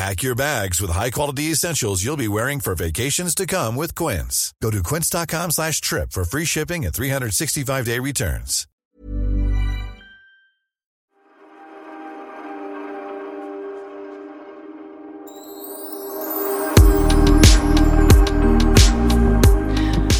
Pack 0.00 0.22
your 0.22 0.34
bags 0.34 0.80
with 0.80 0.90
high-quality 0.90 1.52
essentials 1.52 2.02
you'll 2.02 2.16
be 2.16 2.26
wearing 2.26 2.58
for 2.60 2.74
vacations 2.74 3.34
to 3.34 3.46
come 3.46 3.76
with 3.76 3.94
Quince. 3.94 4.54
Go 4.62 4.70
to 4.70 4.82
quince.com 4.82 5.50
slash 5.50 5.82
trip 5.82 6.12
for 6.12 6.24
free 6.24 6.46
shipping 6.46 6.86
and 6.86 6.94
365-day 6.94 7.98
returns. 7.98 8.66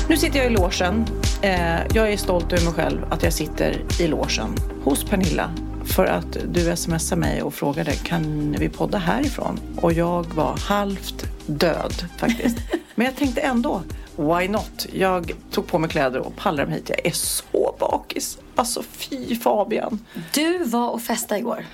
Nu 0.09 0.17
sitter 0.17 0.39
jag 0.39 0.47
i 0.47 0.51
logen. 0.51 1.07
Eh, 1.43 1.81
jag 1.95 2.13
är 2.13 2.17
stolt 2.17 2.53
över 2.53 2.65
mig 2.65 2.75
själv 2.75 3.13
att 3.13 3.23
jag 3.23 3.33
sitter 3.33 3.83
i 4.01 4.07
logen 4.07 4.57
hos 4.85 5.05
Pernilla 5.05 5.51
för 5.91 6.07
att 6.07 6.37
du 6.49 6.77
smsade 6.77 7.21
mig 7.21 7.43
och 7.43 7.55
frågade 7.55 7.93
kan 7.93 8.53
vi 8.59 8.69
podda 8.69 8.99
härifrån? 8.99 9.61
Och 9.77 9.93
jag 9.93 10.35
var 10.35 10.57
halvt 10.57 11.27
död 11.47 11.93
faktiskt. 12.19 12.57
Men 12.95 13.05
jag 13.05 13.17
tänkte 13.17 13.41
ändå, 13.41 13.83
why 14.17 14.49
not? 14.49 14.87
Jag 14.93 15.33
tog 15.51 15.67
på 15.67 15.79
mig 15.79 15.91
kläder 15.91 16.19
och 16.19 16.37
pallrade 16.37 16.71
mig 16.71 16.79
hit. 16.79 16.89
Jag 16.89 17.07
är 17.07 17.11
så 17.11 17.77
bakis. 17.79 18.39
Alltså 18.55 18.83
fy 18.83 19.37
Fabian. 19.37 20.05
Du 20.35 20.65
var 20.65 20.91
och 20.91 21.03
festade 21.03 21.41
igår. 21.41 21.65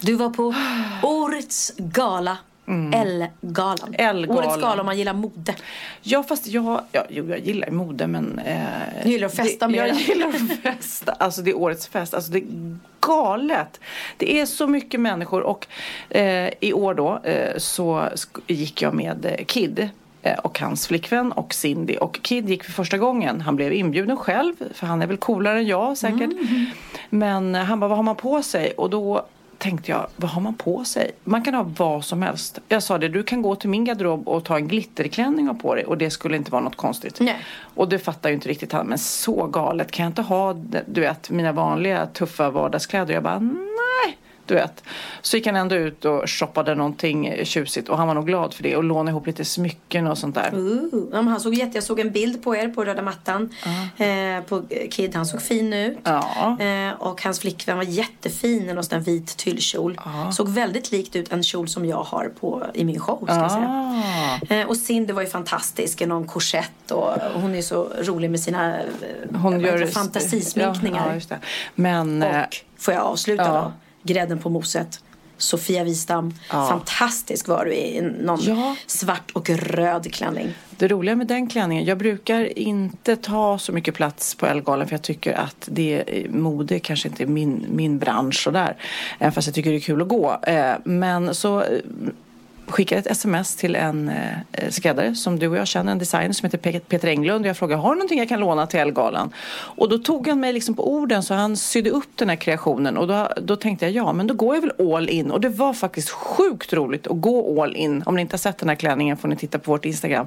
Du 0.00 0.14
var 0.14 0.30
på 0.30 0.54
årets 1.02 1.72
gala. 1.76 2.38
L-galan. 2.94 3.94
L-galan. 3.98 4.38
Årets 4.38 4.60
gala 4.62 4.80
om 4.80 4.86
man 4.86 4.98
gillar 4.98 5.12
mode. 5.14 5.54
Ja 6.02 6.22
fast 6.22 6.46
jag, 6.46 6.80
ja, 6.92 7.04
jo, 7.08 7.28
jag 7.28 7.38
gillar 7.38 7.70
mode 7.70 8.06
men... 8.06 8.38
Eh, 8.38 8.56
Du 9.04 9.10
gillar 9.10 9.26
att 9.26 9.36
festa 9.36 9.66
det, 9.66 9.72
mer. 9.72 9.86
Jag 9.86 9.96
gillar 9.96 10.28
att 10.28 10.60
festa. 10.62 11.12
Alltså 11.12 11.42
det 11.42 11.50
är 11.50 11.56
årets 11.56 11.86
fest. 11.88 12.14
Alltså 12.14 12.32
det 12.32 12.38
är 12.38 12.76
galet. 13.00 13.80
Det 14.16 14.40
är 14.40 14.46
så 14.46 14.66
mycket 14.66 15.00
människor 15.00 15.42
och 15.42 15.66
eh, 16.10 16.50
i 16.60 16.72
år 16.72 16.94
då 16.94 17.20
eh, 17.24 17.56
så 17.58 18.08
gick 18.46 18.82
jag 18.82 18.94
med 18.94 19.24
eh, 19.26 19.44
Kid 19.44 19.88
eh, 20.22 20.38
och 20.38 20.58
hans 20.60 20.86
flickvän 20.86 21.32
och 21.32 21.54
Cindy. 21.54 21.96
Och 21.96 22.18
Kid 22.22 22.48
gick 22.50 22.64
för 22.64 22.72
första 22.72 22.98
gången. 22.98 23.40
Han 23.40 23.56
blev 23.56 23.72
inbjuden 23.72 24.16
själv 24.16 24.54
för 24.74 24.86
han 24.86 25.02
är 25.02 25.06
väl 25.06 25.16
coolare 25.16 25.58
än 25.58 25.66
jag 25.66 25.98
säkert. 25.98 26.30
Men 27.10 27.54
eh, 27.54 27.62
han 27.62 27.80
bara, 27.80 27.88
vad 27.88 27.98
har 27.98 28.02
man 28.02 28.16
på 28.16 28.42
sig? 28.42 28.70
Och 28.72 28.90
då 28.90 29.26
tänkte 29.62 29.90
jag, 29.90 30.06
vad 30.16 30.30
har 30.30 30.40
man 30.40 30.54
på 30.54 30.84
sig? 30.84 31.10
Man 31.24 31.42
kan 31.42 31.54
ha 31.54 31.66
vad 31.76 32.04
som 32.04 32.22
helst. 32.22 32.58
Jag 32.68 32.82
sa 32.82 32.98
det, 32.98 33.08
du 33.08 33.22
kan 33.22 33.42
gå 33.42 33.54
till 33.56 33.70
min 33.70 33.84
garderob 33.84 34.28
och 34.28 34.44
ta 34.44 34.56
en 34.56 34.68
glitterklänning 34.68 35.50
och 35.50 35.60
på 35.60 35.74
dig 35.74 35.84
och 35.84 35.98
det 35.98 36.10
skulle 36.10 36.36
inte 36.36 36.50
vara 36.50 36.62
något 36.62 36.76
konstigt. 36.76 37.20
Nej. 37.20 37.36
Och 37.74 37.88
det 37.88 37.98
fattar 37.98 38.28
ju 38.28 38.34
inte 38.34 38.48
riktigt 38.48 38.72
han, 38.72 38.86
men 38.86 38.98
så 38.98 39.46
galet 39.46 39.90
kan 39.90 40.04
jag 40.04 40.10
inte 40.10 40.22
ha, 40.22 40.52
du 40.86 41.00
vet, 41.00 41.30
mina 41.30 41.52
vanliga 41.52 42.06
tuffa 42.06 42.50
vardagskläder. 42.50 43.14
Jag 43.14 43.22
bara, 43.22 43.38
nej. 43.38 43.71
Du 44.52 44.56
vet. 44.56 44.84
Så 45.22 45.36
gick 45.36 45.46
han 45.46 45.56
ändå 45.56 45.74
ut 45.74 46.04
och 46.04 46.30
shoppade 46.30 46.74
någonting 46.74 47.34
tjusigt 47.44 47.88
och 47.88 47.98
han 47.98 48.06
var 48.08 48.14
nog 48.14 48.26
glad 48.26 48.54
för 48.54 48.62
det 48.62 48.76
och 48.76 48.84
lånade 48.84 49.10
ihop 49.10 49.26
lite 49.26 49.44
smycken 49.44 50.06
och 50.06 50.18
sånt 50.18 50.34
där. 50.34 50.50
Ooh. 50.54 51.04
Ja, 51.12 51.20
han 51.20 51.40
såg 51.40 51.54
jätte, 51.54 51.76
jag 51.76 51.84
såg 51.84 52.00
en 52.00 52.10
bild 52.10 52.42
på 52.44 52.56
er 52.56 52.68
på 52.68 52.84
röda 52.84 53.02
mattan. 53.02 53.50
Eh, 53.96 54.42
på 54.48 54.62
Kid, 54.90 55.14
han 55.14 55.26
såg 55.26 55.42
fin 55.42 55.72
ut. 55.72 55.98
Ja. 56.04 56.56
Eh, 56.60 56.92
och 57.02 57.22
hans 57.22 57.40
flickvän 57.40 57.76
var 57.76 57.84
jättefin 57.84 58.70
i 58.70 58.74
någon 58.74 58.84
sån 58.84 58.98
där 58.98 59.04
vit 59.04 59.36
tyllkjol. 59.36 60.00
Såg 60.32 60.48
väldigt 60.48 60.92
likt 60.92 61.16
ut 61.16 61.32
en 61.32 61.42
kjol 61.42 61.68
som 61.68 61.84
jag 61.86 62.02
har 62.02 62.32
på, 62.40 62.66
i 62.74 62.84
min 62.84 63.00
show. 63.00 63.24
Ska 63.24 63.34
jag 63.34 63.44
Ah. 63.44 63.48
säga. 64.48 64.60
Eh, 64.60 64.68
och 64.68 64.76
Cindy 64.76 65.12
var 65.12 65.22
ju 65.22 65.28
fantastisk 65.28 66.00
i 66.02 66.06
någon 66.06 66.26
korsett 66.26 66.90
och 66.90 67.10
hon 67.34 67.54
är 67.54 67.62
så 67.62 67.88
rolig 68.00 68.30
med 68.30 68.40
sina 68.40 68.76
eh, 68.80 68.84
Hon 69.42 69.60
gör 69.60 69.86
fantasisminkningar. 69.86 71.14
Ja, 71.14 71.26
ja. 71.30 71.36
Men 71.74 72.22
eh, 72.22 72.40
Och 72.42 72.56
får 72.78 72.94
jag 72.94 73.02
avsluta 73.02 73.42
ja. 73.44 73.52
då? 73.52 73.72
Grädden 74.02 74.38
på 74.38 74.48
moset. 74.50 75.00
Sofia 75.36 75.84
Wistam. 75.84 76.34
Fantastisk 76.48 77.48
var 77.48 77.64
du 77.64 77.74
i 77.74 78.00
någon 78.00 78.38
Ja. 78.42 78.76
svart 78.86 79.30
och 79.32 79.50
röd 79.50 80.12
klänning. 80.12 80.48
Det 80.70 80.88
roliga 80.88 81.16
med 81.16 81.26
den 81.26 81.46
klänningen, 81.48 81.84
jag 81.84 81.98
brukar 81.98 82.58
inte 82.58 83.16
ta 83.16 83.58
så 83.58 83.72
mycket 83.72 83.94
plats 83.94 84.34
på 84.34 84.46
Ellegalan 84.46 84.86
för 84.88 84.94
jag 84.94 85.02
tycker 85.02 85.32
att 85.32 85.68
det, 85.72 86.04
mode 86.30 86.78
kanske 86.78 87.08
inte 87.08 87.22
är 87.22 87.26
min, 87.26 87.66
min 87.70 87.98
bransch 87.98 88.42
sådär. 88.42 88.76
Även 89.18 89.32
fast 89.32 89.48
jag 89.48 89.54
tycker 89.54 89.70
det 89.70 89.76
är 89.76 89.80
kul 89.80 90.02
att 90.02 90.08
gå. 90.08 90.38
Eh, 90.42 90.72
Men 90.84 91.34
så 91.34 91.64
eh, 92.66 92.72
skickade 92.72 92.98
ett 93.00 93.06
sms 93.06 93.56
till 93.56 93.76
en 93.76 94.08
eh, 94.08 94.70
skräddare 94.70 95.14
som 95.14 95.38
du 95.38 95.48
och 95.48 95.56
jag 95.56 95.66
känner, 95.66 95.92
en 95.92 95.98
designer 95.98 96.32
som 96.32 96.46
heter 96.46 96.58
Pe- 96.58 96.80
Peter 96.80 97.08
Englund. 97.08 97.44
Och 97.44 97.48
jag 97.48 97.56
frågade, 97.56 97.82
har 97.82 97.88
du 97.90 97.94
någonting 97.94 98.18
jag 98.18 98.28
kan 98.28 98.40
låna 98.40 98.66
till 98.66 98.80
Ellegalan? 98.80 99.32
Och 99.52 99.88
då 99.88 99.98
tog 99.98 100.28
han 100.28 100.40
mig 100.40 100.52
liksom 100.52 100.74
på 100.74 100.92
orden 100.92 101.22
så 101.22 101.34
han 101.34 101.56
sydde 101.56 101.90
upp 101.90 102.08
den 102.16 102.28
här 102.28 102.36
kreationen. 102.36 102.96
Och 102.96 103.06
då, 103.08 103.28
då 103.42 103.56
tänkte 103.56 103.84
jag, 103.86 103.94
ja 103.94 104.12
men 104.12 104.26
då 104.26 104.34
går 104.34 104.54
jag 104.54 104.62
väl 104.62 104.94
all 104.94 105.08
in. 105.08 105.30
Och 105.30 105.40
det 105.40 105.48
var 105.48 105.72
faktiskt 105.74 106.10
sjukt 106.10 106.72
roligt 106.72 107.06
att 107.06 107.20
gå 107.20 107.62
all 107.62 107.76
in. 107.76 108.02
Om 108.06 108.14
ni 108.16 108.20
inte 108.22 108.34
har 108.34 108.38
sett 108.38 108.58
den 108.58 108.68
här 108.68 108.76
klänningen 108.76 109.16
får 109.16 109.28
ni 109.28 109.36
titta 109.36 109.58
på 109.58 109.70
vårt 109.70 109.84
Instagram. 109.84 110.26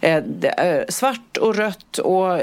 Eh, 0.00 0.22
det, 0.26 0.48
eh, 0.48 0.84
svart 0.88 1.36
och 1.36 1.54
rött 1.56 1.98
och... 1.98 2.32
eh, 2.34 2.42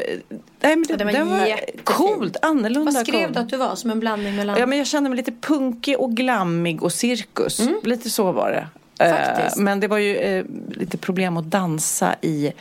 Nej, 0.61 0.75
men 0.75 0.83
det, 0.87 0.93
Ja, 0.93 0.97
den 0.97 1.07
var 1.07 1.13
den 1.13 1.29
var 1.29 1.83
coolt, 1.83 2.37
annorlunda 2.41 2.91
Vad 2.91 3.07
skrev 3.07 3.23
cool. 3.25 3.33
du 3.33 3.39
att 3.39 3.49
du 3.49 3.57
var? 3.57 3.75
Som 3.75 3.91
en 3.91 3.99
blandning 3.99 4.35
mellan... 4.35 4.59
Ja, 4.59 4.65
men 4.65 4.77
jag 4.77 4.87
kände 4.87 5.09
mig 5.09 5.17
lite 5.17 5.31
punkig 5.31 5.99
och 5.99 6.11
glammig 6.11 6.83
och 6.83 6.91
cirkus. 6.93 7.59
Lite 7.83 8.09
så 8.09 8.31
var 8.31 8.51
det. 8.51 8.67
Eh, 8.99 9.09
Faktiskt. 9.11 9.57
men 9.57 9.79
det 9.79 9.87
var 9.87 9.97
ju 9.97 10.17
eh, 10.17 10.45
lite 10.69 10.97
problem 10.97 11.37
att 11.37 11.45
dansa 11.45 12.15
i 12.21 12.51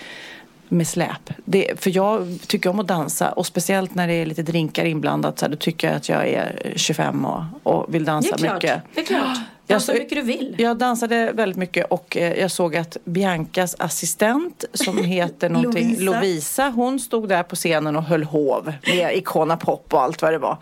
med 0.68 0.88
släp. 0.88 1.30
Det, 1.44 1.80
för 1.80 1.96
jag 1.96 2.38
tycker 2.46 2.70
om 2.70 2.80
att 2.80 2.86
dansa 2.86 3.32
och 3.32 3.46
speciellt 3.46 3.94
när 3.94 4.08
det 4.08 4.14
är 4.14 4.26
lite 4.26 4.42
drinkar 4.42 4.84
inblandat 4.84 5.38
så 5.38 5.44
här, 5.44 5.50
då 5.50 5.56
tycker 5.56 5.86
jag 5.88 5.96
att 5.96 6.08
jag 6.08 6.28
är 6.28 6.72
25 6.76 7.24
och, 7.24 7.44
och 7.62 7.94
vill 7.94 8.04
det 8.04 8.10
dansa 8.10 8.34
är 8.34 8.38
klart. 8.38 8.54
mycket. 8.54 8.82
Det 8.94 9.00
är 9.00 9.04
klart. 9.04 9.38
Jag 9.68 9.74
Dansa 9.74 9.86
så- 9.86 9.92
hur 9.92 9.98
mycket 9.98 10.18
du 10.18 10.22
vill. 10.22 10.54
Jag 10.58 10.76
dansade 10.76 11.32
väldigt 11.32 11.56
mycket 11.58 11.86
och 11.90 12.16
eh, 12.16 12.40
jag 12.40 12.50
såg 12.50 12.76
att 12.76 12.96
Biancas 13.04 13.76
assistent 13.78 14.64
som 14.72 14.98
heter 15.04 15.48
någonting 15.48 15.88
Lovisa. 15.88 16.04
Lovisa. 16.04 16.68
hon 16.68 17.00
stod 17.00 17.28
där 17.28 17.42
på 17.42 17.56
scenen 17.56 17.96
och 17.96 18.02
höll 18.02 18.24
hov 18.24 18.72
med 18.86 19.16
Icona 19.16 19.56
Pop 19.56 19.94
och 19.94 20.02
allt 20.02 20.22
vad 20.22 20.32
det 20.32 20.38
var. 20.38 20.58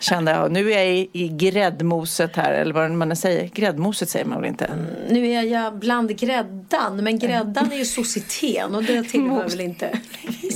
Kände 0.00 0.30
jag, 0.32 0.52
nu 0.52 0.72
är 0.72 0.78
jag 0.78 0.88
i, 0.96 1.08
i 1.12 1.28
gräddmoset 1.28 2.36
här 2.36 2.52
eller 2.52 2.74
vad 2.74 2.90
man 2.90 3.16
säger. 3.16 3.48
Gräddmoset 3.48 4.08
säger 4.08 4.24
man 4.26 4.40
väl 4.40 4.50
inte? 4.50 4.70
Nu 5.10 5.28
är 5.30 5.42
jag 5.42 5.78
bland 5.78 6.16
gräddan. 6.18 7.04
Men 7.04 7.18
gräddan 7.18 7.72
är 7.72 7.76
ju 7.76 7.84
societeten 7.84 8.74
och 8.74 8.84
det 8.84 9.02
tillhör 9.02 9.48
väl 9.48 9.60
inte... 9.60 9.98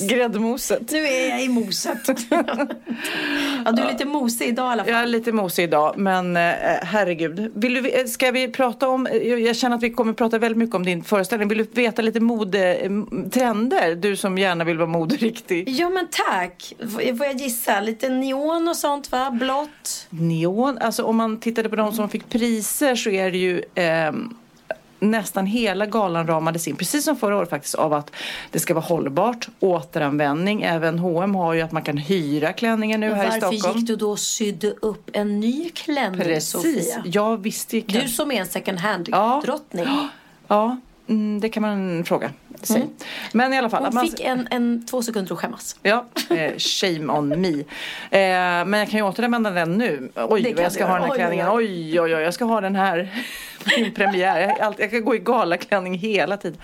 Gräddmoset. 0.08 0.90
Nu 0.90 0.98
är 0.98 1.28
jag 1.28 1.42
i 1.42 1.48
moset. 1.48 1.98
ja, 3.64 3.72
du 3.72 3.82
är 3.82 3.92
lite 3.92 4.04
mosig 4.04 4.48
idag 4.48 4.70
i 4.70 4.72
alla 4.72 4.84
fall. 4.84 4.92
Jag 4.92 5.02
är 5.02 5.06
lite 5.06 5.32
mosig 5.32 5.64
idag 5.64 5.94
men 5.96 6.36
eh, 6.36 6.42
herregud. 6.82 7.52
Vill 7.54 7.77
du, 7.82 7.88
eh, 7.88 8.04
ska 8.06 8.30
vi 8.30 8.48
prata 8.48 8.88
om, 8.88 9.08
jag 9.12 9.40
jag 9.40 9.56
känner 9.56 9.76
att 9.76 9.82
vi 9.82 9.90
kommer 9.90 10.12
prata 10.12 10.38
väldigt 10.38 10.58
mycket 10.58 10.74
om 10.76 10.84
din 10.84 11.04
föreställning. 11.04 11.48
Vill 11.48 11.58
du 11.58 11.64
veta 11.64 12.02
lite 12.02 12.20
modetrender? 12.20 13.94
Du 13.94 14.16
som 14.16 14.38
gärna 14.38 14.64
vill 14.64 14.78
vara 14.78 14.88
moderiktig. 14.88 15.68
Ja 15.68 15.88
men 15.88 16.08
tack. 16.10 16.74
Får 16.92 17.26
jag 17.26 17.36
gissa? 17.36 17.80
Lite 17.80 18.08
neon 18.08 18.68
och 18.68 18.76
sånt 18.76 19.12
va? 19.12 19.30
Blått? 19.30 20.06
Neon, 20.10 20.78
alltså 20.78 21.02
om 21.02 21.16
man 21.16 21.40
tittade 21.40 21.68
på 21.68 21.76
de 21.76 21.92
som 21.92 22.08
fick 22.08 22.28
priser 22.28 22.94
så 22.94 23.10
är 23.10 23.30
det 23.30 23.38
ju 23.38 23.62
ehm, 23.74 24.34
nästan 25.00 25.46
hela 25.46 25.86
galan 25.86 26.26
ramades 26.26 26.68
in, 26.68 26.76
precis 26.76 27.04
som 27.04 27.16
förra 27.16 27.36
året 27.36 27.50
faktiskt, 27.50 27.74
av 27.74 27.92
att 27.92 28.10
det 28.50 28.58
ska 28.58 28.74
vara 28.74 28.84
hållbart, 28.84 29.48
återanvändning. 29.60 30.62
Även 30.62 30.98
H&M 30.98 31.34
har 31.34 31.54
ju 31.54 31.60
att 31.60 31.72
man 31.72 31.82
kan 31.82 31.96
hyra 31.96 32.52
klänningar 32.52 32.98
nu 32.98 33.14
här 33.14 33.24
i 33.24 33.40
Varför 33.40 33.56
Stockholm. 33.56 33.78
gick 33.78 33.86
du 33.86 33.96
då 33.96 34.10
och 34.10 34.18
sydde 34.18 34.70
upp 34.70 35.10
en 35.12 35.40
ny 35.40 35.70
klänning 35.70 36.20
Precis, 36.20 36.50
Sofia? 36.50 37.02
jag 37.04 37.36
visste 37.42 37.76
ju 37.76 37.82
Du 37.82 38.08
som 38.08 38.30
är 38.32 38.40
en 38.40 38.46
second 38.46 38.78
hand 38.78 39.08
Ja. 39.10 39.40
Ja, 40.48 40.76
mm, 41.08 41.40
det 41.40 41.48
kan 41.48 41.60
man 41.62 42.04
fråga. 42.04 42.30
Sig. 42.66 42.88
Men 43.32 43.52
i 43.52 43.58
alla 43.58 43.70
fall. 43.70 43.84
Hon 43.84 43.94
man, 43.94 44.06
fick 44.06 44.20
en, 44.20 44.48
en 44.50 44.86
två 44.86 45.02
sekunder 45.02 45.32
att 45.32 45.38
skämmas. 45.38 45.76
Ja, 45.82 46.04
eh, 46.30 46.56
shame 46.58 47.12
on 47.12 47.40
me. 47.40 47.48
Eh, 47.48 48.64
men 48.66 48.80
jag 48.80 48.90
kan 48.90 48.98
ju 49.00 49.02
återanvända 49.02 49.50
den 49.50 49.78
nu. 49.78 50.08
Oj, 50.14 50.54
jag 50.58 50.72
ska 50.72 50.86
ha 50.86 50.94
den 50.94 51.02
här 51.02 51.10
Oj, 51.10 51.16
klänningen. 51.16 51.48
oj, 51.50 52.00
Oj, 52.00 52.14
oj, 52.14 52.22
jag 52.22 52.34
ska 52.34 52.44
ha 52.44 52.60
den 52.60 52.76
här. 52.76 53.24
Min 53.76 53.94
premiär. 53.94 54.40
Jag, 54.40 54.50
är 54.58 54.62
alltid, 54.62 54.84
jag 54.84 54.90
kan 54.90 55.04
gå 55.04 55.14
i 55.14 55.18
galaklänning 55.18 55.94
hela 55.94 56.36
tiden. 56.36 56.58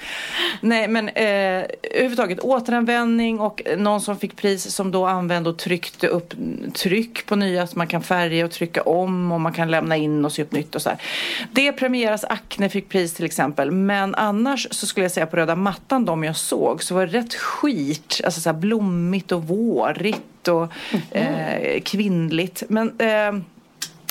Nej, 0.60 0.88
men 0.88 1.08
eh, 1.08 1.64
överhuvudtaget 1.82 2.40
återanvändning 2.40 3.40
och 3.40 3.62
någon 3.76 4.00
som 4.00 4.18
fick 4.18 4.36
pris 4.36 4.74
som 4.74 4.90
då 4.90 5.06
använde 5.06 5.50
och 5.50 5.58
tryckte 5.58 6.08
upp 6.08 6.34
tryck 6.74 7.26
på 7.26 7.36
nya 7.36 7.66
så 7.66 7.78
man 7.78 7.86
kan 7.86 8.02
färga 8.02 8.44
och 8.44 8.50
trycka 8.50 8.82
om 8.82 9.32
och 9.32 9.40
man 9.40 9.52
kan 9.52 9.70
lämna 9.70 9.96
in 9.96 10.24
och 10.24 10.32
sy 10.32 10.42
upp 10.42 10.52
nytt 10.52 10.74
och 10.74 10.82
så 10.82 10.88
här. 10.88 10.98
Det 11.52 11.72
premieras. 11.72 12.24
Acne 12.24 12.68
fick 12.68 12.88
pris 12.88 13.14
till 13.14 13.24
exempel. 13.24 13.70
Men 13.70 14.14
annars 14.14 14.68
så 14.70 14.86
skulle 14.86 15.04
jag 15.04 15.12
säga 15.12 15.26
på 15.26 15.36
röda 15.36 15.56
mattan, 15.56 15.83
de 16.04 16.24
jag 16.24 16.36
såg, 16.36 16.82
så 16.82 16.94
var 16.94 17.06
det 17.06 17.18
rätt 17.18 17.34
skit. 17.34 18.20
Alltså 18.24 18.40
så 18.40 18.52
blommigt 18.52 19.32
och 19.32 19.48
vårigt 19.48 20.48
och 20.48 20.72
eh, 21.10 21.80
kvinnligt. 21.80 22.62
Men 22.68 23.00
eh, 23.00 23.32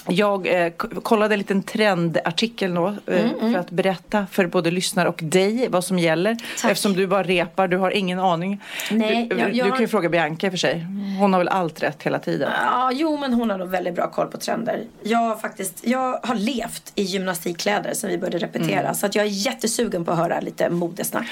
jag 0.08 0.66
eh, 0.66 0.70
kollade 1.04 1.36
en 1.36 1.40
liten 1.40 1.64
trendartikel 1.64 2.74
då 2.74 2.88
eh, 2.88 3.26
för 3.40 3.56
att 3.56 3.72
berätta 3.72 4.26
för 4.32 4.48
både 4.48 4.72
lyssnare 4.72 5.10
och 5.10 5.20
dig 5.24 5.68
vad 5.70 5.84
som 5.84 6.00
gäller. 6.00 6.38
Tack. 6.62 6.72
Eftersom 6.72 6.94
du 6.94 7.08
bara 7.08 7.24
repar, 7.24 7.68
du 7.68 7.78
har 7.78 7.92
ingen 7.92 8.20
aning. 8.20 8.62
Nej, 8.92 9.28
du, 9.30 9.38
jag- 9.40 9.52
du 9.52 9.58
jag 9.58 9.66
kan 9.66 9.72
har- 9.72 9.80
ju 9.82 9.88
fråga 9.88 10.10
Bianca 10.10 10.50
för 10.52 10.58
sig. 10.58 10.86
Hon 11.20 11.34
har 11.34 11.40
väl 11.40 11.48
allt 11.48 11.84
rätt 11.84 12.04
hela 12.04 12.20
tiden. 12.20 12.50
Ja, 12.62 12.92
jo 12.94 13.18
men 13.18 13.34
hon 13.34 13.50
har 13.50 13.58
nog 13.58 13.70
väldigt 13.70 13.96
bra 13.96 14.10
koll 14.12 14.28
på 14.28 14.38
trender. 14.38 14.84
Jag 15.04 15.18
har 15.20 15.36
faktiskt, 15.36 15.88
jag 15.88 16.20
har 16.24 16.36
levt 16.36 16.92
i 16.96 17.02
gymnastikkläder 17.04 17.94
sen 17.94 18.10
vi 18.10 18.18
började 18.18 18.38
repetera. 18.38 18.80
Mm. 18.80 18.94
Så 18.96 19.06
att 19.06 19.16
jag 19.16 19.26
är 19.26 19.30
jättesugen 19.30 20.06
på 20.06 20.12
att 20.12 20.18
höra 20.18 20.40
lite 20.40 20.70
modesnack. 20.70 21.28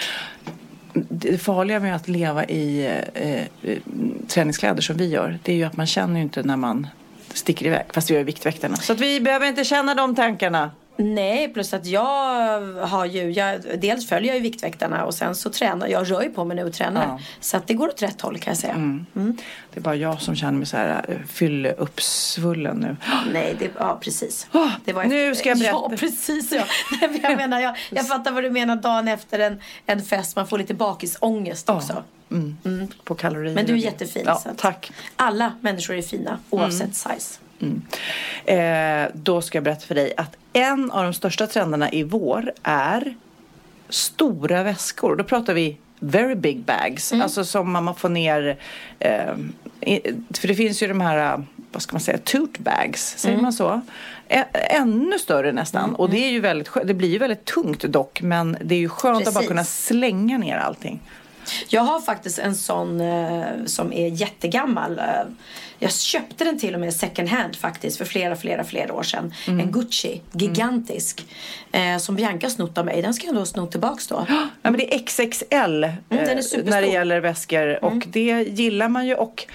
Det 0.93 1.37
farliga 1.37 1.79
med 1.79 1.95
att 1.95 2.07
leva 2.07 2.45
i 2.45 2.85
eh, 3.13 3.31
eh, 3.31 3.77
träningskläder 4.27 4.81
som 4.81 4.97
vi 4.97 5.07
gör, 5.09 5.39
det 5.43 5.51
är 5.51 5.55
ju 5.55 5.63
att 5.63 5.77
man 5.77 5.87
känner 5.87 6.15
ju 6.15 6.21
inte 6.21 6.43
när 6.43 6.57
man 6.57 6.87
sticker 7.33 7.65
iväg. 7.65 7.85
Fast 7.93 8.11
vi 8.11 8.15
gör 8.15 8.23
Viktväktarna. 8.23 8.75
Så 8.75 8.93
att 8.93 8.99
vi 8.99 9.21
behöver 9.21 9.47
inte 9.47 9.63
känna 9.63 9.95
de 9.95 10.15
tankarna. 10.15 10.71
Nej, 10.97 11.53
plus 11.53 11.73
att 11.73 11.85
jag 11.85 12.61
har 12.77 13.05
ju, 13.05 13.31
jag, 13.31 13.61
dels 13.77 14.09
följer 14.09 14.27
jag 14.27 14.35
ju 14.35 14.41
Viktväktarna 14.41 15.05
och 15.05 15.13
sen 15.13 15.35
så 15.35 15.49
tränar 15.49 15.87
jag, 15.87 16.11
rör 16.11 16.21
ju 16.21 16.29
på 16.29 16.45
mig 16.45 16.57
nu 16.57 16.63
och 16.63 16.73
tränar. 16.73 17.03
Ja. 17.03 17.19
Så 17.39 17.57
att 17.57 17.67
det 17.67 17.73
går 17.73 17.87
åt 17.87 18.01
rätt 18.01 18.21
håll 18.21 18.39
kan 18.39 18.51
jag 18.51 18.57
säga. 18.57 18.73
Mm. 18.73 19.05
Det 19.73 19.79
är 19.79 19.81
bara 19.81 19.95
jag 19.95 20.21
som 20.21 20.35
känner 20.35 20.57
mig 20.57 20.65
så 20.67 20.77
här 20.77 21.05
eh, 21.07 21.15
fylleuppsvullen 21.27 22.77
nu. 22.77 22.97
Nej, 23.33 23.55
det, 23.59 23.71
ja 23.77 23.97
precis. 24.01 24.47
Det 24.85 24.93
var 24.93 25.03
nu 25.03 25.35
ska 25.35 25.49
jag 25.49 25.59
berätta. 25.59 25.77
Ja, 25.89 25.91
precis 25.97 26.51
ja. 26.51 26.63
Jag 27.23 27.37
menar, 27.37 27.59
jag, 27.59 27.75
jag 27.89 28.07
fattar 28.07 28.31
vad 28.31 28.43
du 28.43 28.49
menar 28.49 28.75
dagen 28.75 29.07
efter 29.07 29.39
en, 29.39 29.61
en 29.85 30.01
fest. 30.01 30.35
Man 30.35 30.47
får 30.47 30.57
lite 30.57 30.73
bakisångest 30.73 31.69
också. 31.69 32.03
Mm. 32.31 32.87
På 33.03 33.15
kalorier. 33.15 33.55
Men 33.55 33.65
du 33.65 33.73
är 33.73 33.77
jättefin. 33.77 34.23
Ja, 34.25 34.43
tack. 34.57 34.91
Alla 35.15 35.53
människor 35.61 35.95
är 35.95 36.01
fina 36.01 36.39
oavsett 36.49 36.95
size. 36.95 37.39
Eh, 38.45 39.09
då 39.13 39.41
ska 39.41 39.57
jag 39.57 39.63
berätta 39.63 39.85
för 39.85 39.95
dig 39.95 40.13
att 40.17 40.37
en 40.53 40.91
av 40.91 41.03
de 41.03 41.13
största 41.13 41.47
trenderna 41.47 41.91
i 41.91 42.03
vår 42.03 42.51
är 42.63 43.15
stora 43.89 44.63
väskor. 44.63 45.15
Då 45.15 45.23
pratar 45.23 45.53
vi 45.53 45.77
very 45.99 46.35
big 46.35 46.59
bags. 46.59 47.13
Alltså 47.13 47.45
som 47.45 47.71
man 47.71 47.95
får 47.95 48.09
ner. 48.09 48.57
Eh, 48.99 49.35
för 50.39 50.47
det 50.47 50.55
finns 50.55 50.83
ju 50.83 50.87
de 50.87 51.01
här, 51.01 51.43
vad 51.71 51.81
ska 51.81 51.93
man 51.93 52.01
säga, 52.01 52.17
tote 52.17 52.61
bags. 52.61 53.17
Säger 53.17 53.37
man 53.37 53.53
så? 53.53 53.81
Ä, 54.27 54.43
ännu 54.53 55.19
större 55.19 55.51
nästan. 55.51 55.95
Och 55.95 56.09
det, 56.09 56.17
är 56.17 56.31
ju 56.31 56.39
väldigt, 56.39 56.69
det 56.83 56.93
blir 56.93 57.09
ju 57.09 57.17
väldigt 57.17 57.45
tungt 57.45 57.81
dock. 57.81 58.21
Men 58.21 58.57
det 58.61 58.75
är 58.75 58.79
ju 58.79 58.89
skönt 58.89 59.27
att 59.27 59.33
bara 59.33 59.39
Precis. 59.39 59.47
kunna 59.47 59.63
slänga 59.63 60.37
ner 60.37 60.57
allting. 60.57 60.99
Jag 61.69 61.81
har 61.81 62.01
faktiskt 62.01 62.39
en 62.39 62.55
sån 62.55 63.01
eh, 63.01 63.43
som 63.65 63.93
är 63.93 64.07
jättegammal. 64.07 64.99
Eh, 64.99 65.05
jag 65.79 65.93
köpte 65.93 66.43
den 66.43 66.59
till 66.59 66.73
och 66.73 66.79
med 66.79 66.93
second 66.93 67.29
hand 67.29 67.55
faktiskt 67.55 67.97
för 67.97 68.05
flera, 68.05 68.35
flera, 68.35 68.63
flera 68.63 68.93
år 68.93 69.03
sedan. 69.03 69.33
Mm. 69.47 69.59
En 69.59 69.71
Gucci, 69.71 70.21
gigantisk. 70.31 71.25
Eh, 71.71 71.97
som 71.97 72.15
Bianca 72.15 72.49
snott 72.49 72.77
av 72.77 72.85
mig. 72.85 73.01
Den 73.01 73.13
ska 73.13 73.25
jag 73.25 73.35
då 73.35 73.45
sno 73.45 73.67
tillbaks 73.67 74.07
då. 74.07 74.25
Ja, 74.29 74.47
men 74.61 74.73
det 74.73 74.95
är 74.95 74.99
XXL 74.99 75.83
eh, 75.83 75.89
är 76.09 76.41
superstor. 76.41 76.59
Mm. 76.59 76.69
när 76.69 76.81
det 76.81 76.87
gäller 76.87 77.19
väskor 77.19 77.83
och 77.83 78.03
det 78.07 78.43
gillar 78.47 78.89
man 78.89 79.07
ju 79.07 79.15
och 79.15 79.45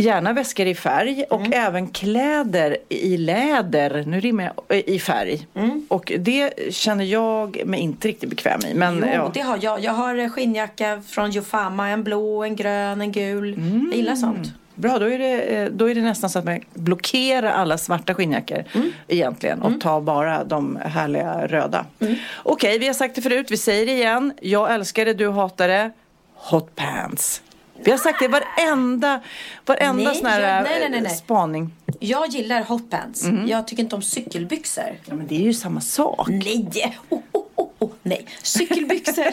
gärna 0.00 0.32
väskor 0.32 0.66
i 0.66 0.74
färg 0.74 1.24
och 1.30 1.40
Mm. 1.40 1.52
även 1.52 1.86
kläder 1.88 2.76
i 2.88 3.16
läder, 3.16 4.04
nu 4.06 4.20
rimmar 4.20 4.52
jag, 4.68 4.78
i 4.86 4.98
färg. 4.98 5.46
Mm. 5.54 5.86
Och 5.88 6.12
det 6.18 6.74
känner 6.74 7.04
jag 7.04 7.62
mig 7.66 7.80
inte 7.80 8.08
riktigt 8.08 8.30
bekväm 8.30 8.60
i. 8.70 8.74
Men 8.74 8.96
Jo, 8.98 9.06
ja. 9.14 9.30
det 9.34 9.40
har 9.40 9.58
jag. 9.62 9.80
Jag 9.80 9.92
har 9.92 10.18
eh, 10.18 10.28
skinnjacka 10.28 11.02
från 11.08 11.30
Jofama. 11.30 11.88
En 11.88 12.02
blå, 12.04 12.44
en 12.44 12.56
grön, 12.56 13.00
en 13.00 13.12
gul. 13.12 13.54
Jag 13.90 13.96
gillar 13.96 14.14
sånt. 14.14 14.52
Bra, 14.74 14.98
då 14.98 15.06
är, 15.10 15.18
det, 15.18 15.40
eh, 15.42 15.68
då 15.70 15.90
är 15.90 15.94
det 15.94 16.00
nästan 16.00 16.30
så 16.30 16.38
att 16.38 16.44
man 16.44 16.60
blockerar 16.74 17.50
alla 17.52 17.78
svarta 17.78 18.14
skinnjackor 18.14 18.64
Mm. 18.74 18.92
egentligen 19.08 19.62
och 19.62 19.80
tar 19.80 20.00
bara 20.00 20.44
de 20.44 20.76
härliga 20.84 21.46
röda. 21.46 21.86
Mm. 22.00 22.14
Okej, 22.42 22.78
vi 22.78 22.86
har 22.86 22.94
sagt 22.94 23.14
det 23.14 23.22
förut, 23.22 23.46
vi 23.50 23.56
säger 23.56 23.86
det 23.86 23.92
igen. 23.92 24.32
Jag 24.40 24.74
älskar 24.74 25.04
det, 25.04 25.12
du 25.14 25.28
hatar 25.30 25.68
det. 25.68 25.90
Hot 26.34 26.76
pants. 26.76 27.42
Vi 27.84 27.90
har 27.90 27.98
sagt 27.98 28.18
det 28.20 28.28
varenda, 28.28 29.20
varenda 29.66 30.04
Nej, 30.04 30.14
sån 30.14 30.26
här 30.26 30.40
jag- 30.40 30.62
nej, 30.64 30.80
nej, 30.80 30.90
nej, 30.90 30.98
eh, 30.98 31.02
nej. 31.02 31.12
spaning. 31.16 31.72
Jag 32.00 32.28
gillar 32.28 32.62
hotpants. 32.62 33.24
Mhm. 33.24 33.46
Jag 33.48 33.66
tycker 33.66 33.82
inte 33.82 33.96
om 33.96 34.02
cykelbyxor. 34.02 34.98
Ja, 35.04 35.14
men 35.14 35.26
det 35.26 35.34
är 35.36 35.40
ju 35.40 35.54
samma 35.54 35.80
sak. 35.80 36.28
Nej! 36.28 36.98
Oh, 37.08 37.18
oh, 37.32 37.42
oh, 37.56 37.68
oh. 37.78 37.90
Nej, 38.02 38.26
cykelbyxor. 38.42 39.26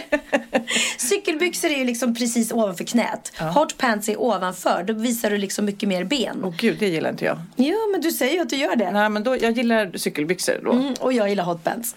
cykelbyxor 0.97 1.69
är 1.71 1.77
ju 1.77 1.83
liksom 1.85 2.15
precis 2.15 2.51
ovanför 2.51 2.83
knät. 2.83 3.31
Hot 3.53 3.77
pants 3.77 4.09
är 4.09 4.21
ovanför. 4.21 4.83
Då 4.83 4.93
visar 4.93 5.29
du 5.29 5.37
liksom 5.37 5.65
mycket 5.65 5.89
mer 5.89 6.03
ben. 6.03 6.41
Åh 6.43 6.53
gud, 6.57 6.77
det 6.79 6.87
gillar 6.87 7.09
inte 7.09 7.25
jag. 7.25 7.37
Ja, 7.55 7.75
men 7.91 8.01
du 8.01 8.11
säger 8.11 8.33
ju 8.33 8.39
att 8.41 8.49
du 8.49 8.55
gör 8.55 8.75
det. 8.75 8.91
Nej, 8.91 9.09
men 9.09 9.23
då, 9.23 9.37
jag 9.37 9.51
gillar 9.51 9.91
cykelbyxor 9.97 10.59
då. 10.63 10.71
Mm, 10.71 10.93
och 10.99 11.13
jag 11.13 11.29
gillar 11.29 11.43
hot 11.43 11.63
pants. 11.63 11.95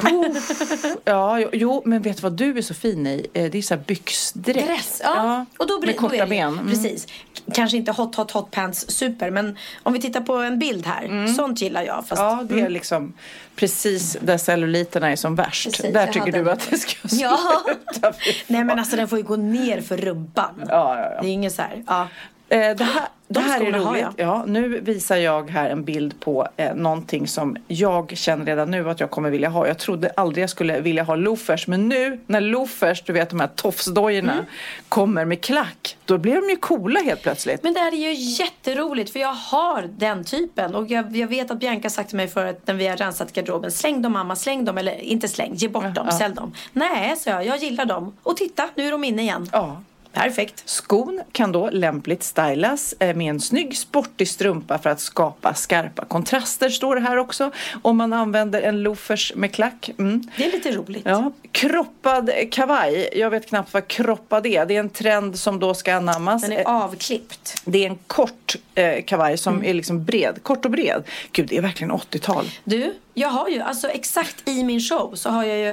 Ja, 1.04 1.38
jo, 1.40 1.48
jo, 1.52 1.82
men 1.84 2.02
vet 2.02 2.16
du 2.16 2.22
vad 2.22 2.32
du 2.32 2.58
är 2.58 2.62
så 2.62 2.74
fin 2.74 3.06
i? 3.06 3.26
Eh, 3.32 3.50
Det 3.50 3.58
är 3.58 3.62
så 3.62 3.74
här 3.74 3.82
byxdräkt. 3.86 4.66
Dress, 4.66 5.00
ja. 5.04 5.46
och 5.58 5.66
då 5.66 5.78
blir, 5.80 5.86
med 5.88 5.96
korta 5.96 6.16
då 6.16 6.26
ben. 6.26 6.52
Mm. 6.52 6.68
Precis. 6.68 7.06
Kanske 7.54 7.76
inte 7.76 7.92
hot, 7.92 8.14
hot, 8.14 8.30
hot 8.30 8.50
pants 8.50 8.90
super. 8.90 9.30
Men 9.30 9.58
om 9.82 9.92
vi 9.92 10.00
tittar 10.00 10.20
på 10.20 10.34
en 10.34 10.58
bild 10.58 10.86
här. 10.86 11.26
Sånt 11.36 11.60
gillar 11.62 11.82
jag. 11.82 12.06
Fast, 12.08 12.22
Mm. 12.22 12.38
Ja, 12.38 12.44
det 12.56 12.60
är 12.60 12.68
liksom 12.68 13.12
precis 13.56 14.16
där 14.20 14.38
celluliterna 14.38 15.10
är 15.10 15.16
som 15.16 15.34
värst. 15.34 15.64
Precis, 15.76 15.94
där 15.94 16.06
tycker 16.06 16.32
du 16.32 16.50
att 16.50 16.70
det 16.70 16.78
ska 16.78 16.92
Ja. 17.16 17.38
sluta. 17.64 18.12
Fy 18.12 18.32
Nej 18.46 18.64
men 18.64 18.78
alltså 18.78 18.96
den 18.96 19.08
får 19.08 19.18
ju 19.18 19.24
gå 19.24 19.36
ner 19.36 19.80
för 19.80 19.96
rumpan. 19.96 20.54
Ja, 20.68 20.98
ja, 21.00 21.10
ja. 21.14 21.20
Det 21.22 21.28
är 21.28 21.32
inget 21.32 21.54
så 21.54 21.62
här. 21.62 21.84
Ja. 21.86 22.08
Eh, 22.48 22.76
det 22.76 22.84
här, 22.84 23.08
det 23.28 23.40
De 23.40 23.40
här 23.40 23.60
är 23.60 23.72
roligt. 23.72 24.06
Ja, 24.16 24.44
nu 24.46 24.80
visar 24.80 25.16
jag 25.16 25.50
här 25.50 25.70
en 25.70 25.84
bild 25.84 26.20
på 26.20 26.48
eh, 26.56 26.74
någonting 26.74 27.28
som 27.28 27.56
jag 27.68 28.12
känner 28.16 28.44
redan 28.46 28.70
nu 28.70 28.90
att 28.90 29.00
jag 29.00 29.10
kommer 29.10 29.30
vilja 29.30 29.48
ha. 29.48 29.66
Jag 29.66 29.78
trodde 29.78 30.12
aldrig 30.16 30.42
jag 30.42 30.50
skulle 30.50 30.80
vilja 30.80 31.02
ha 31.02 31.14
loafers. 31.16 31.66
Men 31.66 31.88
nu 31.88 32.20
när 32.26 32.40
loafers, 32.40 33.02
du 33.02 33.12
vet 33.12 33.30
de 33.30 33.40
här 33.40 33.50
tofsdojorna, 33.54 34.32
Mm. 34.32 34.44
kommer 34.88 35.24
med 35.24 35.40
klack. 35.40 35.96
Då 36.04 36.18
blir 36.18 36.34
de 36.34 36.50
ju 36.50 36.56
coola 36.56 37.00
helt 37.00 37.22
plötsligt. 37.22 37.62
Men 37.62 37.74
det 37.74 37.80
här 37.80 37.92
är 37.94 37.96
ju 37.96 38.12
jätteroligt 38.12 39.10
för 39.10 39.20
jag 39.20 39.32
har 39.32 39.82
den 39.98 40.24
typen. 40.24 40.74
Och 40.74 40.90
jag, 40.90 41.16
jag 41.16 41.28
vet 41.28 41.50
att 41.50 41.58
Bianca 41.60 41.90
sagt 41.90 42.08
till 42.08 42.16
mig 42.16 42.28
förut 42.28 42.60
när 42.64 42.74
vi 42.74 42.86
har 42.86 42.96
rensat 42.96 43.32
garderoben. 43.32 43.72
Släng 43.72 44.02
dem 44.02 44.12
mamma, 44.12 44.36
släng 44.36 44.64
dem. 44.64 44.78
Eller 44.78 45.00
inte 45.00 45.28
släng, 45.28 45.54
ge 45.54 45.68
bort 45.68 45.94
dem, 45.94 46.10
sälj 46.10 46.34
dem. 46.34 46.52
Nej, 46.72 47.16
så 47.16 47.30
jag, 47.30 47.46
jag 47.46 47.56
gillar 47.58 47.84
dem. 47.84 48.16
Och 48.22 48.36
titta, 48.36 48.68
nu 48.74 48.86
är 48.86 48.90
de 48.90 49.04
inne 49.04 49.22
igen. 49.22 49.48
Ja. 49.52 49.82
Perfekt. 50.20 50.62
Skon 50.64 51.20
kan 51.32 51.52
då 51.52 51.70
lämpligt 51.70 52.22
stylas 52.22 52.94
eh, 53.00 53.16
med 53.16 53.30
en 53.30 53.40
snygg 53.40 53.76
sportig 53.76 54.28
strumpa 54.28 54.78
för 54.78 54.90
att 54.90 55.00
skapa 55.00 55.54
skarpa 55.54 56.04
kontraster 56.04 56.68
står 56.68 56.94
det 56.94 57.00
här 57.00 57.16
också. 57.16 57.50
Om 57.82 57.96
man 57.96 58.12
använder 58.12 58.62
en 58.62 58.82
loafers 58.82 59.32
med 59.36 59.52
klack. 59.54 59.90
Mm. 59.98 60.28
Det 60.36 60.44
är 60.46 60.52
lite 60.52 60.70
roligt. 60.72 61.02
Ja. 61.04 61.32
Kroppad 61.52 62.30
kavaj, 62.50 63.08
jag 63.14 63.30
vet 63.30 63.48
knappt 63.48 63.74
vad 63.74 63.88
kroppad 63.88 64.46
är. 64.46 64.66
Det 64.66 64.76
är 64.76 64.80
en 64.80 64.90
trend 64.90 65.38
som 65.38 65.58
då 65.60 65.74
ska 65.74 65.94
anammas. 65.94 66.42
Den 66.42 66.52
Eh, 66.52 66.58
är 66.60 66.64
avklippt. 66.64 67.62
Det 67.64 67.84
är 67.84 67.90
en 67.90 67.98
kort 68.06 68.56
eh, 68.74 69.04
kavaj 69.04 69.38
som 69.38 69.54
Mm. 69.54 69.66
är 69.70 69.74
liksom 69.74 70.04
bred, 70.04 70.38
kort 70.42 70.64
och 70.64 70.70
bred. 70.70 71.02
Gud, 71.32 71.46
det 71.48 71.56
är 71.56 71.62
verkligen 71.62 71.92
80-tal. 71.92 72.44
Du, 72.64 72.94
jag 73.18 73.28
har 73.28 73.48
ju, 73.48 73.60
alltså 73.60 73.88
exakt 73.88 74.48
i 74.48 74.64
min 74.64 74.80
show 74.80 75.14
så 75.14 75.30
har 75.30 75.44
jag 75.44 75.58
ju 75.58 75.68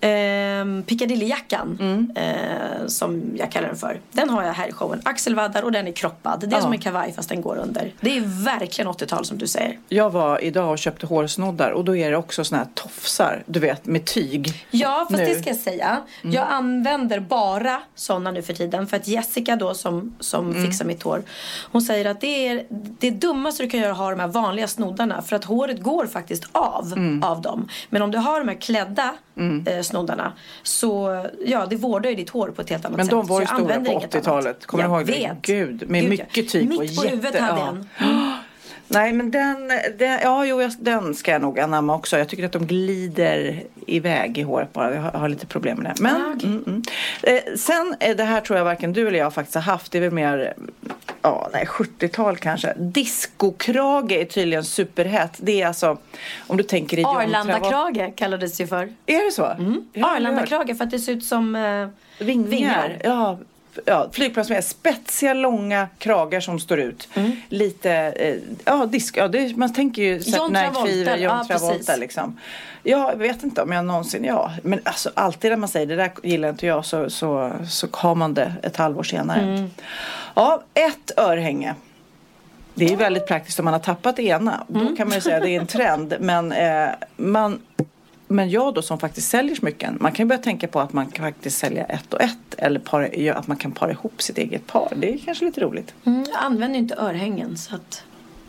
eh, 0.00 0.64
Piccadilly-jackan. 0.86 1.76
Mm. 1.80 2.10
Eh, 2.16 2.86
som 2.86 3.22
jag 3.36 3.52
kallar 3.52 3.68
den 3.68 3.76
för. 3.76 4.00
Den 4.12 4.30
har 4.30 4.42
jag 4.42 4.52
här 4.52 4.68
i 4.68 4.72
showen. 4.72 5.00
Axelvaddar 5.04 5.62
och 5.62 5.72
den 5.72 5.88
är 5.88 5.92
kroppad. 5.92 6.40
Det 6.40 6.46
är 6.46 6.50
Ja. 6.50 6.60
som 6.60 6.72
en 6.72 6.78
kavaj 6.78 7.12
fast 7.12 7.28
den 7.28 7.42
går 7.42 7.56
under. 7.56 7.92
Det 8.00 8.16
är 8.16 8.44
verkligen 8.44 8.88
80-tal 8.90 9.24
som 9.24 9.38
du 9.38 9.46
säger. 9.46 9.78
Jag 9.88 10.10
var 10.10 10.44
idag 10.44 10.70
och 10.70 10.78
köpte 10.78 11.06
hårsnoddar 11.06 11.70
och 11.70 11.84
då 11.84 11.96
är 11.96 12.10
det 12.10 12.16
också 12.16 12.44
såna 12.44 12.58
här 12.58 12.68
tofsar, 12.74 13.42
du 13.46 13.60
vet, 13.60 13.86
med 13.86 14.04
tyg. 14.04 14.66
Ja, 14.70 15.06
fast 15.10 15.18
Nu. 15.20 15.26
det 15.26 15.34
ska 15.34 15.50
jag 15.50 15.58
säga. 15.58 16.00
Jag 16.22 16.46
använder 16.50 17.20
bara 17.20 17.80
sådana 17.94 18.30
nu 18.30 18.42
för 18.42 18.52
tiden. 18.54 18.86
För 18.86 18.96
att 18.96 19.08
Jessica 19.08 19.56
då 19.56 19.74
som, 19.74 20.14
som 20.20 20.54
fixar 20.64 20.84
mitt 20.84 21.02
hår. 21.02 21.22
Hon 21.72 21.82
säger 21.82 22.04
att 22.04 22.20
det 22.20 22.48
är 22.48 22.64
det 22.70 23.10
dummaste 23.10 23.62
du 23.62 23.70
kan 23.70 23.80
göra 23.80 23.92
att 23.92 23.98
ha 23.98 24.10
de 24.10 24.20
här 24.20 24.28
vanliga 24.28 24.68
snoddarna. 24.68 25.22
För 25.22 25.36
att 25.36 25.44
håret 25.44 25.80
går 25.82 26.06
faktiskt 26.06 26.44
av. 26.52 26.79
av 26.80 27.20
av 27.22 27.42
dem. 27.42 27.68
Men 27.90 28.02
om 28.02 28.10
du 28.10 28.18
har 28.18 28.38
de 28.40 28.48
här 28.48 28.60
klädda 28.60 29.14
eh, 29.66 29.82
snoddarna 29.82 30.32
så 30.62 31.24
ja, 31.46 31.66
det 31.70 31.76
vårdar 31.76 32.10
ju 32.10 32.16
ditt 32.16 32.30
hår 32.30 32.48
på 32.48 32.62
ett 32.62 32.70
helt 32.70 32.84
annat 32.84 32.96
Men 32.96 33.06
sätt. 33.06 33.10
de 33.10 33.26
var 33.26 33.40
ju 33.40 33.46
stora 33.46 33.80
på 33.80 33.86
inget 33.92 34.14
80-talet. 34.14 34.46
annat. 34.46 34.66
Kommer 34.66 34.84
du 34.84 34.90
Jag 34.90 34.98
ihåg 35.00 35.06
det? 35.06 35.12
vet. 35.12 35.42
Gud, 35.42 35.90
med 35.90 36.04
ja. 36.04 36.08
mycket 36.08 36.48
tyg 36.48 36.68
Mitt 36.68 36.80
och 36.90 36.96
på 36.96 37.02
huvudet 37.02 37.34
jätte- 37.34 37.44
hade 37.44 37.60
ja. 37.60 37.68
en. 37.68 37.88
Nej, 38.92 39.12
men 39.12 39.30
den, 39.30 39.68
den, 39.98 40.18
ja, 40.22 40.44
jo, 40.44 40.68
den 40.78 41.14
ska 41.14 41.30
jag 41.32 41.42
nog 41.42 41.60
anamma 41.60 41.94
också. 41.94 42.18
Jag 42.18 42.28
tycker 42.28 42.44
att 42.46 42.52
de 42.52 42.66
glider 42.66 43.62
iväg 43.86 44.38
i 44.38 44.42
håret 44.42 44.72
bara. 44.72 44.94
Jag 44.94 45.02
har, 45.02 45.10
har 45.10 45.28
lite 45.28 45.46
problem 45.46 45.78
med 45.78 45.86
det. 45.96 46.02
Men, 46.02 46.16
Ah, 46.16 46.32
okej. 46.36 46.46
mm, 46.48 46.64
mm. 46.66 46.82
Eh, 47.22 47.54
sen, 47.56 47.94
eh, 48.00 48.16
det 48.16 48.24
här 48.24 48.40
tror 48.40 48.56
jag 48.58 48.64
varken 48.64 48.92
du 48.92 49.08
eller 49.08 49.18
jag 49.18 49.34
faktiskt 49.34 49.54
har 49.54 49.62
haft. 49.62 49.92
Det 49.92 49.98
är 49.98 50.02
väl 50.02 50.10
mer, 50.10 50.54
ja, 51.22 51.48
nej, 51.52 51.64
70-tal 51.64 52.36
kanske. 52.36 52.74
Discokrage 52.76 54.20
är 54.20 54.24
tydligen 54.24 54.64
superhett. 54.64 55.32
Det 55.36 55.62
är 55.62 55.66
alltså, 55.66 55.98
om 56.46 56.56
du 56.56 56.62
tänker 56.62 56.98
i 56.98 57.04
Arlandakrage 57.04 58.16
kallades 58.16 58.56
det 58.56 58.66
för. 58.66 58.94
Är 59.06 59.24
det 59.24 59.32
så? 59.32 59.46
Mm. 59.46 59.84
Arlandakrage 59.94 60.76
för 60.76 60.84
att 60.84 60.90
det 60.90 60.98
ser 60.98 61.12
ut 61.12 61.24
som 61.24 61.56
eh, 61.56 61.88
Vingar. 62.24 62.48
vingar. 62.48 63.00
Ja, 63.04 63.38
ja, 63.84 64.08
flygplan 64.12 64.44
som 64.44 64.56
är 64.56 64.60
spetsiga, 64.60 65.34
långa 65.34 65.88
kragar 65.98 66.40
som 66.40 66.60
står 66.60 66.78
ut. 66.80 67.08
Mm. 67.14 67.32
Lite, 67.48 67.92
eh, 67.92 68.36
ja, 68.64 68.86
disk, 68.86 69.16
ja 69.16 69.28
det, 69.28 69.56
man 69.56 69.72
tänker 69.72 70.02
ju 70.02 70.16
John 70.16 70.54
Travolta, 70.54 70.86
Fever, 70.86 71.16
John 71.16 71.44
ja, 71.48 71.58
Travolta 71.58 71.96
liksom. 71.96 72.38
Jag 72.82 73.16
vet 73.16 73.42
inte 73.42 73.62
om 73.62 73.72
jag 73.72 73.84
någonsin, 73.84 74.24
ja, 74.24 74.52
men 74.62 74.80
alltså 74.84 75.10
alltid 75.14 75.50
när 75.50 75.56
man 75.58 75.68
säger 75.68 75.86
det 75.86 75.96
där 75.96 76.10
gillar 76.22 76.48
inte 76.48 76.66
jag 76.66 76.84
så, 76.84 77.10
så, 77.10 77.52
så 77.68 77.86
har 77.92 78.14
man 78.14 78.34
det 78.34 78.52
ett 78.62 78.76
halvår 78.76 79.02
senare. 79.02 79.40
Mm. 79.40 79.70
Ja, 80.34 80.62
ett 80.74 81.18
örhänge. 81.18 81.74
Det 82.74 82.84
är 82.84 82.88
ju 82.88 82.96
väldigt 82.96 83.26
praktiskt 83.26 83.58
om 83.58 83.64
man 83.64 83.74
har 83.74 83.80
tappat 83.80 84.16
det 84.16 84.22
ena. 84.22 84.64
Då 84.68 84.80
Mm. 84.80 84.96
kan 84.96 85.08
man 85.08 85.14
ju 85.14 85.20
säga 85.20 85.36
att 85.36 85.42
det 85.42 85.50
är 85.56 85.60
en 85.60 85.66
trend. 85.66 86.14
Men, 86.20 86.52
eh, 86.52 86.88
man, 87.16 87.60
men 88.30 88.50
jag 88.50 88.74
då 88.74 88.82
som 88.82 88.98
faktiskt 88.98 89.28
säljer 89.28 89.54
smycken. 89.54 89.98
Man 90.00 90.12
kan 90.12 90.24
ju 90.24 90.28
börja 90.28 90.42
tänka 90.42 90.68
på 90.68 90.80
att 90.80 90.92
man 90.92 91.10
kan 91.10 91.26
faktiskt 91.26 91.58
sälja 91.58 91.84
ett 91.84 92.14
och 92.14 92.20
ett. 92.20 92.54
Eller 92.58 92.80
para, 92.80 93.34
att 93.34 93.46
man 93.46 93.56
kan 93.56 93.72
para 93.72 93.90
ihop 93.90 94.22
sitt 94.22 94.38
eget 94.38 94.66
par. 94.66 94.92
Det 94.96 95.14
är 95.14 95.18
kanske 95.18 95.44
lite 95.44 95.60
roligt. 95.60 95.94
Mm, 96.04 96.24
jag 96.28 96.42
använder 96.42 96.78
ju 96.78 96.82
inte 96.82 96.94
örhängen 96.94 97.58
så 97.58 97.74
att 97.74 98.04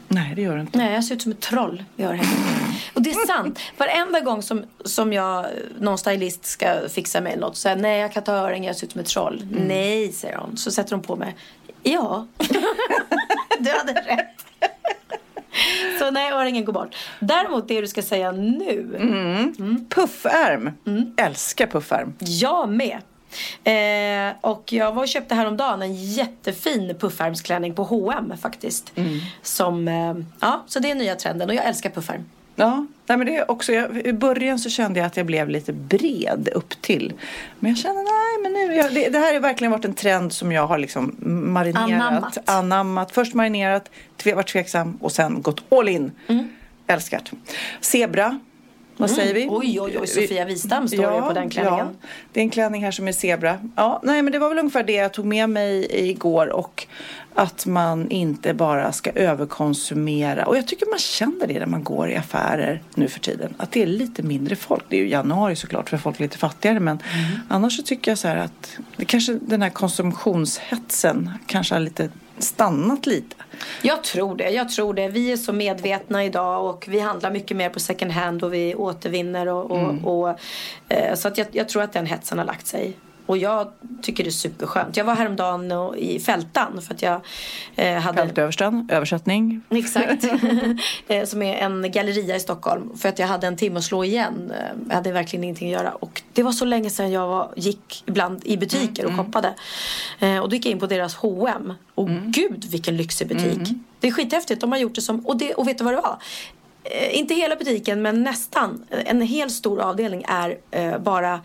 Nej, 0.07 0.35
det 0.35 0.41
gör 0.41 0.55
det 0.55 0.61
inte. 0.61 0.77
Nej, 0.77 0.93
jag 0.93 1.03
ser 1.03 1.15
ut 1.15 1.21
som 1.21 1.31
ett 1.31 1.39
troll 1.39 1.83
i 1.97 2.03
örhängen. 2.03 2.37
Och 2.93 3.01
det 3.01 3.09
är 3.09 3.27
sant. 3.27 3.59
Varenda 3.77 4.19
gång 4.19 4.41
som, 4.41 4.63
som 4.85 5.13
jag, 5.13 5.45
någon 5.79 5.97
stylist 5.97 6.45
ska 6.45 6.89
fixa 6.89 7.21
mig 7.21 7.37
något 7.37 7.55
så 7.55 7.61
säger 7.61 7.75
nej 7.75 7.99
jag 7.99 8.13
kan 8.13 8.23
ta 8.23 8.33
örhängen, 8.33 8.63
jag 8.63 8.75
ser 8.75 8.87
ut 8.87 8.91
som 8.91 9.01
ett 9.01 9.07
troll. 9.07 9.47
Nej, 9.51 10.11
säger 10.11 10.37
hon. 10.37 10.57
Så 10.57 10.71
sätter 10.71 10.95
hon 10.95 11.03
på 11.03 11.15
mig. 11.15 11.35
Ja, 11.83 12.27
du 13.59 13.69
hade 13.69 13.93
rätt. 13.93 14.50
Så 15.99 16.11
nej, 16.11 16.31
örhängen 16.31 16.65
går 16.65 16.73
bort. 16.73 16.95
Däremot 17.19 17.67
det 17.67 17.81
du 17.81 17.87
ska 17.87 18.01
säga 18.01 18.31
nu. 18.31 18.87
Puffärm. 19.89 20.71
Mm. 20.87 21.13
Älskar 21.17 21.67
puffärm. 21.67 22.13
Jag 22.19 22.69
med. 22.69 22.97
Eh, 23.63 24.35
och 24.41 24.73
jag 24.73 24.91
var 24.91 25.01
och 25.01 25.07
köpte 25.07 25.35
häromdagen 25.35 25.81
en 25.81 25.95
jättefin 25.95 26.95
puffärmsklänning 26.99 27.75
på 27.75 27.83
H&M 27.83 28.33
faktiskt. 28.41 28.93
Som, 29.41 29.87
eh, 29.87 30.15
ja, 30.39 30.63
så 30.67 30.79
det 30.79 30.91
är 30.91 30.95
nya 30.95 31.15
trenden 31.15 31.49
och 31.49 31.55
jag 31.55 31.65
älskar 31.65 31.89
puffärm. 31.89 32.25
Ja, 32.55 32.85
nej 33.07 33.17
men 33.17 33.27
det 33.27 33.35
är 33.35 33.51
också, 33.51 33.71
jag, 33.73 33.97
i 33.97 34.13
början 34.13 34.59
så 34.59 34.69
kände 34.69 34.99
jag 34.99 35.07
att 35.07 35.17
jag 35.17 35.25
blev 35.25 35.49
lite 35.49 35.73
bred 35.73 36.49
upp 36.55 36.81
till. 36.81 37.13
Men 37.59 37.71
jag 37.71 37.77
kände 37.77 38.01
nej 38.01 38.43
men 38.43 38.53
nu, 38.53 38.75
jag, 38.75 38.93
det, 38.93 39.09
det 39.09 39.19
här 39.19 39.33
har 39.33 39.39
verkligen 39.39 39.71
varit 39.71 39.85
en 39.85 39.93
trend 39.93 40.33
som 40.33 40.51
jag 40.51 40.67
har 40.67 40.77
liksom 40.77 41.15
marinerat, 41.53 42.01
Anammat. 42.01 42.49
anammat. 42.49 43.11
Först 43.11 43.33
marinerat, 43.33 43.89
tve, 44.17 44.33
varit 44.33 44.47
tveksam 44.47 44.97
och 45.01 45.11
sen 45.11 45.41
gått 45.41 45.63
all 45.71 45.89
in. 45.89 46.11
Älskat. 46.87 47.31
Zebra, 47.81 48.39
vad 48.97 49.11
säger 49.11 49.33
vi? 49.33 49.43
Mm. 49.43 49.55
Oj, 49.55 49.81
oj, 49.81 49.97
oj, 49.99 50.07
Sofia 50.07 50.45
Wistam 50.45 50.87
står 50.87 51.13
ju 51.13 51.21
på 51.21 51.33
den 51.33 51.49
klänningen. 51.49 51.87
Ja, 52.01 52.07
det 52.31 52.39
är 52.39 52.43
en 52.43 52.49
klänning 52.49 52.83
här 52.83 52.91
som 52.91 53.07
är 53.07 53.11
zebra. 53.11 53.57
Ja, 53.75 53.99
nej 54.03 54.21
men 54.21 54.33
det 54.33 54.39
var 54.39 54.49
väl 54.49 54.59
ungefär 54.59 54.83
det 54.83 54.93
jag 54.93 55.13
tog 55.13 55.25
med 55.25 55.49
mig 55.49 55.87
igår 56.09 56.47
och 56.47 56.87
att 57.35 57.65
man 57.65 58.11
inte 58.11 58.53
bara 58.53 58.91
ska 58.91 59.11
överkonsumera. 59.11 60.45
Och 60.45 60.57
jag 60.57 60.67
tycker 60.67 60.85
man 60.89 60.99
känner 60.99 61.47
det 61.47 61.59
när 61.59 61.65
man 61.65 61.83
går 61.83 62.09
i 62.09 62.15
affärer 62.15 62.81
nu 62.95 63.07
för 63.07 63.19
tiden. 63.19 63.53
Att 63.57 63.71
det 63.71 63.81
är 63.81 63.85
lite 63.87 64.23
mindre 64.23 64.55
folk. 64.55 64.83
Det 64.89 64.95
är 64.95 65.01
ju 65.01 65.07
januari 65.09 65.55
såklart 65.55 65.89
för 65.89 65.97
folk 65.97 66.17
är 66.19 66.23
lite 66.23 66.37
fattigare 66.37 66.79
men 66.79 66.91
Mm. 66.91 67.39
annars 67.47 67.77
så 67.77 67.83
tycker 67.83 68.11
jag 68.11 68.17
så 68.17 68.27
här 68.27 68.37
att 68.37 68.77
det 68.97 69.05
kanske 69.05 69.33
den 69.41 69.61
här 69.61 69.69
konsumtionshetsen 69.69 71.29
kanske 71.45 71.75
har 71.75 71.79
lite 71.79 72.09
stannat 72.41 73.05
lite. 73.05 73.35
Jag 73.81 74.03
tror 74.03 74.35
det, 74.35 74.49
jag 74.49 74.69
tror 74.69 74.93
det. 74.93 75.07
Vi 75.07 75.31
är 75.31 75.37
så 75.37 75.53
medvetna 75.53 76.25
idag 76.25 76.65
och 76.65 76.85
vi 76.89 76.99
handlar 76.99 77.31
mycket 77.31 77.57
mer 77.57 77.69
på 77.69 77.79
second 77.79 78.11
hand 78.11 78.43
och 78.43 78.53
vi 78.53 78.75
återvinner 78.75 79.47
och, 79.47 79.71
och, 79.71 79.77
Mm. 79.77 80.05
och 80.05 80.29
eh, 80.89 81.15
så 81.15 81.27
att 81.27 81.37
jag, 81.37 81.47
jag 81.51 81.69
tror 81.69 81.83
att 81.83 81.93
den 81.93 82.05
hetsen 82.05 82.37
har 82.37 82.45
lagt 82.45 82.67
sig. 82.67 82.93
Och 83.25 83.37
jag 83.37 83.71
tycker 84.01 84.23
det 84.23 84.29
är 84.29 84.31
superskönt. 84.31 84.97
Jag 84.97 85.05
var 85.05 85.15
häromdagen 85.15 85.71
och- 85.71 85.97
i 85.97 86.19
Fältan 86.19 86.81
för 86.81 86.93
att 86.93 87.01
jag 87.01 87.21
eh, 87.75 87.93
hade 87.99 88.17
Fältöversten, 88.17 88.89
översättning. 88.91 89.61
Exakt. 89.69 90.23
Eh, 91.07 91.25
Som 91.25 91.41
är 91.41 91.55
en 91.55 91.91
galleria 91.91 92.35
i 92.35 92.39
Stockholm. 92.39 92.97
För 92.97 93.09
att 93.09 93.19
jag 93.19 93.27
hade 93.27 93.47
en 93.47 93.57
timme 93.57 93.77
att 93.77 93.83
slå 93.83 94.03
igen. 94.03 94.51
Eh, 94.59 94.65
Jag 94.87 94.95
hade 94.95 95.11
verkligen 95.11 95.43
ingenting 95.43 95.73
att 95.75 95.81
göra. 95.81 95.91
Och 95.91 96.21
det 96.33 96.43
var 96.43 96.51
så 96.51 96.65
länge 96.65 96.89
sedan 96.89 97.11
jag 97.11 97.27
var, 97.27 97.51
gick 97.55 98.03
ibland 98.07 98.41
i 98.45 98.57
butiker 98.57 99.05
och 99.05 99.13
shoppade. 99.15 99.53
Eh, 100.19 100.37
Och 100.39 100.49
då 100.49 100.55
gick 100.55 100.65
jag 100.65 100.71
in 100.71 100.79
på 100.79 100.87
deras 100.87 101.15
H&M. 101.15 101.73
Och 101.95 102.09
gud 102.09 102.65
vilken 102.71 102.97
lyxig 102.97 103.27
butik. 103.27 103.59
Det 103.99 104.07
är 104.07 104.11
skithäftigt. 104.11 104.61
De 104.61 104.71
har 104.71 104.79
gjort 104.79 104.95
det 104.95 105.01
som, 105.01 105.19
och, 105.25 105.37
det, 105.37 105.53
och 105.53 105.67
vet 105.67 105.77
du 105.77 105.83
vad 105.83 105.93
det 105.93 106.01
var? 106.01 106.17
Eh, 106.83 107.17
inte 107.19 107.33
hela 107.33 107.55
butiken 107.55 108.01
men 108.01 108.23
nästan. 108.23 108.85
En 108.89 109.21
hel 109.21 109.49
stor 109.49 109.81
avdelning 109.81 110.23
är 110.27 110.57
bara 110.99 111.39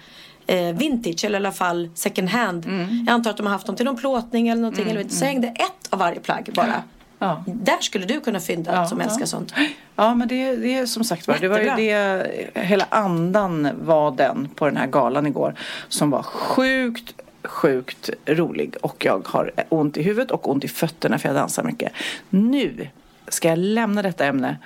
eh, 0.46 0.76
vintage 0.76 1.24
eller 1.24 1.38
i 1.38 1.42
alla 1.42 1.52
fall 1.52 1.90
second 1.94 2.28
hand. 2.28 2.66
Jag 3.06 3.12
antar 3.12 3.30
att 3.30 3.36
de 3.36 3.46
har 3.46 3.52
haft 3.52 3.66
dem 3.66 3.76
till 3.76 3.84
någon 3.86 3.96
plåtning 3.96 4.48
eller 4.48 4.62
någonting. 4.62 4.90
Eller 4.90 5.02
vet, 5.02 5.12
så 5.12 5.24
hängde 5.24 5.48
ett 5.48 5.88
av 5.90 5.98
varje 5.98 6.20
plagg 6.20 6.50
bara. 6.54 6.82
Ja. 7.18 7.44
Där 7.46 7.78
skulle 7.80 8.06
du 8.06 8.20
kunna 8.20 8.40
fynda 8.40 8.74
Ja, 8.74 8.86
som 8.86 9.00
ja. 9.00 9.06
älskar 9.06 9.26
sånt. 9.26 9.54
Ja, 9.96 10.14
men 10.14 10.28
det, 10.28 10.56
det 10.56 10.74
är 10.74 10.86
som 10.86 11.04
sagt 11.04 11.28
var, 11.28 11.38
det 11.40 11.48
var 11.48 11.58
ju 11.58 11.70
det, 11.76 12.26
hela 12.54 12.86
andan 12.88 13.68
var 13.82 14.10
den 14.10 14.48
på 14.54 14.66
den 14.66 14.76
här 14.76 14.86
galan 14.86 15.26
igår 15.26 15.54
som 15.88 16.10
var 16.10 16.22
sjukt, 16.22 17.14
sjukt 17.44 18.10
rolig 18.26 18.76
och 18.82 19.04
jag 19.04 19.28
har 19.28 19.52
ont 19.68 19.96
i 19.96 20.02
huvudet 20.02 20.30
och 20.30 20.50
ont 20.50 20.64
i 20.64 20.68
fötterna 20.68 21.18
för 21.18 21.28
jag 21.28 21.36
dansar 21.36 21.62
mycket. 21.62 21.92
Nu 22.30 22.88
ska 23.28 23.48
jag 23.48 23.58
lämna 23.58 24.02
detta 24.02 24.24
ämne 24.24 24.56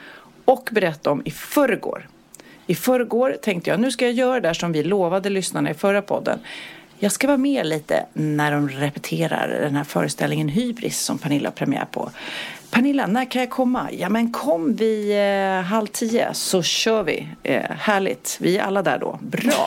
och 0.44 0.68
berätta 0.72 1.10
om 1.10 1.22
i 1.24 1.30
förrgår. 1.30 2.08
I 2.70 2.74
förrgår 2.74 3.36
tänkte 3.42 3.70
jag, 3.70 3.80
nu 3.80 3.90
ska 3.90 4.04
jag 4.04 4.14
göra 4.14 4.34
det 4.34 4.48
där 4.48 4.54
som 4.54 4.72
vi 4.72 4.82
lovade 4.82 5.30
lyssnarna 5.30 5.70
i 5.70 5.74
förra 5.74 6.02
podden. 6.02 6.38
Jag 6.98 7.12
ska 7.12 7.26
vara 7.26 7.38
med 7.38 7.66
lite 7.66 8.06
när 8.12 8.52
de 8.52 8.68
repeterar 8.68 9.48
den 9.48 9.76
här 9.76 9.84
föreställningen 9.84 10.48
Hybris 10.48 11.00
som 11.00 11.18
Pernilla 11.18 11.48
har 11.48 11.54
premiär 11.54 11.84
på. 11.90 12.10
Pernilla, 12.70 13.06
när 13.06 13.30
kan 13.30 13.40
jag 13.40 13.50
komma? 13.50 13.88
Ja 13.92 14.08
men 14.08 14.32
kom 14.32 14.74
vid 14.74 15.18
eh, 15.18 15.62
halv 15.62 15.86
tio 15.86 16.34
så 16.34 16.62
kör 16.62 17.02
vi. 17.02 17.28
Eh, 17.42 17.70
härligt, 17.70 18.36
vi 18.40 18.58
är 18.58 18.62
alla 18.62 18.82
där 18.82 18.98
då. 18.98 19.18
Bra. 19.22 19.66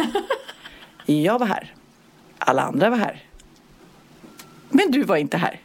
Jag 1.06 1.40
var 1.40 1.48
här. 1.48 1.74
Alla 2.38 2.62
andra 2.62 2.90
var 2.90 2.98
här. 2.98 3.24
Men 4.70 4.92
du 4.92 5.04
var 5.04 5.18
inte 5.18 5.38
här. 5.38 5.60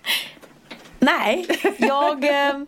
Nej, 0.98 1.46
jag... 1.78 2.24
Eh, 2.24 2.62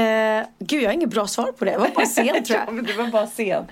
eh, 0.00 0.46
gud, 0.58 0.82
jag 0.82 0.88
har 0.88 0.92
inget 0.94 1.10
bra 1.10 1.26
svar 1.26 1.52
på 1.58 1.64
det. 1.64 1.70
Jag 1.72 1.78
var 1.78 1.88
bara 1.94 2.06
sen 2.06 2.26
tror 2.44 2.58
Ja, 2.58 2.64
jag. 2.66 2.74
men 2.74 2.84
du 2.84 2.92
var 2.92 3.06
bara 3.06 3.26
sen. 3.26 3.64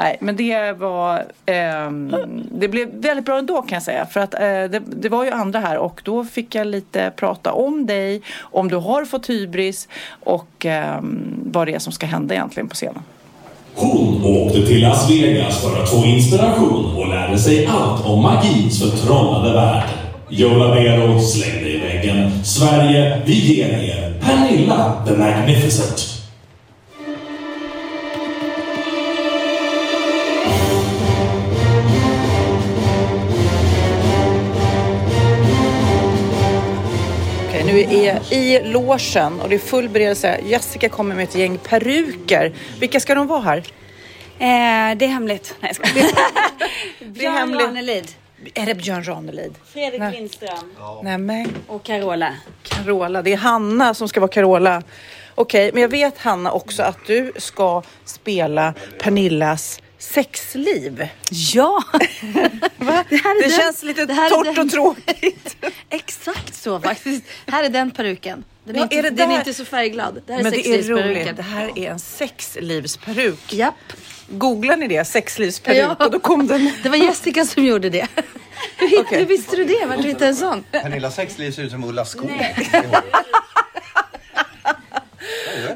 Nej, 0.00 0.16
men 0.20 0.36
det 0.36 0.72
var... 0.72 1.24
ehm, 1.46 2.16
det 2.52 2.68
blev 2.68 2.88
väldigt 2.94 3.26
bra 3.26 3.38
ändå 3.38 3.62
kan 3.62 3.76
jag 3.76 3.82
säga. 3.82 4.06
För 4.06 4.20
att 4.20 4.34
eh, 4.34 4.40
det, 4.40 4.82
det 4.86 5.08
var 5.08 5.24
ju 5.24 5.30
andra 5.30 5.60
här 5.60 5.78
och 5.78 6.00
då 6.04 6.24
fick 6.24 6.54
jag 6.54 6.66
lite 6.66 7.12
prata 7.16 7.52
om 7.52 7.86
dig, 7.86 8.22
om 8.40 8.68
du 8.68 8.76
har 8.76 9.04
fått 9.04 9.30
hybris 9.30 9.88
och 10.24 10.66
ehm, 10.66 11.40
vad 11.44 11.66
det 11.68 11.74
är 11.74 11.78
som 11.78 11.92
ska 11.92 12.06
hända 12.06 12.34
egentligen 12.34 12.68
på 12.68 12.74
scenen. 12.74 13.02
Hon 13.74 14.24
åkte 14.24 14.66
till 14.66 14.82
Las 14.82 15.10
Vegas 15.10 15.62
för 15.62 15.82
att 15.82 15.90
få 15.90 16.04
inspiration 16.06 16.96
och 16.96 17.08
lärde 17.08 17.38
sig 17.38 17.66
allt 17.66 18.06
om 18.06 18.22
magins 18.22 18.82
förtrollade 18.82 19.52
värld. 19.52 19.88
Joe 20.28 20.54
Labero 20.58 21.20
slängde 21.20 21.70
i 21.70 21.78
väggen. 21.80 22.44
Sverige, 22.44 23.22
vi 23.26 23.32
ger 23.32 23.68
er 23.68 24.15
Pernilla 24.26 25.04
the 25.06 25.16
Magnificent. 25.16 26.12
Nu 37.66 37.80
är 37.80 38.06
jag 38.06 38.32
i 38.32 38.62
logen 38.64 39.40
och 39.40 39.48
det 39.48 39.54
är 39.54 39.58
full 39.58 39.88
beredelse. 39.88 40.40
Jessica 40.44 40.88
kommer 40.88 41.14
med 41.14 41.24
ett 41.24 41.34
gäng 41.34 41.58
peruker. 41.58 42.52
Vilka 42.80 43.00
ska 43.00 43.14
de 43.14 43.26
vara 43.26 43.40
här? 43.40 43.58
Eh, 44.38 44.96
det 44.96 45.04
är 45.04 45.08
hemligt. 45.08 45.54
Nej, 45.60 45.72
jag 45.76 45.88
skojar. 45.88 46.10
Björn 47.12 47.34
hemligt. 47.34 47.66
Ranelid, 47.66 48.08
Är 48.54 48.66
det 48.66 48.74
Björn 48.74 49.04
Ranelid? 49.08 49.54
Fredrik 49.72 50.00
Nej. 50.00 50.12
Lindström 50.12 50.72
Nej 51.02 51.18
men 51.18 51.54
och 51.66 51.82
Carola. 51.82 52.34
Carola. 52.62 53.22
Det 53.22 53.32
är 53.32 53.36
Hanna 53.36 53.94
som 53.94 54.08
ska 54.08 54.20
vara 54.20 54.30
Carola. 54.30 54.82
Okej, 55.34 55.70
men 55.72 55.82
jag 55.82 55.88
vet 55.88 56.18
Hanna 56.18 56.50
också 56.52 56.82
att 56.82 56.98
du 57.06 57.32
ska 57.36 57.82
spela 58.04 58.74
Pernillas 59.00 59.80
sexliv. 59.98 61.08
Ja! 61.30 61.82
Va? 62.76 63.04
Det 63.08 63.16
här 63.16 63.30
är 63.36 63.42
det 63.42 63.48
den- 63.48 63.58
känns 63.60 63.82
lite 63.82 64.06
det 64.06 64.12
här 64.14 64.26
är 64.26 64.30
torrt 64.30 64.44
den- 64.56 64.66
och 64.66 64.70
tråkigt. 64.72 65.56
Exakt 65.90 66.54
så 66.54 66.80
faktiskt. 66.80 67.24
Här 67.46 67.64
är 67.64 67.68
den 67.68 67.90
peruken. 67.90 68.44
Den 68.64 68.74
är, 68.74 68.78
Ja, 68.78 68.82
inte, 68.84 68.96
är 68.98 69.02
det 69.02 69.10
den 69.10 69.30
är 69.30 69.38
inte 69.38 69.54
så 69.54 69.64
färgglad. 69.64 70.22
Det 70.26 70.32
här 70.32 70.40
är 70.40 70.42
Men 70.42 70.52
det 70.52 70.68
är 70.68 70.82
roligt. 70.82 71.36
Det 71.36 71.42
här 71.42 71.78
är 71.78 71.90
en 71.90 71.98
sexlivsperuk. 71.98 73.52
Japp. 73.52 73.74
Googlar 74.28 74.76
ni 74.76 74.88
det? 74.88 75.04
Sexlivsperuk 75.04 75.78
Ja. 75.78 76.04
och 76.04 76.10
då 76.10 76.20
kom 76.20 76.46
den. 76.46 76.70
Det 76.82 76.88
var 76.88 76.96
Jessica 76.96 77.44
som 77.44 77.64
gjorde 77.64 77.90
det. 77.90 78.06
Hur, 78.78 78.88
hitt, 78.88 78.98
Okej. 79.00 79.18
hur 79.18 79.26
visste 79.26 79.56
du 79.56 79.64
det? 79.64 79.86
Vart 79.86 80.02
du 80.02 80.08
hittade 80.08 80.26
en 80.26 80.36
sån? 80.36 80.64
Pernilla 80.70 81.10
sexliv 81.10 81.50
ser 81.52 81.62
ut 81.62 81.70
som 81.70 81.84
Ulla 81.84 82.04
Skog. 82.04 82.30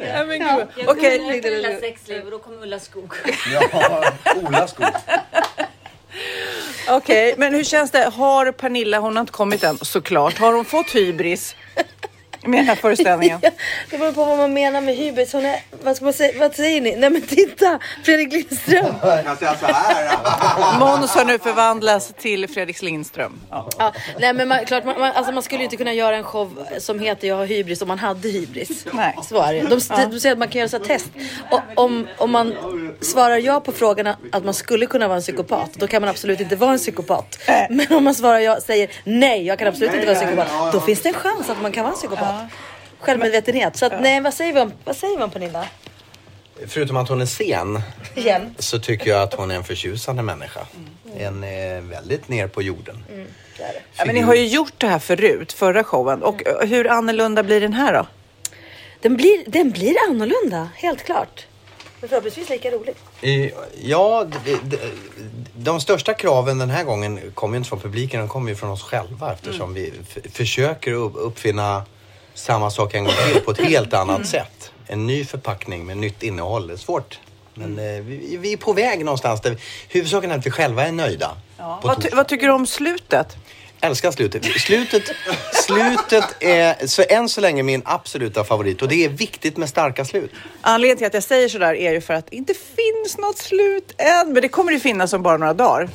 Ja, 0.07 0.25
men 0.25 0.39
gud. 0.39 0.89
Okej, 0.89 1.43
Ulla 1.59 1.81
sexliv 1.81 2.25
och 2.25 2.31
då 2.31 2.39
kom 2.39 2.63
Ulla 2.63 2.81
Skog. 2.81 3.13
Ja, 3.53 4.05
Ola 4.37 4.67
Skog. 4.69 4.87
okej, 6.89 7.35
men 7.39 7.55
hur 7.55 7.65
känns 7.65 7.91
det? 7.91 8.11
Har 8.15 8.53
Pernilla, 8.53 8.99
hon 8.99 9.17
har 9.17 9.21
inte 9.21 9.33
kommit 9.33 9.63
än 9.65 9.79
såklart, 9.79 10.39
har 10.39 10.53
hon 10.53 10.65
fått 10.65 10.91
hybris 10.95 11.57
med 12.43 12.59
den 12.59 12.67
här 12.67 12.75
föreställningen? 12.75 13.41
Det 13.91 13.99
beror 13.99 14.13
på 14.13 14.25
vad 14.25 14.39
man 14.39 14.53
menar 14.53 14.81
med 14.81 14.97
hybris. 14.97 15.33
Hon 15.33 15.47
är, 15.47 15.61
vad, 15.83 15.97
ska 15.97 16.05
man 16.05 16.15
säga, 16.15 16.39
vad 16.39 16.55
säger 16.55 16.81
ni? 16.81 16.97
Nej 16.97 17.11
men 17.11 17.23
titta! 17.23 17.79
Fredrik 18.05 18.33
Lindström. 18.33 18.95
Jag 19.03 19.25
kan 19.25 19.37
säga 19.37 19.55
så 19.61 19.67
här. 19.67 20.79
Måns 20.79 21.15
har 21.15 21.25
nu 21.25 21.39
förvandlats 21.39 22.13
till 22.19 22.49
Fredrik 22.49 22.83
Lindström. 22.83 23.41
Ja. 23.51 23.69
Ja, 23.79 23.93
nej 24.21 24.33
men 24.33 24.49
man, 24.49 24.65
klart, 24.65 24.85
man, 24.85 25.01
man, 25.01 25.13
alltså 25.13 25.33
man 25.33 25.43
skulle 25.43 25.59
ju 25.59 25.65
inte 25.65 25.77
kunna 25.77 25.93
göra 25.93 26.17
en 26.17 26.25
show 26.25 26.67
som 26.79 27.01
heter 27.01 27.29
Jag 27.29 27.37
har 27.37 27.47
hybris 27.47 27.83
om 27.83 27.89
man 27.89 27.99
hade 27.99 28.29
hybris. 28.29 28.87
Nej. 28.93 29.17
Så 29.29 29.43
är 29.43 29.53
det. 29.53 29.61
De, 29.61 29.69
de 30.11 30.21
säger 30.21 30.33
att 30.33 30.39
man 30.39 30.49
kan 30.49 30.59
göra 30.59 30.69
så 30.69 30.79
här 30.79 30.85
test. 30.85 31.07
Och 31.51 31.61
om, 31.75 32.07
om 32.19 32.31
man 32.31 32.55
svarar 33.01 33.37
ja 33.37 33.61
på 33.61 33.73
frågan 33.73 34.15
att 34.33 34.45
man 34.45 34.55
skulle 34.55 34.87
kunna 34.87 35.09
vara 35.09 35.17
en 35.17 35.23
psykopat, 35.23 35.71
då 35.75 35.87
kan 35.87 36.03
man 36.03 36.09
absolut 36.09 36.41
inte 36.41 36.57
vara 36.57 36.73
en 36.73 36.79
psykopat. 36.79 37.39
Men 37.71 37.87
om 37.91 38.05
man 38.05 38.15
svarar 38.15 38.39
ja, 38.39 38.61
säger 38.61 38.91
nej, 39.05 39.47
jag 39.47 39.59
kan 39.59 39.69
absolut 39.69 39.95
inte 39.95 40.07
vara 40.07 40.19
en 40.19 40.27
psykopat, 40.27 40.73
då 40.73 40.81
finns 40.81 41.01
det 41.01 41.09
en 41.09 41.15
chans 41.15 41.51
att 41.51 41.63
man 41.63 41.73
kan 41.73 41.85
vara 41.85 41.93
en 41.93 41.99
psykopat. 41.99 42.30
Självmedvetenhet. 42.99 43.77
Så 43.77 43.87
att, 43.87 44.01
nej, 44.03 44.21
vad 44.21 44.35
säger 44.35 44.53
vi 44.53 44.61
om, 44.61 44.73
vad 44.85 44.97
säger 44.97 45.17
vi 45.19 45.23
om 45.25 45.31
Pernilla? 45.31 45.65
Förutom 46.67 46.97
att 46.97 47.09
hon 47.09 47.21
är 47.21 47.27
sen 47.27 47.83
Igen. 48.15 48.55
så 48.59 48.79
tycker 48.79 49.11
jag 49.11 49.23
att 49.23 49.35
hon 49.35 49.51
är 49.51 49.55
en 49.55 49.65
förtjusande 49.65 50.23
människa. 50.23 50.61
En 51.19 51.45
eh, 51.45 51.81
väldigt 51.83 52.29
ner 52.29 52.49
på 52.49 52.63
jorden. 52.63 53.05
Ja, 53.97 54.05
men 54.07 54.15
ni 54.15 54.21
har 54.21 54.35
ju 54.35 54.47
gjort 54.47 54.73
det 54.77 54.87
här 54.87 54.99
förut, 54.99 55.53
förra 55.53 55.85
showen. 55.85 56.23
Och 56.23 56.47
eh, 56.47 56.69
hur 56.69 56.89
annorlunda 56.91 57.43
blir 57.43 57.61
den 57.61 57.73
här 57.73 57.93
då? 57.93 58.07
Den 59.01 59.17
blir, 59.17 59.45
den 59.47 59.71
blir 59.71 59.95
annorlunda, 60.09 60.69
helt 60.77 61.03
klart. 61.05 61.47
Men 62.01 62.09
förhoppningsvis 62.09 62.49
lika 62.49 62.71
rolig. 62.71 62.95
I- 63.21 63.53
Ja, 63.83 64.27
det, 64.45 64.57
det, 64.65 64.79
de 65.57 65.81
största 65.81 66.15
kraven 66.15 66.59
den 66.59 66.71
här 66.71 66.85
gången 66.85 67.21
kommer 67.35 67.55
ju 67.55 67.57
inte 67.57 67.69
från 67.69 67.81
publiken, 67.81 68.21
de 68.21 68.29
kommer 68.29 68.49
ju 68.51 68.57
från 68.57 68.71
oss 68.71 68.83
själva 68.83 69.33
eftersom 69.33 69.75
vi 69.75 69.93
f- 70.11 70.19
försöker 70.33 70.93
upp, 70.93 71.13
uppfinna 71.17 71.83
samma 72.41 72.71
sak 72.71 72.95
en 72.95 73.05
gång 73.05 73.15
till 73.33 73.41
på 73.41 73.51
ett 73.51 73.59
helt 73.69 73.95
annat 73.95 74.27
sätt. 74.27 74.73
En 74.87 75.07
ny 75.07 75.25
förpackning 75.25 75.87
med 75.87 75.97
nytt 75.97 76.23
innehåll. 76.23 76.67
Det 76.67 76.73
är 76.73 76.77
svårt. 76.77 77.19
Men 77.55 77.79
eh, 77.79 77.85
vi, 78.03 78.37
vi 78.41 78.53
är 78.53 78.57
på 78.57 78.73
väg 78.73 79.05
någonstans 79.05 79.41
där 79.41 79.51
vi, 79.51 79.57
huvudsaken 79.89 80.31
är 80.31 80.39
att 80.39 80.47
vi 80.47 80.51
själva 80.51 80.87
är 80.87 80.93
nöjda. 80.93 81.37
På 81.57 81.79
Vad, 81.83 82.03
ty- 82.03 82.09
vad 82.13 82.29
tycker 82.29 82.47
du 82.47 82.53
om 82.53 82.67
slutet? 82.67 83.37
Älskar 83.81 84.11
slutet. 84.11 84.45
Slutet, 84.45 85.03
slutet 85.53 86.25
är 86.41 86.87
så 86.87 87.03
än 87.09 87.29
så 87.29 87.41
länge 87.41 87.63
min 87.63 87.83
absoluta 87.85 88.45
favorit 88.45 88.83
och 88.83 88.89
det 88.89 89.05
är 89.05 89.09
viktigt 89.09 89.57
med 89.57 89.69
starka 89.69 90.05
slut. 90.05 90.31
Anledningen 90.61 90.97
till 90.99 91.07
att 91.07 91.15
jag 91.15 91.23
säger 91.23 91.49
sådär 91.49 91.75
är 91.75 91.93
ju 91.93 92.01
för 92.01 92.15
att 92.15 92.27
det 92.31 92.37
inte 92.37 92.55
finns 92.55 93.19
något 93.19 93.39
slut 93.39 93.95
än. 93.99 94.33
Men 94.33 94.43
det 94.43 94.49
kommer 94.49 94.73
det 94.73 94.81
finnas 94.81 95.13
om 95.13 95.23
bara 95.23 95.37
några 95.37 95.55
dagar. 95.55 95.89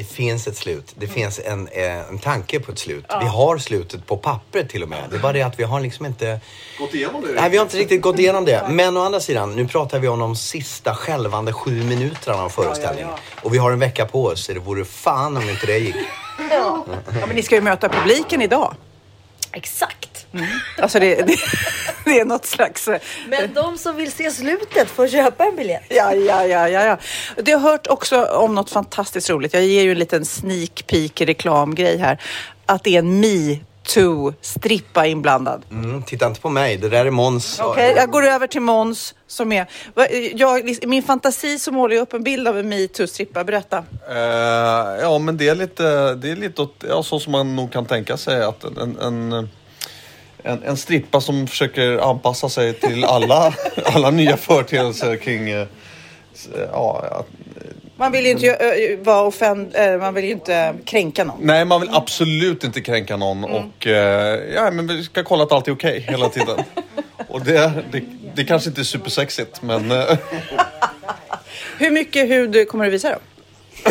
Det 0.00 0.04
finns 0.04 0.46
ett 0.46 0.56
slut. 0.56 0.94
Det 0.94 1.06
finns 1.06 1.40
en, 1.44 1.68
eh, 1.68 2.08
en 2.08 2.18
tanke 2.18 2.60
på 2.60 2.72
ett 2.72 2.78
slut. 2.78 3.04
Vi 3.20 3.26
har 3.26 3.58
slutet 3.58 4.06
på 4.06 4.16
papper 4.16 4.64
till 4.64 4.82
och 4.82 4.88
med. 4.88 5.04
Det 5.10 5.16
är 5.16 5.20
bara 5.20 5.32
det 5.32 5.42
att 5.42 5.58
vi 5.58 5.64
har 5.64 5.80
liksom 5.80 6.06
inte... 6.06 6.40
Gått 6.78 6.94
igenom 6.94 7.22
det? 7.22 7.28
Nej, 7.40 7.50
vi 7.50 7.56
har 7.56 7.64
inte 7.64 7.76
riktigt 7.76 8.02
gått 8.02 8.18
igenom 8.18 8.44
det. 8.44 8.66
Men 8.70 8.96
å 8.96 9.00
andra 9.00 9.20
sidan, 9.20 9.56
nu 9.56 9.68
pratar 9.68 9.98
vi 9.98 10.08
om 10.08 10.18
de 10.18 10.36
sista 10.36 10.94
skälvande 10.94 11.52
sju 11.52 11.82
minuterna 11.84 12.42
av 12.42 12.48
föreställningen. 12.48 13.10
Och 13.42 13.54
vi 13.54 13.58
har 13.58 13.72
en 13.72 13.78
vecka 13.78 14.06
på 14.06 14.24
oss, 14.24 14.44
så 14.44 14.52
det 14.52 14.60
vore 14.60 14.84
fan 14.84 15.36
om 15.36 15.48
inte 15.48 15.66
det 15.66 15.78
gick. 15.78 15.96
Ja, 16.50 16.86
men 17.26 17.36
ni 17.36 17.42
ska 17.42 17.54
ju 17.54 17.60
möta 17.60 17.88
publiken 17.88 18.42
idag. 18.42 18.74
Exakt. 19.52 20.09
Alltså 20.78 20.98
det, 21.00 21.14
det, 21.14 21.36
det 22.04 22.20
är 22.20 22.24
något 22.24 22.46
slags... 22.46 22.88
eh, 22.88 23.00
Men 23.28 23.54
de 23.54 23.78
som 23.78 23.96
vill 23.96 24.12
se 24.12 24.30
slutet 24.30 24.88
får 24.90 25.08
köpa 25.08 25.44
en 25.44 25.56
biljett. 25.56 25.82
Ja, 25.88 26.14
ja, 26.14 26.46
ja, 26.46 26.68
ja, 26.68 26.84
ja. 26.84 26.96
Det 27.42 27.52
har 27.52 27.60
hört 27.60 27.86
också 27.86 28.24
om 28.24 28.54
något 28.54 28.70
fantastiskt 28.70 29.30
roligt. 29.30 29.54
Jag 29.54 29.64
ger 29.64 29.82
ju 29.82 29.92
en 29.92 29.98
liten 29.98 30.24
sneak 30.24 30.84
peek 30.86 31.20
reklamgrej 31.20 31.96
här. 31.98 32.22
Att 32.66 32.84
det 32.84 32.94
är 32.94 32.98
en 32.98 33.20
metoo-strippa 33.20 35.06
inblandad. 35.06 35.62
Mm, 35.70 36.02
titta 36.02 36.26
inte 36.26 36.40
på 36.40 36.48
mig, 36.48 36.76
det 36.76 36.88
där 36.88 37.06
är 37.06 37.10
Måns. 37.10 37.60
Okej, 37.60 37.92
jag 37.96 38.10
går 38.10 38.26
över 38.26 38.46
till 38.46 38.60
Måns 38.60 39.14
som 39.26 39.52
är... 39.52 39.66
Jag, 40.34 40.76
min 40.88 41.02
fantasi 41.02 41.58
så 41.58 41.72
målar 41.72 41.94
jag 41.94 42.02
upp 42.02 42.12
en 42.12 42.22
bild 42.22 42.48
av 42.48 42.58
en 42.58 42.72
metoo-strippa. 42.72 43.44
Berätta. 43.44 43.78
Eh, 44.10 45.00
ja, 45.00 45.18
men 45.18 45.36
det 45.36 45.48
är 45.48 45.54
lite, 45.54 46.14
det 46.14 46.30
är 46.30 46.36
lite 46.36 46.62
åt, 46.62 46.84
ja, 46.88 47.02
så 47.02 47.20
som 47.20 47.32
man 47.32 47.56
nog 47.56 47.72
kan 47.72 47.86
tänka 47.86 48.16
sig 48.16 48.42
att 48.42 48.64
en, 48.64 48.98
en, 48.98 49.48
en, 50.44 50.62
en 50.62 50.76
strippa 50.76 51.20
som 51.20 51.46
försöker 51.46 52.10
anpassa 52.10 52.48
sig 52.48 52.72
till 52.74 53.04
alla, 53.04 53.54
alla 53.84 54.10
nya 54.10 54.36
företeelser 54.36 55.16
kring 55.16 55.48
eh, 55.50 55.66
s- 56.34 56.48
ja, 56.72 57.04
ja, 57.10 57.24
Man 57.96 58.12
vill 58.12 58.24
ju 58.24 58.30
inte 58.30 58.46
ö, 58.46 58.96
vara 59.02 59.22
offend... 59.22 59.74
eh, 59.76 59.96
Man 59.98 60.14
vill 60.14 60.24
ju 60.24 60.30
inte 60.30 60.74
kränka 60.84 61.24
någon. 61.24 61.36
Nej, 61.40 61.64
man 61.64 61.80
vill 61.80 61.90
absolut 61.92 62.64
inte 62.64 62.80
kränka 62.80 63.16
någon 63.16 63.44
och 63.44 63.86
eh, 63.86 64.40
ja, 64.54 64.70
men 64.70 64.86
vi 64.86 65.02
ska 65.04 65.24
kolla 65.24 65.42
att 65.44 65.52
allt 65.52 65.68
är 65.68 65.72
okej 65.72 66.04
hela 66.08 66.28
tiden. 66.28 66.58
Och 67.28 67.44
det, 67.44 67.72
det, 67.92 68.02
det 68.34 68.44
kanske 68.44 68.68
inte 68.68 68.80
är 68.80 68.84
supersexigt, 68.84 69.62
men 69.62 69.90
eh, 69.90 70.04
Hur 71.78 71.90
mycket 71.90 72.28
hud 72.30 72.68
kommer 72.68 72.84
du 72.84 72.90
visa 72.90 73.10
då? 73.10 73.18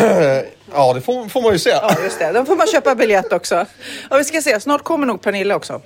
ja, 0.74 0.92
det 0.94 1.00
får, 1.00 1.28
får 1.28 1.42
man 1.42 1.52
ju 1.52 1.58
se. 1.58 1.70
Ja, 1.70 1.96
just 2.04 2.18
det. 2.18 2.32
Då 2.32 2.44
får 2.44 2.56
man 2.56 2.66
köpa 2.66 2.94
biljett 2.94 3.32
också. 3.32 3.66
Ja, 4.10 4.16
vi 4.16 4.24
ska 4.24 4.42
se. 4.42 4.60
Snart 4.60 4.82
kommer 4.84 5.06
nog 5.06 5.22
Pernilla 5.22 5.56
också. 5.56 5.80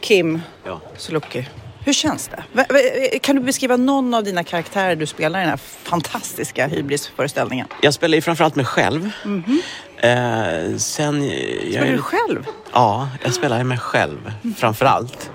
Kim 0.00 0.40
Ja. 0.64 0.80
Sulocki. 0.96 1.48
Hur 1.84 1.92
känns 1.92 2.30
det? 2.56 3.18
Kan 3.22 3.36
du 3.36 3.42
beskriva 3.42 3.76
någon 3.76 4.14
av 4.14 4.24
dina 4.24 4.44
karaktärer 4.44 4.96
du 4.96 5.06
spelar 5.06 5.38
i 5.38 5.42
den 5.42 5.50
här 5.50 5.56
fantastiska 5.82 6.66
hybrisföreställningen? 6.66 7.66
Jag 7.82 7.94
spelar 7.94 8.14
ju 8.14 8.20
framförallt 8.22 8.54
mig 8.56 8.64
själv. 8.64 9.10
Eh, 9.96 10.76
sen... 10.78 11.24
Jag 11.24 11.72
Spelar 11.72 11.86
är- 11.86 11.92
du 11.92 12.02
själv? 12.02 12.46
Ja, 12.72 13.08
jag 13.24 13.34
spelar 13.34 13.64
mig 13.64 13.78
själv 13.78 14.32
framförallt. 14.56 15.30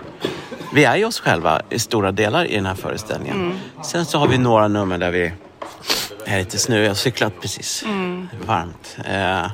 Vi 0.74 0.84
är 0.84 0.96
ju 0.96 1.06
oss 1.06 1.20
själva 1.20 1.62
i 1.70 1.80
stora 1.80 2.12
delar 2.12 2.46
i 2.46 2.56
den 2.56 2.66
här 2.66 2.76
föreställningen. 2.76 3.60
Sen 3.84 4.06
så 4.06 4.18
har 4.18 4.28
vi 4.28 4.38
några 4.38 4.68
nummer 4.68 4.98
där 4.98 5.12
vi 5.12 5.32
är 6.26 6.40
lite 6.40 6.58
snö. 6.58 6.82
Jag 6.82 6.90
har 6.90 6.96
cyklat 6.96 7.34
precis. 7.42 7.84
Varmt. 8.46 8.98
Eh, 9.06 9.52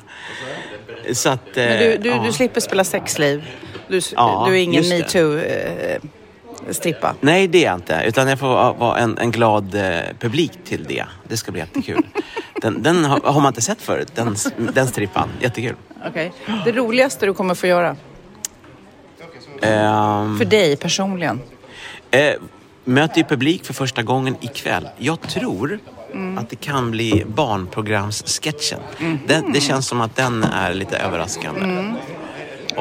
så 1.14 1.30
att... 1.30 1.58
Eh, 1.58 1.66
du, 1.66 1.98
du, 1.98 2.10
ja. 2.10 2.24
du 2.26 2.32
slipper 2.34 2.62
spela 2.62 2.84
sexliv. 2.84 3.46
Du, 3.90 4.02
Ja, 4.16 4.46
du 4.48 4.54
är 4.54 4.58
ingen 4.64 4.84
metoo-strippa. 4.84 7.14
Nej, 7.22 7.48
det 7.48 7.66
är 7.66 7.70
jag 7.70 7.76
inte. 7.76 8.04
Utan 8.06 8.28
jag 8.28 8.40
får 8.40 8.48
vara- 8.74 8.98
en, 8.98 9.18
en 9.18 9.32
glad 9.32 9.76
eh, 9.76 10.00
publik 10.20 10.52
till 10.66 10.84
det. 10.84 11.06
Det 11.28 11.38
ska 11.38 11.52
bli 11.52 11.62
jättekul. 11.62 12.06
Den, 12.62 12.84
den 12.84 13.06
har, 13.06 13.20
har 13.20 13.42
man 13.42 13.48
inte 13.48 13.62
sett 13.62 13.82
förut, 13.82 14.12
den, 14.16 14.36
den 14.74 14.88
strippan. 14.88 15.30
Jättekul. 15.42 15.76
Okej. 16.08 16.32
Det 16.66 16.72
roligaste 16.72 17.26
du 17.26 17.34
kommer 17.34 17.56
få 17.56 17.68
göra 17.68 17.96
Ehm, 19.62 20.38
för 20.38 20.46
dig 20.46 20.76
personligen? 20.78 21.40
Eh, 22.12 22.34
möter 22.84 23.18
ju 23.18 23.24
publik 23.24 23.66
för 23.66 23.74
första 23.74 24.04
gången 24.04 24.36
ikväll. 24.42 24.88
Jag 24.98 25.22
tror 25.22 25.80
att 26.38 26.50
det 26.50 26.56
kan 26.56 26.92
bli 26.92 27.24
barnprogramssketchen. 27.28 28.80
Det, 29.28 29.44
det 29.54 29.62
känns 29.62 29.88
som 29.88 30.02
att 30.02 30.16
den 30.16 30.44
är 30.44 30.74
lite 30.74 30.98
överraskande. 30.98 31.94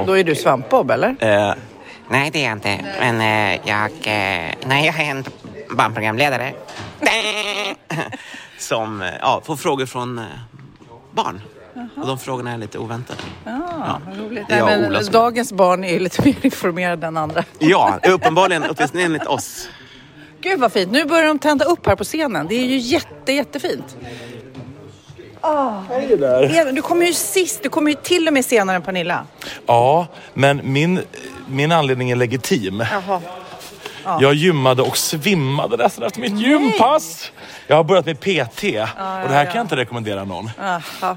Då 0.06 0.18
är 0.18 0.24
du 0.24 0.34
svampbob 0.34 0.90
eller? 0.90 1.16
Eh, 1.20 1.54
Nej, 2.10 2.30
det 2.30 2.38
är 2.38 2.44
jag 2.44 2.52
inte. 2.52 2.84
Men 3.00 3.20
eh, 3.20 3.60
jag... 3.64 3.90
Eh, 3.90 4.54
nej, 4.66 4.86
jag 4.86 5.00
är 5.00 5.10
en 5.10 5.24
barnprogramledare. 5.76 6.52
som 8.58 9.02
eh, 9.02 9.08
ja, 9.20 9.42
får 9.44 9.56
frågor 9.56 9.86
från 9.86 10.18
eh, 10.18 10.24
barn. 11.12 11.40
Och 11.96 12.06
de 12.06 12.18
frågorna 12.18 12.52
är 12.52 12.58
lite 12.58 12.78
oväntade. 12.78 13.20
Ah, 13.44 13.98
vad 14.06 14.18
roligt. 14.18 14.44
Nej, 14.48 14.62
och 14.62 14.68
men 14.68 15.12
dagens 15.12 15.52
barn 15.52 15.84
är 15.84 15.92
ju 15.92 15.98
lite 15.98 16.22
mer 16.24 16.36
informerade 16.42 17.06
än 17.06 17.16
andra. 17.16 17.44
Ja, 17.58 17.98
uppenbarligen, 18.08 18.64
åtminstone 18.70 19.04
enligt 19.04 19.26
oss. 19.26 19.68
Gud 20.40 20.60
vad 20.60 20.72
fint. 20.72 20.92
Nu 20.92 21.04
börjar 21.04 21.24
de 21.24 21.38
tända 21.38 21.64
upp 21.64 21.86
här 21.86 21.96
på 21.96 22.04
scenen. 22.04 22.46
Det 22.48 22.54
är 22.54 22.64
ju 22.64 22.76
jätte, 22.76 23.32
jättefint. 23.32 23.96
Oh. 25.48 26.72
Du 26.72 26.82
kommer 26.82 27.06
ju 27.06 27.12
sist. 27.12 27.62
Du 27.62 27.68
kommer 27.68 27.90
ju 27.90 27.96
till 28.02 28.26
och 28.28 28.32
med 28.34 28.44
senare 28.44 28.76
än 28.76 28.82
Pernilla. 28.82 29.26
Ja, 29.66 30.06
men 30.34 30.60
min, 30.64 31.00
min 31.48 31.72
anledning 31.72 32.10
är 32.10 32.16
legitim. 32.16 32.84
Jaha. 32.90 33.20
Jag 34.20 34.34
gymmade 34.34 34.82
och 34.82 34.96
svimmade 34.96 35.76
nästan 35.76 36.04
efter 36.04 36.20
mitt 36.20 36.40
gympass. 36.40 37.32
Jag 37.66 37.76
har 37.76 37.84
börjat 37.84 38.06
med 38.06 38.20
PT 38.20 38.62
och 38.64 39.28
det 39.28 39.34
här 39.34 39.44
kan 39.44 39.54
jag 39.54 39.64
inte 39.64 39.76
rekommendera 39.76 40.24
någon. 40.24 40.50
Aha. 40.60 41.16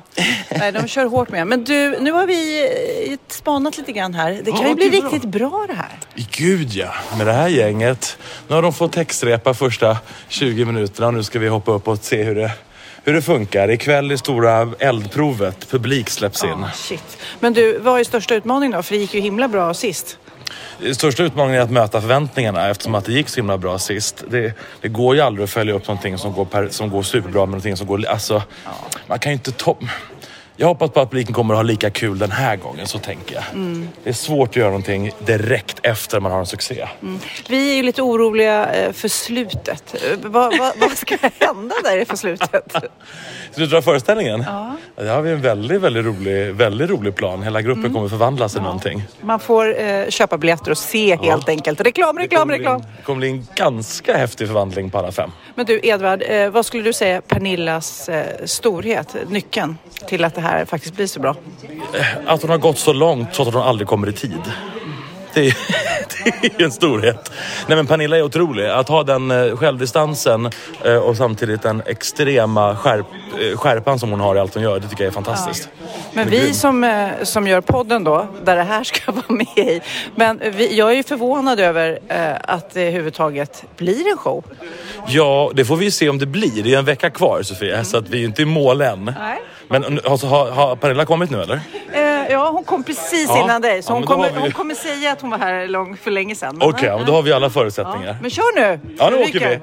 Nej, 0.60 0.72
de 0.72 0.88
kör 0.88 1.06
hårt 1.06 1.30
med. 1.30 1.48
Men 1.48 1.63
du, 1.63 1.98
nu 2.00 2.12
har 2.12 2.28
vi 2.28 2.63
eh, 3.12 3.17
spanat 3.28 3.78
lite 3.78 3.91
grann 3.91 4.13
här. 4.13 4.41
Det 4.44 4.52
kan 4.52 4.62
Ja, 4.62 4.67
ju 4.67 4.76
bli 4.76 4.89
bra. 4.89 5.00
riktigt 5.00 5.24
bra 5.32 5.65
det 5.67 5.74
här. 5.74 5.91
Gud 6.32 6.74
ja, 6.74 6.94
med 7.17 7.28
det 7.28 7.34
här 7.34 7.48
gänget. 7.48 8.17
Nu 8.48 8.56
har 8.56 8.62
de 8.62 8.74
fått 8.74 8.91
textrepa 8.91 9.54
första 9.54 9.98
20 10.28 10.65
minuterna 10.65 11.08
och 11.08 11.13
nu 11.13 11.24
ska 11.24 11.39
vi 11.39 11.48
hoppa 11.48 11.72
upp 11.72 11.88
och 11.88 11.98
se 11.98 12.24
hur 12.24 12.36
det, 12.36 12.52
hur 13.04 13.14
det 13.14 13.22
funkar. 13.22 13.72
Ikväll 13.72 14.12
är 14.12 14.18
stora 14.18 14.70
eldprovet. 14.80 15.70
Publik 15.70 16.10
släpps 16.10 16.44
in. 16.44 16.50
Ah, 16.50 16.72
shit. 16.76 17.18
Men 17.40 17.54
du, 17.54 17.80
vad 17.80 18.00
är 18.00 18.04
största 18.04 18.36
utmaningen 18.36 18.72
då? 18.72 18.84
För 18.84 18.96
det 18.96 19.02
gick 19.02 19.14
ju 19.14 19.20
himla 19.20 19.48
bra 19.48 19.74
sist. 19.74 20.18
Största 20.94 21.24
utmaningen 21.24 21.62
är 21.62 21.64
att 21.64 21.72
möta 21.72 22.02
förväntningarna 22.02 22.70
eftersom 22.70 22.96
att 22.96 23.06
det 23.06 23.14
gick 23.14 23.30
så 23.30 23.36
himla 23.36 23.58
bra 23.58 23.80
sist. 23.80 24.24
Det, 24.28 24.54
det 24.82 24.88
går 24.88 25.16
ju 25.16 25.22
aldrig 25.22 25.44
att 25.44 25.50
följa 25.50 25.74
upp 25.74 25.88
någonting 25.88 26.18
som 26.18 26.34
går, 26.34 26.46
per, 26.46 26.70
som 26.70 26.90
går 26.90 27.04
superbra 27.04 27.42
med 27.42 27.50
någonting 27.50 27.78
som 27.78 27.88
går... 27.88 28.06
Alltså, 28.06 28.44
man 29.08 29.20
kan 29.20 29.32
ju 29.32 29.34
inte 29.34 29.52
ta... 29.52 29.78
Jag 30.62 30.67
hoppas 30.67 30.91
på 30.91 31.00
att 31.02 31.10
publiken 31.10 31.34
kommer 31.34 31.54
att 31.54 31.58
ha 31.58 31.63
lika 31.63 31.89
kul 31.89 32.19
den 32.19 32.32
här 32.32 32.56
gången, 32.56 32.88
så 32.88 33.00
tänker 33.00 33.36
jag. 33.36 33.43
Det 34.04 34.10
är 34.10 34.13
svårt 34.13 34.50
att 34.50 34.56
göra 34.56 34.67
någonting 34.69 35.12
direkt 35.26 35.80
efter 35.84 36.19
man 36.19 36.32
har 36.32 36.39
en 36.39 36.45
succé. 36.45 36.88
Vi 37.50 37.71
är 37.71 37.76
ju 37.76 37.84
lite 37.84 38.02
oroliga 38.02 38.74
eh, 38.74 38.91
för 38.91 39.08
slutet. 39.08 39.95
Eh, 40.12 40.17
Vad, 40.24 40.58
vad, 40.58 40.74
vad 40.80 40.91
ska 40.91 41.17
hända 41.39 41.76
där 41.84 42.06
för 42.06 42.15
slutet? 42.15 42.76
Slutet 43.52 43.78
av 43.78 43.82
föreställningen? 43.82 44.43
Ja. 44.47 44.76
Där 44.95 45.15
har 45.15 45.21
vi 45.21 45.32
en 45.32 45.41
väldigt, 45.41 45.82
väldigt 45.82 46.06
rolig, 46.06 46.54
väldigt 46.56 46.89
rolig 46.89 47.15
plan. 47.15 47.43
Hela 47.43 47.62
gruppen 47.62 47.93
kommer 47.93 48.10
förvandlas 48.10 48.54
till 48.54 48.62
någonting. 48.62 49.04
Man 49.21 49.39
får 49.39 49.82
eh, 49.82 50.08
köpa 50.10 50.38
biljetter 50.38 50.71
och 50.71 50.78
se 50.78 51.15
helt 51.21 51.50
enkelt. 51.50 51.82
Reklam, 51.82 52.15
Det 52.15 52.21
reklam, 52.21 52.50
en- 52.50 52.58
reklam. 52.58 52.82
Det 52.97 53.04
kommer 53.04 53.19
bli 53.19 53.30
en 53.30 53.47
ganska 53.56 54.17
häftig 54.17 54.47
förvandling 54.47 54.89
på 54.89 54.97
alla 54.97 55.12
fem. 55.12 55.32
Men 55.56 55.65
du 55.65 55.80
Edvard, 55.84 56.24
eh, 56.28 56.50
vad 56.50 56.65
skulle 56.65 56.84
du 56.84 56.93
säga 56.93 57.21
Pernillas 57.21 58.10
eh, 58.10 58.26
storhet, 58.45 59.15
nyckeln 59.30 59.78
till 60.08 60.24
att 60.24 60.36
det 60.36 60.41
här 60.41 60.51
faktiskt 60.66 60.96
blir 60.96 61.08
så 61.08 61.20
bra? 61.20 61.36
Att 62.26 62.42
hon 62.42 62.52
har 62.52 62.58
gått 62.58 62.78
så 62.78 62.94
långt 62.94 63.36
så 63.36 63.42
att 63.48 63.54
hon 63.54 63.64
aldrig 63.64 63.88
kommer 63.88 64.10
i 64.10 64.14
tid. 64.14 64.42
Det 65.34 65.48
är, 65.48 65.58
det 66.42 66.62
är 66.62 66.64
en 66.66 66.72
storhet. 66.72 67.32
Nej 67.68 67.76
men 67.76 67.88
Pernilla 67.88 68.18
är 68.18 68.22
otrolig. 68.22 68.66
Att 68.66 68.88
ha 68.90 69.04
den 69.04 69.32
eh, 69.32 69.56
självdistansen 69.58 70.50
eh, 70.86 70.96
och 70.96 71.18
samtidigt 71.18 71.62
den 71.62 71.82
extrema 71.86 72.76
skärp, 72.76 73.06
eh, 73.42 73.58
skärpan 73.58 74.00
som 74.00 74.12
hon 74.12 74.20
har 74.20 74.36
i 74.36 74.40
allt 74.40 74.54
hon 74.54 74.64
gör. 74.64 74.80
Det 74.80 74.88
tycker 74.88 75.04
jag 75.04 75.12
är 75.12 75.14
fantastiskt. 75.14 75.70
Men 76.14 76.24
Hon 76.24 76.34
är 76.34 76.38
vi 76.38 76.44
grym. 76.44 76.54
som, 76.54 76.84
eh, 76.84 77.10
som 77.24 77.48
gör 77.48 77.62
podden 77.62 78.04
då, 78.04 78.28
där 78.44 78.56
det 78.56 78.64
här 78.64 78.84
ska 78.84 79.12
vara 79.12 79.26
med 79.28 79.58
i. 79.58 79.82
Men 80.16 80.42
vi, 80.56 80.78
jag 80.78 80.92
är 80.92 80.96
ju 80.96 81.04
förvånad 81.04 81.60
över 81.60 82.00
eh, 82.08 82.32
att 82.44 82.74
det 82.74 82.82
överhuvudtaget 82.82 83.64
blir 83.78 84.12
en 84.12 84.18
show. 84.18 84.44
Ja, 85.08 85.52
det 85.54 85.66
får 85.66 85.76
vi 85.76 85.92
se 85.92 86.10
om 86.10 86.18
det 86.18 86.26
blir. 86.26 86.64
Det 86.64 86.74
är 86.74 86.80
en 86.80 86.86
vecka 86.86 87.10
kvar 87.10 87.42
Sofia, 87.44 87.84
så 87.84 87.98
att 87.98 88.10
vi 88.10 88.22
är 88.22 88.26
inte 88.26 88.42
i 88.42 88.46
mål 88.46 88.82
än. 88.82 89.06
Nej. 89.20 89.42
Men 89.72 90.00
alltså, 90.06 90.28
har, 90.28 90.52
har 90.52 90.76
Pernilla 90.76 91.06
kommit 91.06 91.30
nu 91.32 91.42
eller? 91.42 91.60
Eh, 91.94 92.32
ja, 92.32 92.50
hon 92.50 92.64
kom 92.64 92.84
precis 92.84 93.26
Ja. 93.30 93.44
innan 93.44 93.62
dig. 93.62 93.82
Så 93.84 93.92
Ja, 93.92 93.96
hon, 93.96 94.04
kommer, 94.04 94.32
vi- 94.32 94.40
hon 94.40 94.52
kommer 94.52 94.76
säga 94.76 95.12
att 95.12 95.22
hon 95.22 95.30
var 95.30 95.38
här 95.38 95.68
lång, 95.68 95.98
för 95.98 96.12
länge 96.12 96.36
sedan. 96.36 96.58
Okej, 96.62 96.88
ja, 96.90 96.98
men 96.98 97.06
då 97.06 97.14
har 97.14 97.22
vi 97.22 97.34
alla 97.34 97.50
förutsättningar. 97.50 98.18
Men 98.22 98.30
kör 98.32 98.56
nu! 98.56 98.80
Ja, 98.98 99.10
nu 99.10 99.18
Du 99.18 99.24
åker 99.24 99.40
vi. 99.40 99.46
ryker. 99.46 99.62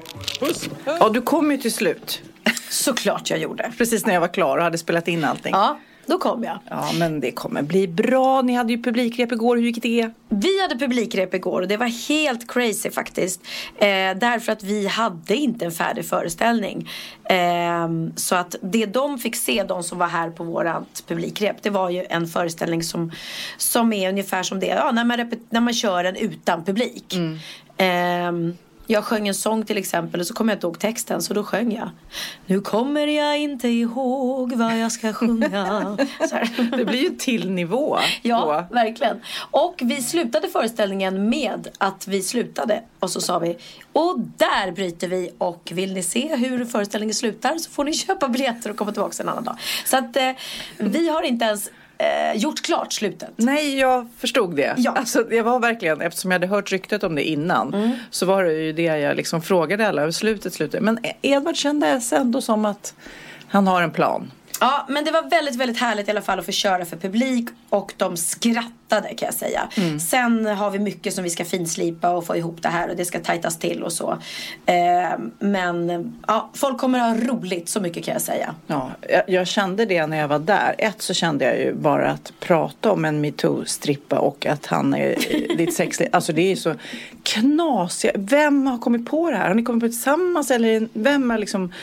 Ja, 0.99 1.09
du 1.09 1.21
kom 1.21 1.51
ju 1.51 1.57
till 1.57 1.73
slut. 1.73 2.21
Såklart 2.69 3.29
jag 3.29 3.39
gjorde. 3.39 3.71
Precis 3.77 4.05
när 4.05 4.13
jag 4.13 4.21
var 4.21 4.33
klar 4.33 4.57
och 4.57 4.63
hade 4.63 4.77
spelat 4.77 5.07
in 5.07 5.23
allting. 5.23 5.51
Ja, 5.53 5.79
då 6.09 6.17
kom 6.17 6.43
jag. 6.43 6.59
Ja, 6.69 6.91
men 6.99 7.19
det 7.19 7.31
kommer 7.31 7.61
bli 7.61 7.87
bra. 7.87 8.41
Ni 8.41 8.53
hade 8.53 8.73
ju 8.73 8.83
publikrep 8.83 9.31
igår. 9.31 9.57
Hur 9.57 9.63
gick 9.63 9.81
det? 9.81 10.09
Vi 10.29 10.61
hade 10.61 10.75
publikrep 10.75 11.33
igår 11.33 11.61
och 11.61 11.67
det 11.67 11.77
var 11.77 12.07
helt 12.09 12.51
crazy 12.51 12.91
faktiskt. 12.91 13.41
Eh, 13.77 13.87
därför 14.19 14.51
att 14.51 14.63
vi 14.63 14.87
hade 14.87 15.35
inte 15.35 15.65
en 15.65 15.71
färdig 15.71 16.05
föreställning. 16.05 16.89
Eh, 17.23 17.89
så 18.15 18.35
att 18.35 18.55
det 18.61 18.85
de 18.85 19.19
fick 19.19 19.35
se, 19.35 19.63
de 19.63 19.83
som 19.83 19.97
var 19.97 20.07
här 20.07 20.29
på 20.29 20.43
vårat 20.43 21.03
publikrep, 21.07 21.55
det 21.61 21.69
var 21.69 21.89
ju 21.89 22.05
en 22.09 22.27
föreställning 22.27 22.83
som, 22.83 23.11
som 23.57 23.93
är 23.93 24.09
ungefär 24.09 24.43
som 24.43 24.59
det 24.59 24.67
ja, 24.67 24.91
när, 24.91 25.05
man 25.05 25.31
när 25.49 25.61
man 25.61 25.73
kör 25.73 26.03
den 26.03 26.15
utan 26.15 26.63
publik. 26.63 27.15
Eh, 27.77 28.31
jag 28.91 29.03
sjöng 29.03 29.27
en 29.27 29.35
sång 29.35 29.65
till 29.65 29.77
exempel 29.77 30.19
och 30.19 30.27
så 30.27 30.33
kom 30.33 30.49
jag 30.49 30.55
inte 30.55 30.67
ihåg 30.67 30.79
texten 30.79 31.21
så 31.21 31.33
då 31.33 31.43
sjöng 31.43 31.73
jag. 31.73 31.89
Nu 32.45 32.61
kommer 32.61 33.07
jag 33.07 33.37
inte 33.37 33.67
ihåg 33.67 34.53
vad 34.53 34.79
jag 34.79 34.91
ska 34.91 35.13
sjunga. 35.13 35.97
Det 36.77 36.85
blir 36.85 36.99
ju 36.99 37.09
till 37.09 37.51
nivå. 37.51 37.97
Ja, 38.21 38.67
verkligen. 38.71 39.21
Och 39.51 39.75
vi 39.81 40.01
slutade 40.01 40.47
föreställningen 40.47 41.29
med 41.29 41.67
att 41.77 42.07
vi 42.07 42.21
slutade 42.21 42.83
och 42.99 43.09
så 43.09 43.21
sa 43.21 43.39
vi 43.39 43.57
och 43.93 44.19
där 44.19 44.71
bryter 44.71 45.07
vi 45.07 45.29
och 45.37 45.71
vill 45.73 45.93
ni 45.93 46.03
se 46.03 46.35
hur 46.35 46.65
föreställningen 46.65 47.15
slutar 47.15 47.57
så 47.57 47.69
får 47.69 47.83
ni 47.83 47.93
köpa 47.93 48.27
biljetter 48.27 48.69
och 48.69 48.77
komma 48.77 48.91
tillbaka 48.91 49.23
en 49.23 49.29
annan 49.29 49.43
dag. 49.43 49.57
Så 49.85 49.97
att 49.97 50.17
eh, 50.17 50.31
vi 50.77 51.09
har 51.09 51.23
inte 51.23 51.45
ens 51.45 51.69
eh, 51.99 52.37
gjort 52.41 52.61
klart 52.61 52.93
slutet. 52.93 53.29
Nej, 53.35 53.79
jag 53.79 54.07
förstod 54.17 54.55
det. 54.55 54.73
Ja. 54.77 54.91
Alltså, 54.91 55.23
det 55.23 55.41
var 55.41 55.59
verkligen, 55.59 56.01
eftersom 56.01 56.31
jag 56.31 56.35
hade 56.39 56.47
hört 56.47 56.71
ryktet 56.71 57.03
om 57.03 57.15
det 57.15 57.23
innan, 57.23 57.73
Mm. 57.73 57.91
så 58.11 58.25
var 58.25 58.43
det 58.43 58.53
ju 58.53 58.73
det 58.73 58.83
jag 58.83 59.15
liksom 59.17 59.41
frågade 59.41 59.87
alla 59.87 60.01
över 60.01 60.11
slutet, 60.11 60.53
slutet. 60.53 60.81
Men 60.83 60.99
Edvard 61.21 61.55
kändes 61.55 62.13
ändå 62.13 62.41
som 62.41 62.65
att 62.65 62.93
han 63.47 63.67
har 63.67 63.81
en 63.81 63.91
plan. 63.91 64.31
Ja, 64.59 64.85
men 64.89 65.05
det 65.05 65.11
var 65.11 65.29
väldigt, 65.29 65.55
väldigt 65.55 65.77
härligt 65.77 66.07
i 66.07 66.11
alla 66.11 66.21
fall 66.21 66.39
att 66.39 66.45
få 66.45 66.51
köra 66.51 66.85
för 66.85 66.97
publik 66.97 67.49
och 67.69 67.93
de 67.97 68.17
skrattade 68.17 69.07
kan 69.07 69.25
jag 69.25 69.33
säga. 69.33 69.69
Sen 70.09 70.45
har 70.45 70.71
vi 70.71 70.79
mycket 70.79 71.13
som 71.13 71.23
vi 71.23 71.29
ska 71.29 71.45
finslipa 71.45 72.09
och 72.09 72.25
få 72.25 72.35
ihop 72.35 72.61
det 72.61 72.69
här 72.69 72.89
och 72.89 72.95
det 72.95 73.05
ska 73.05 73.19
tajtas 73.19 73.59
till 73.59 73.83
och 73.83 73.93
så. 73.93 74.17
Eh, 74.65 75.19
men 75.39 76.13
ja, 76.27 76.49
folk 76.53 76.77
kommer 76.77 76.99
ha 76.99 77.15
roligt, 77.15 77.69
så 77.69 77.81
mycket 77.81 78.05
kan 78.05 78.13
jag 78.13 78.21
säga. 78.21 78.55
Ja, 78.67 78.91
jag, 79.09 79.23
jag 79.27 79.47
kände 79.47 79.85
det 79.85 80.07
när 80.07 80.17
jag 80.17 80.27
var 80.27 80.39
där. 80.39 80.75
Ett 80.77 81.01
så 81.01 81.13
kände 81.13 81.45
jag 81.45 81.59
ju 81.59 81.73
bara 81.73 82.11
att 82.11 82.33
prata 82.39 82.91
om 82.91 83.05
en 83.05 83.25
metoo-strippa 83.25 84.17
och 84.17 84.45
att 84.45 84.65
han 84.65 84.93
är 84.93 85.33
i 85.35 85.55
ditt 85.57 85.73
sexliv. 85.73 86.09
Alltså 86.11 86.33
det 86.33 86.51
är 86.51 86.55
så 86.55 86.75
knasigt. 87.23 88.15
Vem 88.17 88.67
har 88.67 88.77
kommit 88.77 89.09
på 89.09 89.31
det 89.31 89.37
här? 89.37 89.47
Har 89.47 89.55
ni 89.55 89.63
kommit 89.63 89.81
på 89.81 89.85
det 89.85 89.91
tillsammans 89.91 90.51
eller 90.51 90.87
vem 90.93 91.29
har 91.29 91.37
liksom 91.37 91.73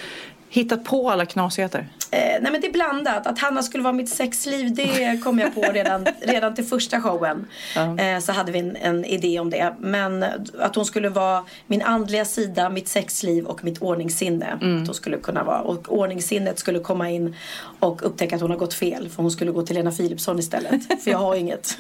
hittat 0.49 0.85
på 0.85 1.11
alla 1.11 1.27
knasigheter? 1.27 1.89
Eh, 2.11 2.40
nej 2.40 2.53
men 2.53 2.61
det 2.61 2.66
är 2.66 2.73
blandat. 2.73 3.27
Att 3.27 3.38
Hanna 3.38 3.62
skulle 3.62 3.83
vara 3.83 3.92
mitt 3.92 4.09
sexliv 4.09 4.75
det 4.75 5.21
kom 5.25 5.38
jag 5.38 5.55
på 5.55 5.61
redan, 5.73 6.07
redan 6.21 6.55
till 6.55 6.64
första 6.64 7.01
showen. 7.01 7.47
Eh, 7.77 8.19
så 8.21 8.33
hade 8.33 8.53
vi 8.53 8.59
en, 8.59 8.77
en 8.77 9.05
idé 9.05 9.40
om 9.40 9.51
det. 9.51 9.75
Men 9.81 10.25
att 10.59 10.77
hon 10.77 10.85
skulle 10.85 11.09
vara 11.09 11.45
min 11.66 11.83
andliga 11.83 12.25
sida, 12.25 12.69
mitt 12.71 12.88
sexliv 12.88 13.45
och 13.45 13.64
mitt 13.64 13.83
ordningssinne. 13.83 14.47
Att 14.53 14.87
hon 14.87 14.95
skulle 14.95 15.16
kunna 15.16 15.45
vara. 15.45 15.61
Och 15.61 15.92
ordningssinnet 15.92 16.59
skulle 16.59 16.79
komma 16.79 17.11
in 17.11 17.37
och 17.81 18.07
upptäcka 18.07 18.35
att 18.35 18.40
hon 18.42 18.51
har 18.51 18.59
gått 18.59 18.75
fel. 18.75 19.09
För 19.09 19.23
hon 19.23 19.31
skulle 19.31 19.51
gå 19.51 19.62
till 19.62 19.77
Lena 19.77 19.90
Philipsson 19.92 20.38
istället. 20.38 21.03
För 21.05 21.11
jag 21.11 21.19
har 21.19 21.35
inget. 21.47 21.79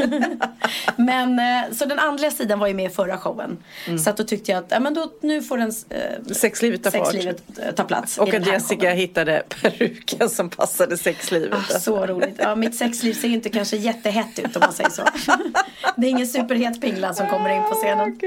men 0.96 1.38
eh, 1.38 1.72
så 1.72 1.84
den 1.84 1.98
andliga 1.98 2.30
sidan 2.30 2.58
var 2.58 2.66
ju 2.66 2.74
med 2.74 2.86
i 2.86 2.94
förra 2.94 3.18
showen. 3.18 3.58
Så 4.04 4.10
att 4.10 4.16
då 4.16 4.24
tyckte 4.24 4.52
jag 4.52 4.58
att 4.58 4.70
ja, 4.70 4.80
men 4.80 4.94
då, 4.94 5.12
nu 5.20 5.42
får 5.42 5.58
den 5.58 5.72
eh, 5.90 6.34
Sexlivet 6.34 6.82
fart. 6.82 6.92
sexlivet 6.92 7.42
eh, 7.58 7.74
ta 7.74 7.84
plats. 7.84 8.18
Och 8.18 8.34
att 8.34 8.46
Jessica 8.46 8.80
showen. 8.80 8.96
hittade 8.96 9.42
peruken 10.18 10.30
som 10.30 10.50
passade 10.50 10.96
sexlivet. 10.96 11.58
Ah, 11.70 11.78
så 11.78 12.06
roligt. 12.06 12.34
Ja, 12.38 12.54
mitt 12.54 12.74
sexliv 12.74 13.14
ser 13.14 13.28
inte 13.28 13.48
kanske 13.48 13.76
jättehett 13.76 14.38
ut 14.38 14.56
om 14.56 14.60
man 14.60 14.72
säger 14.72 14.90
så. 14.90 15.02
Det 15.96 16.06
är 16.06 16.10
ingen 16.10 16.26
superhet 16.26 16.80
pingla 16.80 17.14
som 17.14 17.26
kommer 17.26 17.50
in 17.56 17.62
på 17.62 17.74
scenen. 17.74 18.18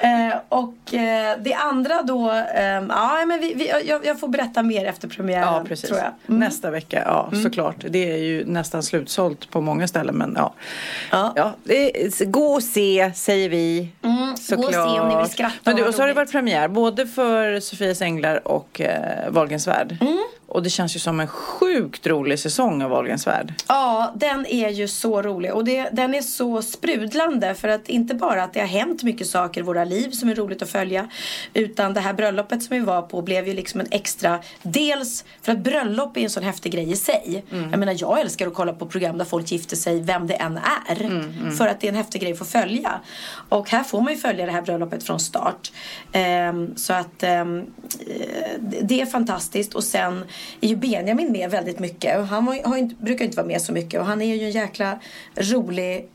Eh, 0.00 0.38
och 0.48 0.94
eh, 0.94 1.38
det 1.40 1.54
andra 1.54 2.02
då, 2.02 2.32
eh, 2.32 2.62
ja 2.88 3.24
men 3.26 3.40
vi, 3.40 3.54
vi, 3.54 3.70
jag, 3.84 4.06
jag 4.06 4.20
får 4.20 4.28
berätta 4.28 4.62
mer 4.62 4.84
efter 4.84 5.08
premiären 5.08 5.54
Ja, 5.54 5.64
precis. 5.68 5.88
tror 5.88 6.00
jag. 6.00 6.12
Nästa 6.26 6.70
vecka, 6.70 7.02
ja 7.04 7.30
såklart. 7.42 7.84
Det 7.88 8.12
är 8.12 8.16
ju 8.16 8.44
nästan 8.44 8.82
slutsålt 8.82 9.50
på 9.50 9.60
många 9.60 9.88
ställen 9.88 10.14
men 10.14 10.34
ja. 10.36 10.54
Ja. 11.10 11.32
ja 11.36 11.54
det 11.64 12.04
är, 12.06 12.24
gå 12.24 12.46
och 12.46 12.62
se 12.62 13.12
säger 13.14 13.48
vi. 13.48 13.88
Mm, 14.02 14.34
gå 14.60 14.66
och 14.66 14.72
se 14.72 15.00
om 15.00 15.08
ni 15.08 15.16
vill 15.16 15.32
skratta 15.32 15.56
Men 15.64 15.76
du, 15.76 15.84
och 15.84 15.94
så 15.94 16.02
har 16.02 16.08
det 16.08 16.14
varit 16.14 16.32
premiär 16.32 16.68
både 16.68 17.06
för 17.06 17.60
Sofias 17.60 18.02
Änglar 18.02 18.48
och 18.48 18.80
eh, 18.80 19.30
Wahlgrens 19.30 19.66
värld. 19.66 19.96
Mm. 20.00 20.18
Och 20.48 20.62
det 20.62 20.70
känns 20.70 20.96
ju 20.96 21.00
som 21.00 21.20
en 21.20 21.26
sjukt 21.26 22.06
rolig 22.06 22.38
säsong 22.38 22.82
av 22.82 22.90
Wahlgrens 22.90 23.26
värld. 23.26 23.54
Ja, 23.68 24.12
den 24.16 24.46
är 24.46 24.68
ju 24.68 24.88
så 24.88 25.22
rolig 25.22 25.54
och 25.54 25.64
det, 25.64 25.88
den 25.92 26.14
är 26.14 26.22
så 26.22 26.62
sprudlande 26.62 27.54
för 27.54 27.68
att 27.68 27.88
inte 27.88 28.14
bara 28.14 28.42
att 28.42 28.54
det 28.54 28.60
har 28.60 28.66
hänt 28.66 29.02
mycket 29.02 29.26
saker 29.26 29.60
i 29.60 29.64
våra 29.64 29.84
liv 29.84 30.10
som 30.10 30.28
är 30.28 30.34
roligt 30.34 30.62
att 30.62 30.70
följa 30.70 31.08
utan 31.54 31.94
det 31.94 32.00
här 32.00 32.12
bröllopet 32.12 32.62
som 32.62 32.76
vi 32.76 32.82
var 32.82 33.02
på 33.02 33.22
blev 33.22 33.48
ju 33.48 33.54
liksom 33.54 33.80
en 33.80 33.86
extra 33.90 34.38
dels 34.62 35.24
för 35.42 35.52
att 35.52 35.58
bröllop 35.58 36.16
är 36.16 36.20
en 36.20 36.30
sån 36.30 36.42
häftig 36.42 36.72
grej 36.72 36.90
i 36.90 36.96
sig. 36.96 37.44
Jag 37.70 37.78
menar 37.78 37.96
jag 37.98 38.20
älskar 38.20 38.46
att 38.46 38.54
kolla 38.54 38.72
på 38.72 38.86
program 38.86 39.18
där 39.18 39.24
folk 39.24 39.52
gifter 39.52 39.76
sig 39.76 40.00
vem 40.00 40.26
det 40.26 40.34
än 40.34 40.58
är 40.58 41.08
för 41.56 41.66
att 41.66 41.80
det 41.80 41.86
är 41.86 41.88
en 41.88 41.96
häftig 41.96 42.20
grej 42.20 42.32
att 42.32 42.38
få 42.38 42.44
följa. 42.44 43.00
Och 43.48 43.70
här 43.70 43.84
får 43.84 44.00
man 44.00 44.12
ju 44.12 44.18
följa 44.18 44.46
det 44.46 44.52
här 44.52 44.62
bröllopet 44.62 45.02
från 45.02 45.20
start. 45.20 45.72
Ehm, 46.12 46.76
så 46.76 46.92
att 46.92 47.22
eh, 47.22 47.44
det 48.82 49.00
är 49.00 49.06
fantastiskt 49.06 49.74
och 49.74 49.84
sen 49.84 50.24
är 50.60 50.68
ju 50.68 50.76
Benjamin 50.76 51.32
med 51.32 51.50
väldigt 51.50 51.78
mycket. 51.78 52.18
Och 52.18 52.26
Han 52.26 52.44
var, 52.44 52.68
har 52.68 52.76
inte, 52.76 52.94
brukar 52.94 53.24
inte 53.24 53.36
vara 53.36 53.46
med 53.46 53.62
så 53.62 53.72
mycket 53.72 54.00
och 54.00 54.06
han 54.06 54.22
är 54.22 54.34
ju 54.36 54.44
en 54.44 54.50
jäkla 54.50 54.98
rolig 55.36 56.08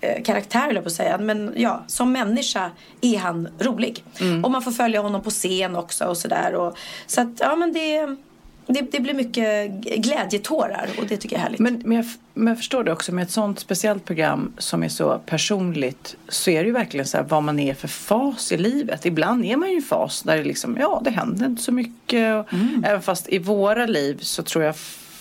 eh, 0.00 0.22
karaktär 0.22 0.72
jag 0.72 0.82
på 0.82 0.88
att 0.88 0.92
säga. 0.92 1.18
Men 1.18 1.52
ja, 1.56 1.84
som 1.86 2.12
människa 2.12 2.70
är 3.00 3.18
han 3.18 3.48
rolig. 3.58 4.04
Mm. 4.20 4.44
Och 4.44 4.50
man 4.50 4.62
får 4.62 4.72
följa 4.72 5.00
honom 5.00 5.22
på 5.22 5.30
scen 5.30 5.76
också 5.76 6.04
och 6.04 6.16
sådär. 6.16 6.72
Så 7.06 7.20
att 7.20 7.40
ja 7.40 7.56
men 7.56 7.72
det, 7.72 8.16
det, 8.66 8.92
det 8.92 9.00
blir 9.00 9.14
mycket 9.14 9.70
glädjetårar 9.80 10.88
och 10.98 11.06
det 11.06 11.16
tycker 11.16 11.36
jag 11.36 11.40
är 11.40 11.44
härligt. 11.44 11.60
Men, 11.60 11.82
men, 11.84 11.96
jag, 11.96 12.06
men 12.34 12.46
jag 12.46 12.56
förstår 12.56 12.84
det 12.84 12.92
också 12.92 13.12
med 13.12 13.22
ett 13.22 13.30
sånt 13.30 13.58
speciellt 13.58 14.04
program 14.04 14.52
som 14.58 14.82
är 14.82 14.88
så 14.88 15.20
personligt 15.26 16.16
så 16.28 16.50
är 16.50 16.60
det 16.60 16.66
ju 16.66 16.72
verkligen 16.72 17.06
så 17.06 17.16
här 17.16 17.24
vad 17.24 17.42
man 17.42 17.60
är 17.60 17.74
för 17.74 17.88
fas 17.88 18.52
i 18.52 18.56
livet. 18.56 19.06
Ibland 19.06 19.44
är 19.44 19.56
man 19.56 19.70
ju 19.70 19.78
i 19.78 19.82
fas 19.82 20.22
där 20.22 20.36
det 20.36 20.44
liksom, 20.44 20.76
ja 20.80 21.00
det 21.04 21.10
händer 21.10 21.46
inte 21.46 21.62
så 21.62 21.72
mycket. 21.72 22.34
Och, 22.34 22.54
Även 22.84 23.02
fast 23.02 23.28
i 23.28 23.38
våra 23.38 23.86
liv 23.86 24.18
så 24.20 24.42
tror 24.42 24.64
jag 24.64 24.74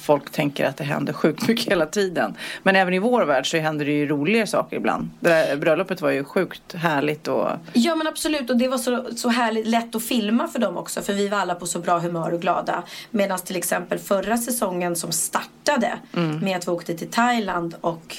folk 0.03 0.31
tänker 0.31 0.65
att 0.65 0.77
det 0.77 0.83
händer 0.83 1.13
sjukt 1.13 1.47
mycket 1.47 1.71
hela 1.71 1.85
tiden. 1.85 2.35
Men 2.63 2.75
även 2.75 2.93
i 2.93 2.99
vår 2.99 3.25
värld 3.25 3.51
så 3.51 3.57
händer 3.57 3.85
det 3.85 3.91
ju 3.91 4.07
roliga 4.07 4.47
saker 4.47 4.77
ibland. 4.77 5.09
Det 5.19 5.29
där 5.29 5.57
bröllopet 5.57 6.01
var 6.01 6.11
ju 6.11 6.23
sjukt 6.23 6.73
härligt 6.73 7.27
och 7.27 7.49
Ja 7.73 7.95
men 7.95 8.07
absolut 8.07 8.49
och 8.49 8.57
det 8.57 8.67
var 8.67 8.77
så, 8.77 9.05
så 9.15 9.29
härligt 9.29 9.67
lätt 9.67 9.95
att 9.95 10.03
filma 10.03 10.47
för 10.47 10.59
dem 10.59 10.77
också 10.77 11.01
för 11.01 11.13
vi 11.13 11.27
var 11.27 11.37
alla 11.37 11.55
på 11.55 11.65
så 11.65 11.79
bra 11.79 11.99
humör 11.99 12.33
och 12.33 12.41
glada. 12.41 12.83
Medan 13.11 13.39
till 13.39 13.55
exempel 13.55 13.99
förra 13.99 14.37
säsongen 14.37 14.95
som 14.95 15.11
startade 15.11 15.93
med 16.41 16.57
att 16.57 16.67
vi 16.67 16.71
åkte 16.71 16.97
till 16.97 17.09
Thailand 17.09 17.75
och 17.81 18.17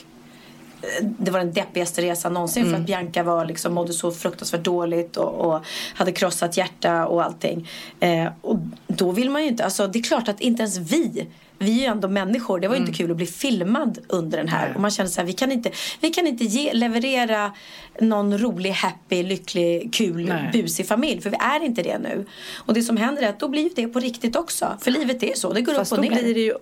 eh, 0.83 1.07
det 1.07 1.31
var 1.31 1.39
den 1.39 1.53
deppigaste 1.53 2.03
resan 2.03 2.33
någonsin 2.33 2.71
för 2.71 2.77
att 2.77 2.87
Bianca 2.87 3.23
var 3.23 3.45
liksom, 3.45 3.75
mådde 3.75 3.93
så 3.93 4.11
fruktansvärt 4.11 4.65
dåligt 4.65 5.17
och, 5.17 5.35
och 5.35 5.65
hade 5.95 6.13
krossat 6.13 6.57
hjärta 6.57 7.07
och 7.07 7.25
allting. 7.25 7.69
Eh, 8.01 8.27
och 8.41 8.59
då 8.87 9.11
vill 9.11 9.31
man 9.31 9.43
ju 9.43 9.49
inte, 9.49 9.65
alltså 9.65 9.87
det 9.87 9.99
är 9.99 10.03
klart 10.03 10.29
att 10.29 10.41
inte 10.41 10.63
ens 10.63 10.77
vi 10.77 11.27
vi 11.59 11.71
är 11.71 11.81
ju 11.81 11.85
ändå 11.85 12.09
människor. 12.09 12.61
Det 12.61 12.69
var 12.69 12.75
ju 12.75 12.81
inte 12.81 12.93
kul 12.93 13.11
att 13.11 13.17
bli 13.17 13.27
filmad 13.27 13.99
under 14.09 14.39
den 14.39 14.49
här. 14.49 14.73
Och 14.75 14.81
man 14.81 14.91
känner 14.91 15.11
så 15.11 15.21
här, 15.21 15.27
vi 15.27 15.33
kan 15.33 15.53
inte, 15.53 15.71
vi 16.01 16.11
kan 16.11 16.27
inte 16.27 16.45
ge, 16.45 16.73
leverera 16.73 17.53
någon 18.01 18.39
rolig, 18.39 18.71
happy, 18.71 19.23
lycklig, 19.23 19.95
kul, 19.95 20.25
Nej. 20.29 20.51
busig 20.53 20.89
familj. 20.89 21.21
För 21.21 21.31
vi 21.31 21.37
är 21.41 21.65
inte 21.65 21.83
det 21.83 21.99
nu. 21.99 22.27
Och 22.57 22.75
det 22.75 22.83
som 22.83 22.97
händer 22.97 23.23
är 23.23 23.29
att 23.29 23.41
då 23.41 23.49
blir 23.49 23.71
det 23.77 23.89
på 23.89 23.99
riktigt 24.01 24.37
också. 24.37 24.79
För 24.81 24.91
livet 24.91 25.23
är 25.23 25.35
så, 25.35 25.53
det 25.53 25.63
går 25.63 25.75
Fast 25.75 25.93
upp 25.93 25.99
och 25.99 26.05
ner. 26.05 26.55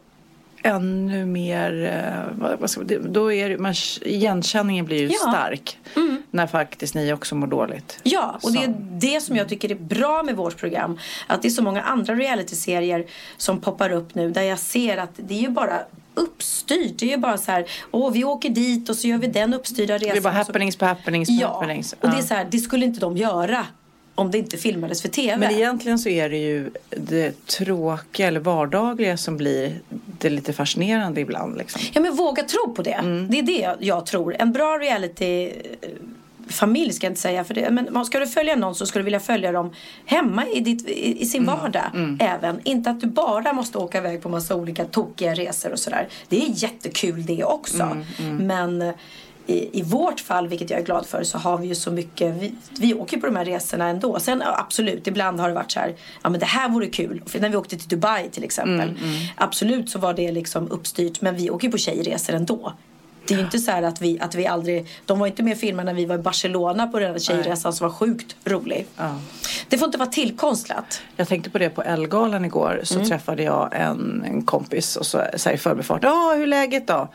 Ännu 0.62 1.27
mer, 1.27 1.85
eh, 2.40 2.57
vad, 2.61 2.70
ska, 2.70 2.81
då 3.01 3.33
är 3.33 3.48
det, 3.48 3.59
man, 3.59 3.75
igenkänningen 4.03 4.85
blir 4.85 4.98
ju 5.01 5.07
Ja. 5.09 5.14
stark. 5.33 5.79
När 6.31 6.46
faktiskt 6.46 6.94
ni 6.94 7.12
också 7.12 7.35
mår 7.35 7.46
dåligt. 7.46 8.01
Ja, 8.03 8.38
och 8.42 8.53
det 8.53 8.59
är 8.59 8.66
Så. 8.66 8.72
det 8.79 9.20
som 9.20 9.37
jag 9.37 9.48
tycker 9.48 9.70
är 9.70 9.75
bra 9.75 10.22
med 10.22 10.37
vårt 10.37 10.57
program. 10.57 10.98
Att 11.27 11.42
det 11.42 11.48
är 11.48 11.51
så 11.51 11.62
många 11.62 11.83
andra 11.83 12.14
realityserier 12.14 13.07
som 13.37 13.61
poppar 13.61 13.90
upp 13.92 14.14
nu 14.14 14.31
där 14.31 14.42
jag 14.42 14.59
ser 14.59 14.96
att 14.96 15.11
det 15.16 15.35
är 15.35 15.40
ju 15.42 15.48
bara 15.48 15.79
uppstyrt. 16.14 16.98
Det 16.98 17.07
är 17.07 17.11
ju 17.11 17.16
bara 17.16 17.38
så 17.38 17.53
här, 17.53 17.64
åh 17.90 18.12
vi 18.12 18.25
åker 18.25 18.48
dit 18.51 18.88
och 18.88 18.96
så 18.96 19.09
gör 19.09 19.18
vi 19.18 19.27
den 19.27 19.55
uppstyrda 19.55 19.94
resan. 19.94 20.09
Det 20.09 20.16
är 20.18 20.20
bara 20.22 20.33
så- 20.33 20.38
happenings 20.38 20.77
på 20.77 20.85
happenings 20.87 21.29
på 21.29 21.35
Ja, 21.42 21.48
happenings. 21.55 21.92
och 21.92 22.09
det 22.09 22.16
är 22.16 22.20
Ja. 22.20 22.27
så 22.27 22.35
här, 22.35 22.46
det 22.51 22.59
skulle 22.59 22.85
inte 22.87 23.01
de 23.01 23.16
göra 23.16 23.66
om 24.14 24.31
det 24.31 24.38
inte 24.38 24.57
filmades 24.57 25.03
för 25.03 25.09
TV. 25.09 25.37
Men 25.37 25.51
egentligen 25.51 25.98
så 25.98 26.09
är 26.09 26.29
det 26.31 26.37
ju 26.38 26.70
det 26.90 27.46
tråkiga 27.46 28.27
eller 28.29 28.40
vardagliga 28.40 29.16
som 29.16 29.37
blir 29.37 29.81
det 30.18 30.31
lite 30.31 30.53
fascinerande 30.53 31.20
ibland. 31.20 31.59
Liksom. 31.59 31.81
Ja 31.92 32.01
men 32.01 32.16
våga 32.16 32.42
tro 32.42 32.75
på 32.75 32.83
det. 32.83 32.90
Mm. 32.92 33.29
Det 33.31 33.38
är 33.38 33.42
det 33.42 33.77
jag, 33.87 34.07
tror. 34.07 34.37
En 34.38 34.53
bra 34.53 34.79
reality 34.79 35.53
familj 36.48 36.92
ska 36.92 37.07
jag 37.07 37.11
inte 37.11 37.20
säga 37.20 37.44
för 37.44 37.55
det. 37.55 37.70
Men 37.70 38.05
ska 38.05 38.18
du 38.18 38.27
följa 38.27 38.57
någon 38.57 38.75
så 38.75 38.87
ska 38.87 38.98
du 38.98 39.03
vilja 39.05 39.20
följa 39.20 39.53
dem 39.53 39.70
hemma 40.05 40.46
i, 40.46 40.61
ditt, 40.61 40.88
i, 40.88 41.22
i 41.22 41.27
sin 41.27 41.42
Mm. 41.42 41.59
vardag 41.61 42.16
även. 42.20 42.61
Inte 42.64 42.90
att 42.90 43.01
du 43.01 43.07
bara 43.07 43.53
måste 43.53 43.79
åka 43.79 43.98
iväg 43.98 44.22
på 44.22 44.29
massa 44.29 44.55
olika 44.57 44.85
tokiga 44.85 45.35
resor 45.35 45.72
och 45.72 45.79
sådär. 45.79 46.09
Det 46.29 46.37
är 46.37 46.51
jättekul 46.62 47.27
det 47.27 47.44
också. 47.44 47.96
Mm, 48.18 48.37
Men 48.37 48.83
eh, 48.83 48.94
i, 49.46 49.78
i 49.78 49.83
vårt 49.83 50.20
fall, 50.20 50.48
vilket 50.48 50.70
jag 50.70 50.81
är 50.81 50.85
glad 50.85 51.07
för, 51.07 51.22
så 51.24 51.38
har 51.38 51.59
vi 51.59 51.66
ju 51.66 51.74
så 51.74 51.90
mycket. 51.90 52.35
Vi, 52.42 52.55
vi 52.81 52.94
åker 52.94 53.16
på 53.16 53.26
de 53.26 53.37
här 53.37 53.44
resorna 53.44 53.88
ändå. 53.88 54.20
Sen 54.20 54.42
absolut, 54.44 55.07
ibland 55.07 55.40
har 55.40 55.48
det 55.48 55.55
varit 55.55 55.72
så 55.72 55.81
här. 55.81 55.94
Ja 56.22 56.31
men 56.31 56.40
det 56.40 56.46
här 56.46 56.68
vore 56.68 56.87
kul. 56.87 57.22
För 57.26 57.40
när 57.40 57.48
vi 57.48 57.57
åkte 57.57 57.76
till 57.78 57.88
Dubai 57.88 58.28
till 58.31 58.44
exempel. 58.44 58.88
Mm, 58.88 58.98
Absolut 59.37 59.90
så 59.90 59.98
var 59.98 60.14
det 60.14 60.33
liksom 60.33 60.70
uppstyrt. 60.70 61.20
Men 61.20 61.37
vi 61.37 61.50
åker 61.50 61.66
ju 61.68 61.72
på 61.72 61.78
tjejresor 61.78 62.35
ändå. 62.35 62.72
Det 63.26 63.35
är 63.35 63.38
ju 63.38 63.44
inte 63.44 63.59
så 63.59 63.70
här 63.70 63.83
att 63.83 64.00
vi, 64.02 64.20
att 64.20 64.35
vi 64.35 64.46
aldrig... 64.46 64.87
De 65.07 65.18
var 65.18 65.26
inte 65.26 65.42
med 65.42 65.52
och 65.52 65.59
filmade 65.59 65.87
när 65.87 65.94
vi 65.94 66.05
var 66.07 66.14
i 66.14 66.18
Barcelona 66.18 66.87
på 66.87 66.98
den 66.98 67.12
här 67.12 67.18
tjejresan 67.18 67.72
som 67.72 67.87
var 67.88 67.94
sjukt 67.94 68.37
rolig. 68.44 68.87
Ja. 68.96 69.18
Det 69.68 69.78
får 69.78 69.87
inte 69.87 69.98
vara 69.98 70.09
tillkonstlat. 70.09 71.02
Jag 71.16 71.28
tänkte 71.28 71.50
på 71.50 71.59
det 71.59 71.70
på 71.70 71.83
Ellegalan 71.83 72.44
igår 72.44 72.81
så 72.85 72.94
Mm. 72.94 73.09
träffade 73.09 73.42
jag 73.42 73.68
en, 73.72 74.24
en 74.26 74.42
kompis 74.42 74.96
och 74.96 75.07
så 75.07 75.24
säger 75.37 75.57
i 75.57 75.61
förbifart, 75.61 76.00
ja 76.02 76.33
hur 76.37 76.42
är 76.42 76.46
läget 76.46 76.87
då? 76.87 77.09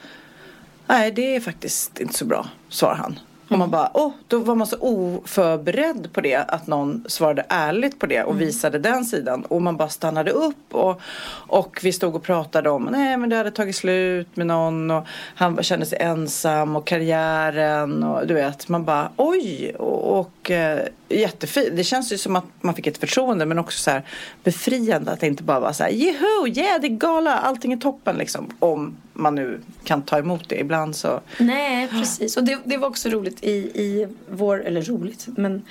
Nej 0.88 1.12
det 1.12 1.36
är 1.36 1.40
faktiskt 1.40 2.00
inte 2.00 2.14
så 2.14 2.26
bra, 2.26 2.48
svarar 2.70 2.96
han. 2.96 3.20
Och 3.50 3.58
man 3.58 3.72
bara, 3.72 3.90
åh, 3.94 4.12
då 4.28 4.40
var 4.40 4.56
man 4.56 4.68
så 4.68 4.78
oförberedd 4.80 6.10
på 6.14 6.22
det 6.22 6.36
att 6.36 6.68
någon 6.68 7.06
svarade 7.08 7.46
ärligt 7.50 8.00
på 8.00 8.06
det 8.06 8.24
och 8.24 8.32
Mm. 8.32 8.46
visade 8.46 8.80
den 8.80 9.06
sidan. 9.06 9.42
Och 9.46 9.62
man 9.62 9.78
bara 9.78 9.90
stannade 9.90 10.32
upp 10.32 10.74
och, 10.76 11.02
och 11.48 11.80
vi 11.84 11.94
stod 11.94 12.16
och 12.16 12.24
pratade 12.24 12.70
om, 12.70 12.84
nej 12.92 13.18
men 13.18 13.30
det 13.30 13.36
hade 13.36 13.52
tagit 13.52 13.76
slut 13.76 14.36
med 14.36 14.48
någon 14.48 14.92
och 14.92 15.04
han 15.36 15.64
kände 15.64 15.86
sig 15.86 15.98
ensam 16.02 16.76
och 16.76 16.88
karriären 16.88 18.04
och 18.04 18.28
du 18.28 18.34
vet, 18.34 18.68
man 18.70 18.86
bara 18.86 19.10
oj 19.16 19.76
och, 19.80 20.20
och 20.20 20.52
eh, 20.52 20.80
jättefint. 21.10 21.70
Det 21.76 21.84
känns 21.84 22.12
ju 22.14 22.18
som 22.18 22.36
att 22.36 22.46
man 22.62 22.76
fick 22.76 22.88
ett 22.88 22.98
förtroende 22.98 23.46
men 23.46 23.60
också 23.60 23.80
så 23.80 23.92
här 23.92 24.04
befriande 24.44 25.12
att 25.12 25.20
det 25.20 25.28
inte 25.28 25.44
bara 25.44 25.60
var 25.60 25.74
så 25.74 25.84
här, 25.84 25.90
jeho, 25.92 26.48
yeah 26.48 26.82
det 26.82 26.88
är 26.88 26.98
gala, 26.98 27.38
allting 27.38 27.74
är 27.74 27.78
toppen 27.78 28.16
liksom. 28.18 28.50
Om 28.60 28.98
man 29.14 29.36
nu 29.36 29.62
kan 29.84 30.02
ta 30.02 30.18
emot 30.18 30.50
det. 30.50 30.60
Ibland 30.60 30.96
så 30.96 31.20
Nej, 31.38 31.88
precis. 31.88 32.38
Och 32.38 32.44
det, 32.44 32.58
det 32.64 32.78
var 32.78 32.88
också 32.88 33.10
roligt 33.10 33.44
i, 33.44 33.52
i 33.58 34.08
vår, 34.30 34.66
eller 34.66 34.82
roligt, 34.82 35.28
men 35.28 35.66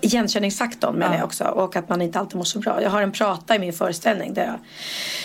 igenkänningsfaktorn 0.00 0.94
menar 0.94 1.12
Ja. 1.12 1.18
jag 1.18 1.24
också. 1.24 1.44
Och 1.44 1.76
att 1.76 1.88
man 1.88 2.02
inte 2.02 2.18
alltid 2.18 2.36
mår 2.36 2.44
så 2.44 2.58
bra. 2.58 2.82
Jag 2.82 2.90
har 2.90 3.02
en 3.02 3.12
prata 3.12 3.56
i 3.56 3.58
min 3.58 3.72
föreställning 3.72 4.34
där 4.34 4.44
jag 4.46 4.58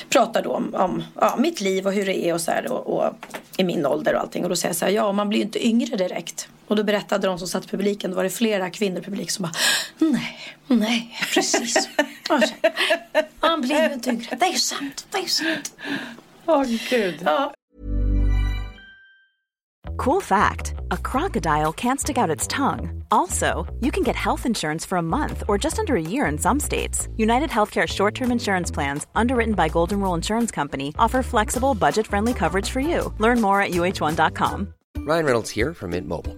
pratar 0.10 0.42
då 0.44 0.50
om, 0.50 0.76
om 0.76 1.04
ja, 1.16 1.36
mitt 1.40 1.62
liv 1.62 1.88
och 1.88 1.94
hur 1.94 2.06
det 2.06 2.26
är 2.26 2.34
och 2.34 2.42
så 2.42 2.52
här 2.52 2.72
och, 2.72 2.98
och 2.98 3.14
i 3.58 3.64
min 3.64 3.86
ålder 3.86 4.16
och 4.16 4.22
allting. 4.22 4.44
Och 4.44 4.50
då 4.50 4.56
säger 4.56 4.70
jag 4.70 4.76
så 4.76 4.86
här, 4.86 4.92
ja 4.92 5.12
man 5.12 5.30
blir 5.30 5.40
ju 5.40 5.46
inte 5.46 5.68
yngre 5.68 5.96
direkt. 5.96 6.50
Och 6.68 6.76
då 6.76 6.84
berättade 6.84 7.28
de 7.28 7.40
som 7.40 7.48
satt 7.48 7.66
i 7.66 7.68
publiken, 7.68 8.12
då 8.12 8.18
var 8.18 8.24
det 8.24 8.30
flera 8.30 8.70
kvinnor 8.70 9.00
i 9.00 9.04
publiken 9.04 9.32
som 9.32 9.44
bara 9.44 9.54
Nej, 9.98 10.38
nej, 10.68 11.18
precis. 11.34 11.90
Man 13.42 13.62
blir 13.62 13.88
ju 13.88 13.94
inte 13.94 14.10
yngre. 14.10 14.36
Det 14.36 14.46
är 14.46 14.54
sant, 14.58 15.08
det 15.12 15.18
är 15.18 15.28
sant. 15.28 15.74
Åh 16.46 16.64
gud. 16.90 17.22
Ja. 17.26 17.54
Cool 19.98 20.22
fact 20.22 20.74
a 20.92 20.98
crocodile 20.98 21.74
can't 21.74 22.00
stick 22.00 22.18
out 22.18 22.30
its 22.36 22.48
tongue. 22.48 23.04
Also, 23.12 23.66
you 23.82 23.92
can 23.92 24.04
get 24.04 24.16
health 24.16 24.46
insurance 24.46 24.86
for 24.86 24.98
a 24.98 25.02
month 25.02 25.44
or 25.48 25.58
just 25.58 25.80
under 25.80 25.96
a 25.96 26.02
year 26.02 26.28
in 26.28 26.38
some 26.38 26.60
states. 26.60 27.08
United 27.18 27.50
Healthcare 27.50 27.88
short 27.88 28.14
term 28.14 28.32
insurance 28.32 28.70
plans, 28.70 29.08
underwritten 29.16 29.56
by 29.56 29.70
Golden 29.70 30.00
Rule 30.00 30.14
Insurance 30.14 30.52
Company, 30.52 30.94
offer 31.00 31.24
flexible, 31.24 31.74
budget 31.74 32.06
friendly 32.08 32.34
coverage 32.34 32.70
for 32.70 32.80
you. 32.80 33.14
Learn 33.18 33.42
more 33.42 33.62
at 33.62 33.72
uh1.com. 33.72 34.74
Ryan 34.98 35.26
Reynolds 35.26 35.50
here 35.50 35.74
from 35.74 35.92
Mint 35.92 36.08
Mobile. 36.08 36.38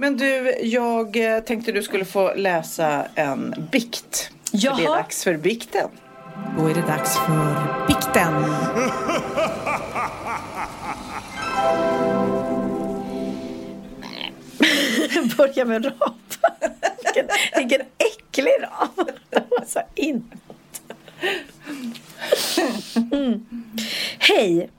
Men 0.00 0.16
du, 0.16 0.56
jag 0.62 1.16
eh, 1.16 1.40
tänkte 1.40 1.72
du 1.72 1.82
skulle 1.82 2.04
få 2.04 2.34
läsa 2.34 3.06
en 3.14 3.54
bikt. 3.72 4.30
Jaha. 4.52 4.76
För 4.76 4.82
det 4.82 4.88
är 4.88 4.96
dags 4.96 5.24
för 5.24 5.36
bikten. 5.36 5.88
Då 6.58 6.66
är 6.66 6.74
det 6.74 6.80
dags 6.80 7.16
för 7.18 7.86
bikten. 7.86 8.32
Börja 15.36 15.64
med 15.64 15.84
rap. 15.84 16.14
vilken, 17.04 17.26
vilken 17.56 17.80
äcklig 17.98 18.52
rap. 18.62 19.08
Det 19.30 19.44
var 19.50 19.64
så 19.66 19.80
inåt. 19.94 20.24
Mm. 23.12 23.46
Hej! 24.18 24.70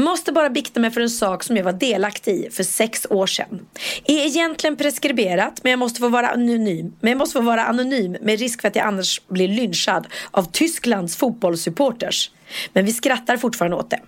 Måste 0.00 0.32
bara 0.32 0.50
bikta 0.50 0.80
mig 0.80 0.90
för 0.90 1.00
en 1.00 1.10
sak 1.10 1.42
som 1.44 1.56
jag 1.56 1.64
var 1.64 1.72
delaktig 1.72 2.34
i 2.34 2.50
för 2.50 2.62
sex 2.62 3.06
år 3.10 3.26
sedan. 3.26 3.66
Är 4.04 4.26
egentligen 4.26 4.76
preskriberat 4.76 5.60
men 5.62 5.70
jag 5.70 5.78
måste 5.78 6.00
få 6.00 6.08
vara 6.08 6.28
anonym. 6.28 6.92
Men 7.00 7.10
jag 7.10 7.18
måste 7.18 7.32
få 7.32 7.40
vara 7.40 7.64
anonym 7.64 8.16
med 8.20 8.38
risk 8.38 8.60
för 8.60 8.68
att 8.68 8.76
jag 8.76 8.86
annars 8.86 9.20
blir 9.28 9.48
lynchad 9.48 10.06
av 10.30 10.42
Tysklands 10.52 11.16
fotbollssupporters. 11.16 12.30
Men 12.72 12.84
vi 12.84 12.92
skrattar 12.92 13.36
fortfarande 13.36 13.76
åt 13.76 13.90
det. 13.90 14.00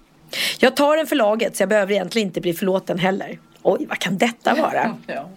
Jag 0.58 0.76
tar 0.76 0.96
den 0.96 1.06
för 1.06 1.16
laget 1.16 1.56
så 1.56 1.62
jag 1.62 1.68
behöver 1.68 1.92
egentligen 1.92 2.28
inte 2.28 2.40
bli 2.40 2.52
förlåten 2.52 2.98
heller. 2.98 3.38
Oj, 3.62 3.86
vad 3.88 3.98
kan 3.98 4.18
detta 4.18 4.54
vara? 4.54 4.96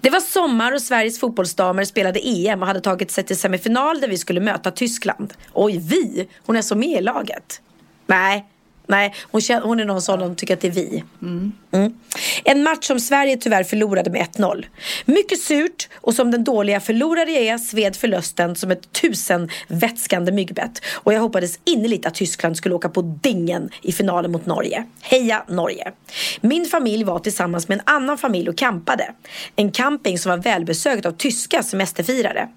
Det 0.00 0.10
var 0.10 0.20
sommar 0.20 0.72
och 0.72 0.82
Sveriges 0.82 1.20
fotbollsdamer 1.20 1.84
spelade 1.84 2.20
EM 2.20 2.62
och 2.62 2.66
hade 2.66 2.80
tagit 2.80 3.10
sig 3.10 3.24
till 3.24 3.36
semifinal 3.36 4.00
där 4.00 4.08
vi 4.08 4.18
skulle 4.18 4.40
möta 4.40 4.70
Tyskland. 4.70 5.34
Oj, 5.52 5.78
vi? 5.78 6.28
Hon 6.46 6.56
är 6.56 6.62
så 6.62 6.76
med 6.76 6.98
i 6.98 7.00
laget. 7.00 7.60
Nej, 8.06 8.46
Nej, 8.90 9.14
hon, 9.30 9.40
känner, 9.40 9.62
hon 9.62 9.80
är 9.80 9.84
någon 9.84 10.02
sån 10.02 10.20
som 10.20 10.36
tycker 10.36 10.54
att 10.54 10.60
det 10.60 10.68
är 10.68 10.72
vi. 10.72 11.04
Mm. 11.22 11.52
Mm. 11.72 11.94
En 12.44 12.62
match 12.62 12.86
som 12.86 13.00
Sverige 13.00 13.36
tyvärr 13.36 13.64
förlorade 13.64 14.10
med 14.10 14.26
1-0. 14.26 14.64
Mycket 15.04 15.40
surt 15.40 15.88
och 15.94 16.14
som 16.14 16.30
den 16.30 16.44
dåliga 16.44 16.80
förlorare 16.80 17.30
jag 17.30 17.44
är 17.44 17.58
sved 17.58 17.96
förlusten 17.96 18.56
som 18.56 18.70
ett 18.70 18.92
tusen 18.92 19.48
vätskande 19.68 20.32
myggbett. 20.32 20.82
Och 20.94 21.12
jag 21.12 21.20
hoppades 21.20 21.58
innerligt 21.64 22.06
att 22.06 22.14
Tyskland 22.14 22.56
skulle 22.56 22.74
åka 22.74 22.88
på 22.88 23.02
dingen 23.02 23.70
i 23.82 23.92
finalen 23.92 24.32
mot 24.32 24.46
Norge. 24.46 24.84
Heja 25.00 25.44
Norge! 25.48 25.92
Min 26.40 26.66
familj 26.66 27.04
var 27.04 27.18
tillsammans 27.18 27.68
med 27.68 27.78
en 27.78 27.94
annan 27.94 28.18
familj 28.18 28.48
och 28.48 28.58
campade. 28.58 29.14
En 29.56 29.72
camping 29.72 30.18
som 30.18 30.30
var 30.30 30.38
välbesökt 30.38 31.06
av 31.06 31.12
tyska 31.12 31.62
semesterfirare. 31.62 32.48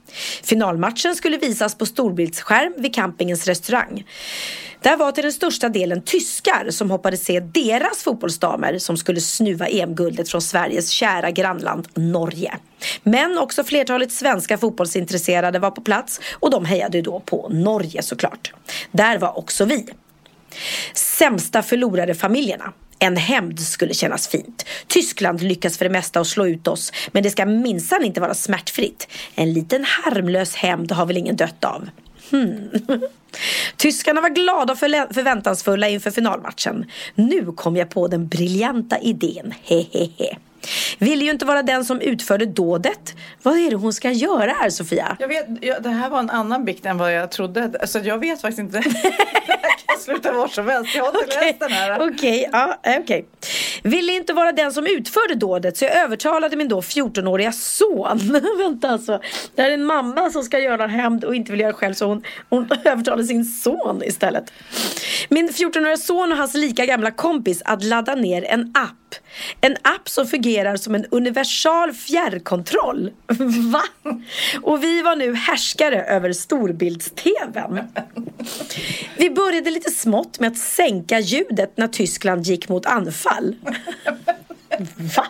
Finalmatchen 0.44 1.16
skulle 1.16 1.38
visas 1.38 1.78
på 1.78 1.86
storbildsskärm 1.86 2.74
vid 2.78 2.96
campingens 2.96 3.48
restaurang. 3.48 4.04
Där 4.84 4.98
var 4.98 5.12
till 5.12 5.24
den 5.24 5.34
största 5.34 5.70
delen 5.70 6.02
tyskar 6.02 6.70
som 6.70 6.92
hoppades 6.92 7.26
se 7.26 7.40
deras 7.40 8.04
fotbollsdamer 8.04 8.78
som 8.78 8.98
skulle 9.04 9.22
snuva 9.22 9.68
EM-guldet 9.68 10.30
från 10.30 10.42
Sveriges 10.42 10.90
kära 10.90 11.32
grannland 11.32 11.88
Norge. 11.94 12.54
Men 13.04 13.38
också 13.38 13.64
flertalet 13.64 14.12
svenska 14.12 14.58
fotbollsintresserade 14.58 15.60
var 15.60 15.72
på 15.72 15.82
plats 15.82 16.22
och 16.34 16.52
de 16.52 16.66
hejade 16.66 17.02
då 17.02 17.20
på 17.20 17.50
Norge 17.50 18.02
såklart. 18.02 18.54
Där 18.92 19.18
var 19.18 19.38
också 19.38 19.66
vi. 19.66 19.86
Sämsta 20.94 21.64
förlorade 21.64 22.16
familjerna. 22.16 22.74
En 23.00 23.18
hämnd 23.18 23.60
skulle 23.60 23.94
kännas 23.94 24.28
fint. 24.28 24.66
Tyskland 24.88 25.42
lyckas 25.42 25.78
för 25.78 25.86
det 25.86 25.92
mesta 25.92 26.20
att 26.20 26.28
slå 26.28 26.48
ut 26.48 26.68
oss, 26.68 26.92
men 27.12 27.24
det 27.24 27.30
ska 27.30 27.46
minsann 27.46 28.04
inte 28.04 28.22
vara 28.22 28.34
smärtfritt. 28.34 29.08
En 29.36 29.54
liten 29.54 29.86
harmlös 29.88 30.56
hämnd 30.56 30.92
har 30.92 31.06
väl 31.06 31.18
ingen 31.18 31.36
dött 31.36 31.64
av. 31.64 31.90
Hmm. 32.34 32.70
Tyskarna 33.78 34.22
var 34.22 34.30
glada 34.30 34.74
och 34.74 34.80
förväntansfulla 34.80 35.90
inför 35.90 36.12
finalmatchen. 36.12 36.86
Nu 37.16 37.46
kom 37.46 37.76
jag 37.76 37.90
på 37.90 38.08
den 38.08 38.28
briljanta 38.28 39.00
idén. 39.00 39.54
Hehehe. 39.64 40.38
Ville 40.98 41.24
ju 41.24 41.32
inte 41.32 41.46
vara 41.46 41.64
den 41.64 41.86
som 41.86 42.02
utförde 42.02 42.46
dådet. 42.46 43.16
Vad 43.44 43.58
är 43.58 43.70
det 43.70 43.76
hon 43.76 43.94
ska 43.94 44.12
göra 44.12 44.52
här 44.52 44.70
Sofia? 44.70 45.18
Jag 45.20 45.28
vet, 45.28 45.48
jag, 45.62 45.84
det 45.84 45.90
här 45.90 46.10
var 46.10 46.20
en 46.20 46.30
annan 46.30 46.66
bikt 46.66 46.86
än 46.86 46.98
vad 46.98 47.14
jag 47.14 47.32
trodde. 47.32 47.72
Alltså, 47.82 48.00
jag 48.00 48.18
vet 48.18 48.42
faktiskt 48.42 48.60
inte. 48.60 48.80
det 49.04 49.14
kan 49.86 50.00
sluta 50.00 50.32
var 50.32 50.48
som 50.48 50.68
helst. 50.68 50.96
Jag 50.96 51.04
har 51.04 51.24
inte 51.24 51.46
läst 51.46 51.60
den 51.60 51.72
här. 51.72 52.10
Okej, 52.10 52.50
ja, 52.52 52.80
eh, 52.84 52.98
okej. 53.00 53.26
Ville 53.84 54.14
inte 54.14 54.34
vara 54.34 54.52
den 54.52 54.74
som 54.74 54.86
utförde 54.86 55.36
dådet 55.36 55.78
så 55.78 55.86
jag 55.86 55.96
övertalade 55.96 56.56
min 56.56 56.68
då 56.68 56.82
14-åriga 56.82 57.52
son. 57.52 58.42
Vänta 58.58 58.90
alltså. 58.90 59.22
Det 59.56 59.62
här 59.62 59.70
är 59.70 59.74
en 59.74 59.86
mamma 59.86 60.30
som 60.30 60.44
ska 60.44 60.60
göra 60.60 60.88
hämnd 60.88 61.24
och 61.24 61.36
inte 61.36 61.52
vill 61.52 61.62
göra 61.62 61.74
själv 61.74 61.94
så 61.94 62.06
hon, 62.06 62.24
hon 62.50 62.70
övertalade 62.86 63.24
sin 63.24 63.46
son 63.46 64.04
istället. 64.04 64.54
Min 65.30 65.50
14-åriga 65.50 65.98
son 65.98 66.32
och 66.32 66.38
hans 66.38 66.54
lika 66.54 66.86
gamla 66.86 67.12
kompis 67.12 67.62
att 67.66 67.84
ladda 67.84 68.16
ner 68.16 68.44
en 68.44 68.62
app. 68.62 69.16
En 69.62 69.76
app 69.82 70.10
som 70.10 70.28
fungerar 70.28 70.53
som 70.78 70.96
en 70.96 71.06
universal 71.12 71.94
fjärrkontroll. 71.94 73.12
Va? 73.72 73.84
Och 74.62 74.84
vi 74.84 75.02
var 75.02 75.16
nu 75.16 75.36
härskare 75.36 76.04
över 76.04 76.34
storbilds-tvn. 76.34 77.80
Vi 79.18 79.30
började 79.30 79.72
lite 79.72 79.92
smått 79.92 80.40
med 80.40 80.52
att 80.52 80.58
sänka 80.58 81.20
ljudet 81.20 81.78
när 81.78 81.88
Tyskland 81.88 82.46
gick 82.46 82.70
mot 82.70 82.86
anfall. 82.86 83.56
Va? 85.16 85.26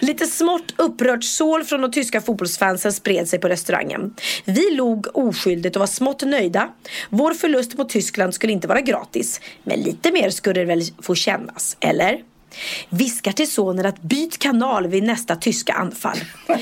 Lite 0.00 0.26
smått 0.26 0.74
upprört 0.76 1.24
sål 1.24 1.64
från 1.64 1.80
de 1.80 1.90
tyska 1.90 2.20
fotbollsfansen 2.20 2.92
spred 2.92 3.28
sig 3.28 3.38
på 3.38 3.48
restaurangen. 3.48 4.14
Vi 4.44 4.70
log 4.70 5.06
oskyldigt 5.14 5.76
och 5.76 5.80
var 5.80 5.86
smått 5.86 6.22
nöjda. 6.22 6.68
Vår 7.10 7.34
förlust 7.34 7.78
mot 7.78 7.88
Tyskland 7.88 8.34
skulle 8.34 8.52
inte 8.52 8.68
vara 8.68 8.80
gratis. 8.80 9.40
Men 9.64 9.80
lite 9.80 10.12
mer 10.12 10.30
skulle 10.30 10.60
det 10.60 10.66
väl 10.66 10.82
få 11.02 11.14
kännas, 11.14 11.76
eller? 11.80 12.31
Viskar 12.88 13.32
till 13.32 13.50
sonen 13.50 13.86
att 13.86 14.02
byt 14.02 14.38
kanal 14.38 14.86
vid 14.86 15.02
nästa 15.02 15.36
tyska 15.36 15.72
anfall. 15.72 16.18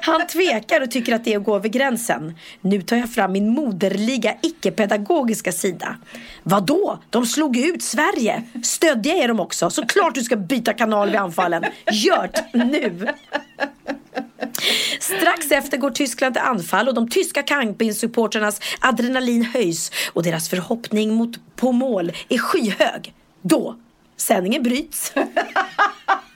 Han 0.00 0.26
tvekar 0.26 0.80
och 0.80 0.90
tycker 0.90 1.14
att 1.14 1.24
det 1.24 1.34
är 1.34 1.38
att 1.38 1.44
gå 1.44 1.56
över 1.56 1.68
gränsen. 1.68 2.38
Nu 2.60 2.82
tar 2.82 2.96
jag 2.96 3.14
fram 3.14 3.32
min 3.32 3.48
moderliga 3.48 4.34
icke-pedagogiska 4.42 5.52
sida. 5.52 5.96
Vadå? 6.42 6.98
De 7.10 7.26
slog 7.26 7.56
ut 7.56 7.82
Sverige. 7.82 8.42
Stödja 8.62 9.14
är 9.14 9.28
de 9.28 9.40
också. 9.40 9.70
Såklart 9.70 10.14
du 10.14 10.22
ska 10.22 10.36
byta 10.36 10.72
kanal 10.72 11.10
vid 11.10 11.20
anfallen. 11.20 11.64
Gör 11.92 12.30
det 12.32 12.64
nu! 12.64 13.08
Strax 15.00 15.50
efter 15.50 15.76
går 15.76 15.90
Tyskland 15.90 16.34
till 16.34 16.42
anfall 16.42 16.88
och 16.88 16.94
de 16.94 17.08
tyska 17.08 17.42
camping-supportrarnas 17.42 18.62
adrenalin 18.80 19.44
höjs 19.44 19.92
och 20.12 20.22
deras 20.22 20.48
förhoppning 20.48 21.14
mot 21.14 21.56
på 21.56 21.72
mål 21.72 22.12
är 22.28 22.38
skyhög. 22.38 23.14
Då 23.42 23.76
Sändningen 24.20 24.62
bryts. 24.62 25.12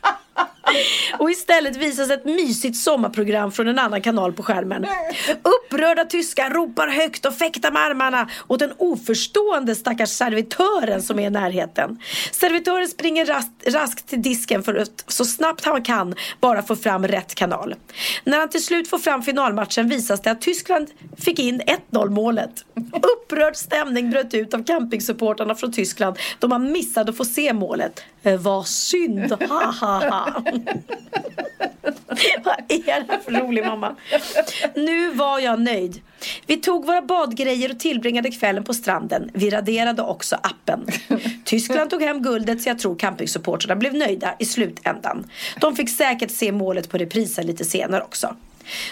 Och 1.19 1.31
istället 1.31 1.77
visas 1.77 2.11
ett 2.11 2.25
mysigt 2.25 2.77
sommarprogram 2.77 3.53
från 3.53 3.69
en 3.69 3.79
annan 3.79 4.03
kanal 4.03 4.33
på 4.33 4.43
skärmen. 4.43 4.87
Upprörda 5.43 6.05
tyskar 6.05 6.51
ropar 6.51 6.89
högt 6.89 7.27
och 7.27 7.35
fäktar 7.35 7.71
med 7.71 7.83
armarna 7.83 8.29
åt 8.49 8.59
den 8.59 8.73
oförstående 8.79 9.75
stackars 9.75 10.11
servitören 10.11 11.03
som 11.03 11.19
är 11.19 11.27
i 11.27 11.31
närheten. 11.31 11.99
Servitören 12.33 12.89
springer 12.89 13.27
raskt, 13.27 13.51
raskt 13.67 14.09
till 14.09 14.23
disken 14.23 14.63
för 14.63 14.75
att 14.75 15.05
så 15.09 15.25
snabbt 15.25 15.65
han 15.65 15.83
kan 15.83 16.15
bara 16.41 16.63
få 16.63 16.77
fram 16.77 17.09
rätt 17.09 17.35
kanal. 17.35 17.75
När 18.25 18.39
han 18.39 18.49
till 18.49 18.65
slut 18.65 18.91
får 18.91 18.99
fram 18.99 19.23
finalmatchen 19.23 19.89
visas 19.89 20.21
det 20.23 20.31
att 20.31 20.41
Tyskland 20.41 20.91
fick 21.19 21.39
in 21.39 21.63
1-0 21.91 22.11
målet. 22.11 22.65
Upprörd 22.93 23.57
stämning 23.57 24.11
bröt 24.11 24.35
ut 24.35 24.55
av 24.55 24.65
campingsupportrarna 24.65 25.55
från 25.55 25.73
Tyskland 25.73 26.19
då 26.39 26.49
man 26.49 26.73
missade 26.73 27.11
att 27.11 27.17
få 27.17 27.25
se 27.25 27.53
målet. 27.53 28.03
Eh, 28.23 28.41
vad 28.41 28.67
synd, 28.67 29.33
ha 29.33 29.73
ha 29.81 30.09
ha. 30.11 30.43
Vad 32.45 32.57
är 32.69 33.07
det 33.09 33.21
för 33.25 33.33
rolig 33.33 33.65
mamma? 33.67 33.97
Nu 34.75 35.11
var 35.11 35.39
jag 35.39 35.61
nöjd. 35.61 36.01
Vi 36.47 36.57
tog 36.57 36.87
våra 36.87 37.03
badgrejer 37.03 37.71
och 37.71 37.79
tillbringade 37.79 38.31
kvällen 38.31 38.65
på 38.65 38.75
stranden. 38.75 39.31
Vi 39.35 39.51
raderade 39.51 40.03
också 40.03 40.37
appen. 40.43 40.87
Tyskland 41.45 41.91
tog 41.91 42.03
hem 42.03 42.23
guldet 42.23 42.63
så 42.63 42.69
jag 42.69 42.79
tror 42.79 42.97
campingsupportrarna 42.97 43.77
blev 43.77 43.95
nöjda 43.95 44.35
i 44.39 44.45
slutändan. 44.45 45.31
De 45.61 45.77
fick 45.77 45.91
säkert 45.91 46.31
se 46.31 46.53
målet 46.53 46.91
på 46.91 46.99
reprisen 46.99 47.47
lite 47.47 47.65
senare 47.65 48.03
också. 48.03 48.37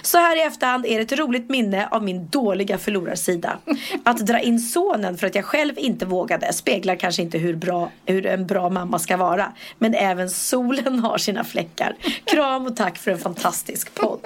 Så 0.02 0.18
här 0.18 0.36
i 0.36 0.40
efterhand 0.40 0.86
är 0.86 0.96
det 0.96 1.02
ett 1.02 1.18
roligt 1.18 1.48
minne 1.50 1.88
av 1.90 2.04
min 2.04 2.26
dåliga 2.26 2.78
förlorarsida. 2.78 3.58
Att 4.04 4.18
dra 4.18 4.40
in 4.40 4.60
sonen 4.60 5.18
för 5.18 5.26
att 5.26 5.34
jag 5.34 5.44
själv 5.44 5.78
inte 5.78 6.06
vågade 6.06 6.52
speglar 6.52 6.96
kanske 6.96 7.22
inte 7.22 7.38
hur, 7.38 7.56
bra, 7.56 7.90
hur 8.06 8.26
en 8.26 8.46
bra 8.46 8.68
mamma 8.68 8.98
ska 8.98 9.16
vara. 9.16 9.52
Men 9.78 9.94
även 9.94 10.30
solen 10.30 10.98
har 10.98 11.18
sina 11.18 11.44
fläckar. 11.44 11.96
Kram 12.24 12.66
och 12.66 12.76
tack 12.76 12.98
för 12.98 13.10
en 13.10 13.18
fantastisk 13.18 13.94
podd. 13.94 14.20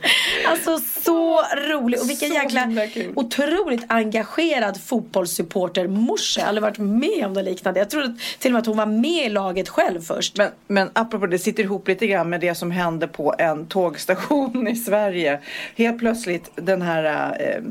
Alltså 0.46 0.78
så 0.78 1.42
rolig 1.68 2.00
och 2.00 2.10
vilken 2.10 2.28
Så 2.28 2.34
jäkla 2.34 2.68
otroligt 3.14 3.84
engagerad 3.88 4.80
fotbollssupporter 4.80 5.86
morsa. 5.88 6.40
Jag 6.40 6.44
har 6.44 6.48
aldrig 6.48 6.62
varit 6.62 6.78
med 6.78 7.26
om 7.26 7.34
det 7.34 7.42
liknande. 7.42 7.80
Jag 7.80 7.90
trodde 7.90 8.16
till 8.38 8.50
och 8.50 8.52
med 8.52 8.60
att 8.60 8.66
hon 8.66 8.76
var 8.76 8.86
med 8.86 9.26
i 9.26 9.28
laget 9.28 9.68
själv 9.68 10.00
först. 10.00 10.36
Men, 10.36 10.50
men 10.66 10.90
apropå 10.92 11.26
det 11.26 11.38
sitter 11.38 11.62
ihop 11.62 11.88
lite 11.88 12.06
grann 12.06 12.30
med 12.30 12.40
det 12.40 12.54
som 12.54 12.70
hände 12.70 13.08
på 13.08 13.34
en 13.38 13.66
tågstation 13.66 14.68
i 14.68 14.76
Sverige. 14.76 15.40
Helt 15.76 15.98
plötsligt 15.98 16.50
den 16.54 16.82
här 16.82 17.36
eh, 17.40 17.62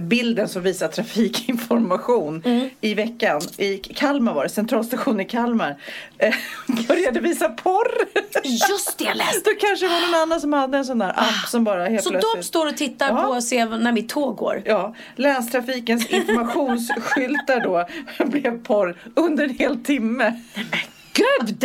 bilden 0.00 0.48
som 0.48 0.62
visar 0.62 0.88
trafikinformation 0.88 2.42
Mm. 2.44 2.68
i 2.80 2.94
veckan 2.94 3.40
i 3.56 3.76
Kalmar 3.78 4.34
var 4.34 4.42
det, 4.42 4.48
centralstation 4.48 5.20
i 5.20 5.24
Kalmar 5.24 5.76
eh, 6.18 6.34
började 6.88 7.20
visa 7.20 7.48
porr. 7.48 7.90
Just 8.70 8.98
det, 8.98 9.04
jag 9.04 9.16
läste. 9.16 9.40
Då 9.44 9.50
kanske 9.60 9.86
det 9.86 9.92
var 9.92 10.00
någon 10.00 10.14
annan 10.14 10.40
som 10.40 10.52
hade 10.52 10.78
en 10.78 10.84
sån 10.84 10.98
där 10.98 11.08
app 11.10 11.48
som 11.48 11.64
bara 11.64 11.88
helt 11.88 12.04
Så 12.04 12.10
plötsligt 12.10 12.34
de 12.36 12.42
står 12.42 12.66
och 12.66 12.76
tittar 12.76 13.08
Ja. 13.08 13.22
på 13.22 13.28
och 13.28 13.44
ser 13.44 13.66
när 13.78 13.92
mitt 13.92 14.08
tåg 14.08 14.36
går. 14.36 14.62
Ja, 14.64 14.94
länstrafikens 15.16 16.06
informationsskyltar 16.10 17.60
då 17.60 17.86
blev 18.24 18.62
porr 18.64 18.96
under 19.16 19.44
en 19.44 19.50
hel 19.54 19.78
timme. 19.84 20.32
Gud! 21.14 21.64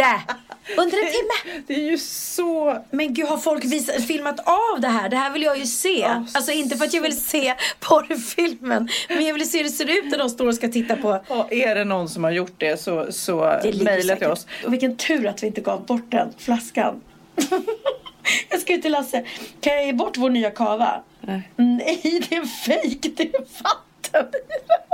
Under 0.78 0.98
en 0.98 1.14
timme! 1.14 1.64
Det 1.68 1.74
är 1.74 1.92
ju 1.92 1.98
så... 1.98 2.78
Men 2.92 3.14
gud, 3.14 3.28
har 3.28 3.38
folk 3.38 3.66
visat, 3.66 4.04
filmat 4.04 4.40
av 4.40 4.82
det 4.82 4.88
här? 4.88 5.10
Det 5.10 5.16
här 5.16 5.32
vill 5.34 5.42
jag 5.42 5.58
ju 5.58 5.66
se. 5.66 6.04
alltså 6.34 6.52
inte 6.52 6.78
för 6.78 6.86
att 6.86 6.94
jag 6.94 7.02
vill 7.02 7.22
se 7.22 7.56
porrfilmen. 7.80 8.90
Men 9.10 9.26
jag 9.26 9.34
vill 9.34 9.50
se 9.50 9.58
hur 9.58 9.64
det 9.64 9.70
ser 9.70 9.90
ut 9.90 10.12
när 10.12 10.18
de 10.18 10.30
står 10.30 10.48
och 10.48 10.56
ska 10.56 10.68
titta 10.70 10.96
på. 10.96 11.24
Ja, 11.30 11.48
är 11.52 11.76
det 11.76 11.84
någon 11.84 12.10
som 12.10 12.24
har 12.24 12.32
gjort 12.32 12.54
det 12.58 12.82
så, 12.82 13.12
så 13.12 13.60
Det 13.64 13.84
mejla 13.84 14.16
till 14.16 14.28
oss. 14.28 14.48
Och 14.66 14.74
vilken 14.74 14.98
tur 14.98 15.28
att 15.28 15.44
vi 15.44 15.48
inte 15.48 15.62
gav 15.62 15.86
bort 15.86 16.12
den 16.12 16.34
flaskan. 16.38 17.02
jag 18.50 18.60
ska 18.60 18.74
ju 18.74 18.82
till 18.82 18.92
Lasse. 18.92 19.26
Kan 19.62 19.74
jag 19.74 19.86
ge 19.86 19.94
bort 19.94 20.18
vår 20.18 20.30
nya 20.30 20.52
kava? 20.52 21.04
Nej. 21.22 21.52
Nej, 21.56 22.26
det 22.30 22.36
är 22.36 22.46
fejk. 22.46 23.18
Det 23.18 23.24
är 23.24 23.64
vatten 23.64 24.28
i 24.34 24.68
den. 24.68 24.90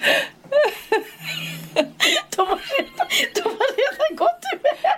De 2.36 2.46
har 2.46 2.60
redan, 2.78 3.06
de 3.34 3.42
har 3.42 3.76
redan 3.76 4.16
gått 4.16 4.44
iväg. 4.54 4.90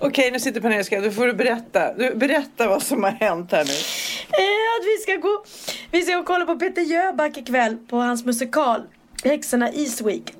Okej, 0.00 0.30
nu 0.30 0.40
sitter 0.40 0.60
Pernilla 0.60 1.00
Då 1.00 1.10
får 1.10 1.26
du 1.26 1.32
berätta. 1.32 1.94
Du, 1.94 2.14
berätta 2.14 2.68
vad 2.68 2.82
som 2.82 3.04
har 3.04 3.10
hänt 3.10 3.52
här 3.52 3.64
nu. 3.64 3.72
Eh, 3.72 4.78
att 4.78 4.84
vi 4.86 4.96
ska 5.02 5.16
gå 5.16 5.44
Vi 5.90 6.02
ska 6.02 6.14
gå 6.14 6.20
och 6.20 6.26
kolla 6.26 6.46
på 6.46 6.56
Peter 6.56 6.82
Jöback 6.82 7.36
ikväll 7.36 7.76
på 7.76 7.96
hans 7.96 8.24
musikal 8.24 8.82
Häxorna 9.24 9.70
East 9.72 10.00
Week. 10.00 10.32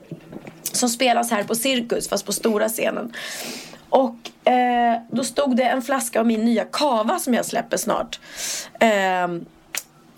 Som 0.63 0.89
spelas 0.89 1.31
här 1.31 1.45
på 1.45 1.55
Cirkus 1.55 2.09
fast 2.09 2.27
på 2.27 2.33
stora 2.33 2.69
scenen. 2.69 3.13
Och 3.89 4.49
eh, 4.51 5.01
då 5.11 5.25
stod 5.25 5.57
det 5.57 5.65
en 5.65 5.83
flaska 5.83 6.21
av 6.21 6.27
min 6.27 6.45
nya 6.45 6.65
kava 6.65 7.19
som 7.19 7.35
jag 7.35 7.47
släpper 7.47 7.77
snart. 7.77 8.21
Ehm, 8.81 9.45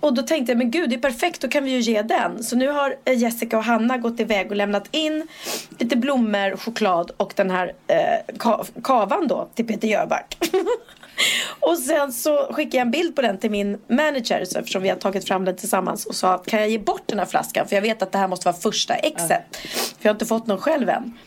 och 0.02 0.14
då 0.14 0.22
tänkte 0.22 0.52
jag, 0.52 0.58
men 0.58 0.70
gud 0.70 0.90
det 0.90 0.96
är 0.96 1.00
perfekt, 1.00 1.40
då 1.40 1.48
kan 1.48 1.64
vi 1.64 1.70
ju 1.70 1.80
ge 1.80 2.02
den. 2.02 2.42
Så 2.44 2.56
nu 2.56 2.68
har 2.68 2.96
eh, 3.04 3.18
Jessica 3.18 3.58
och 3.58 3.64
Hanna 3.64 3.98
gått 3.98 4.20
iväg 4.20 4.50
och 4.50 4.56
lämnat 4.56 4.88
in 4.90 5.26
lite 5.78 5.96
blommor, 5.96 6.56
choklad 6.56 7.10
och 7.16 7.32
den 7.36 7.50
här 7.50 7.72
eh, 7.86 8.34
ka- 8.34 8.66
kavan 8.84 9.28
då 9.28 9.48
till 9.54 9.66
Peter 9.66 9.88
Jöback. 9.88 10.36
och 11.60 11.78
sen 11.78 12.12
så 12.12 12.52
skickade 12.52 12.76
jag 12.76 12.84
en 12.86 12.90
bild 12.90 13.16
på 13.16 13.22
den 13.22 13.38
till 13.38 13.50
min 13.50 13.78
manager 13.88 14.44
så 14.44 14.58
eftersom 14.58 14.82
vi 14.82 14.88
har 14.88 14.96
tagit 14.96 15.28
fram 15.28 15.44
den 15.44 15.56
tillsammans 15.56 16.06
och 16.06 16.14
sa 16.14 16.38
kan 16.38 16.60
jag 16.60 16.68
ge 16.70 16.78
bort 16.78 17.02
den 17.06 17.18
här 17.18 17.26
flaskan 17.26 17.68
för 17.68 17.76
jag 17.76 17.82
vet 17.82 18.02
att 18.02 18.12
det 18.12 18.18
här 18.18 18.28
måste 18.28 18.48
vara 18.48 18.56
första 18.56 18.94
exet. 18.94 19.56
För 19.56 19.96
jag 20.02 20.08
har 20.08 20.14
inte 20.14 20.26
fått 20.26 20.46
någon 20.46 20.58
själv 20.58 20.88
än. 20.88 21.18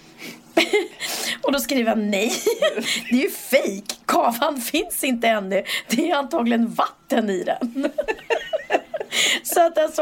Och 1.41 1.51
då 1.51 1.59
skriver 1.59 1.89
han 1.89 2.11
nej, 2.11 2.31
det 3.09 3.15
är 3.17 3.21
ju 3.23 3.31
fejk. 3.31 3.99
Kavan 4.05 4.61
finns 4.61 5.03
inte 5.03 5.27
ännu. 5.27 5.63
Det 5.89 6.11
är 6.11 6.15
antagligen 6.15 6.73
vatten 6.73 7.29
i 7.29 7.43
den. 7.43 7.89
Så 9.43 9.65
att 9.65 9.77
alltså, 9.77 10.01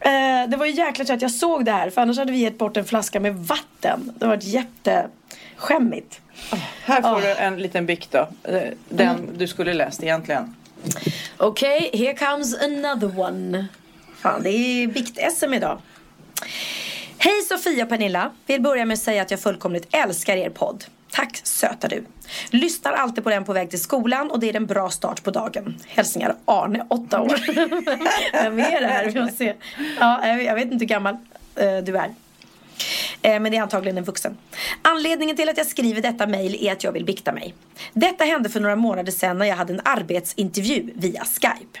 eh, 0.00 0.48
det 0.48 0.56
var 0.56 0.66
ju 0.66 0.72
jäkla 0.72 1.04
tur 1.04 1.14
att 1.14 1.22
jag 1.22 1.30
såg 1.30 1.64
det 1.64 1.72
här. 1.72 1.90
För 1.90 2.00
annars 2.02 2.18
hade 2.18 2.32
vi 2.32 2.38
gett 2.38 2.58
bort 2.58 2.76
en 2.76 2.84
flaska 2.84 3.20
med 3.20 3.34
vatten. 3.36 4.12
Det 4.18 4.26
var 4.26 4.36
varit 4.36 4.44
jätteskämmigt. 4.44 6.20
Här 6.84 7.02
får 7.02 7.08
Ah. 7.08 7.20
du 7.20 7.34
en 7.34 7.56
liten 7.62 7.86
bikt 7.86 8.12
då. 8.12 8.18
Eh, 8.44 8.62
Den 8.88 9.08
Mm. 9.16 9.38
du 9.38 9.46
skulle 9.46 9.74
läst 9.74 10.02
egentligen. 10.02 10.54
Okej, 11.36 11.90
here 11.92 12.14
comes 12.16 12.62
another 12.62 13.20
one. 13.20 13.66
Fan, 14.22 14.42
det 14.42 14.50
är 14.50 14.86
bikt-SM 14.86 15.54
idag. 15.54 15.78
Hej 17.20 17.42
Sofia 17.42 17.84
och 17.84 17.88
Pernilla. 17.88 18.32
Vill 18.46 18.62
börja 18.62 18.84
med 18.84 18.94
att 18.94 19.00
säga 19.00 19.22
att 19.22 19.30
jag 19.30 19.40
fullkomligt 19.40 19.94
älskar 19.94 20.36
er 20.36 20.50
podd. 20.50 20.84
Tack 21.10 21.40
söta 21.42 21.88
du. 21.88 22.04
Lyssnar 22.50 22.92
alltid 22.92 23.24
på 23.24 23.30
den 23.30 23.44
på 23.44 23.52
väg 23.52 23.70
till 23.70 23.80
skolan 23.80 24.30
och 24.30 24.40
det 24.40 24.50
är 24.50 24.56
en 24.56 24.66
bra 24.66 24.90
start 24.90 25.22
på 25.22 25.30
dagen. 25.30 25.76
Hälsningar 25.86 26.34
Arne, 26.44 26.86
8 26.90 27.20
år. 27.20 27.40
Vem 28.42 28.58
är 28.58 28.80
det 28.80 28.86
här? 28.86 29.04
Vi 29.04 29.12
får 29.12 29.36
se. 29.36 29.54
Ja, 30.00 30.26
jag 30.26 30.54
vet 30.54 30.64
inte 30.64 30.84
hur 30.84 30.88
gammal 30.88 31.16
eh, 31.56 31.76
du 31.78 31.96
är. 31.96 32.14
Eh, 33.22 33.40
men 33.40 33.52
det 33.52 33.56
är 33.56 33.62
antagligen 33.62 33.98
en 33.98 34.04
vuxen. 34.04 34.36
Anledningen 34.82 35.36
till 35.36 35.48
att 35.48 35.58
jag 35.58 35.66
skriver 35.66 36.02
detta 36.02 36.26
mejl 36.26 36.66
är 36.66 36.72
att 36.72 36.84
jag 36.84 36.92
vill 36.92 37.04
bikta 37.04 37.32
mig. 37.32 37.54
Detta 37.92 38.24
hände 38.24 38.48
för 38.48 38.60
några 38.60 38.76
månader 38.76 39.12
sedan 39.12 39.38
när 39.38 39.46
jag 39.46 39.56
hade 39.56 39.72
en 39.72 39.80
arbetsintervju 39.84 40.90
via 40.94 41.24
Skype. 41.24 41.78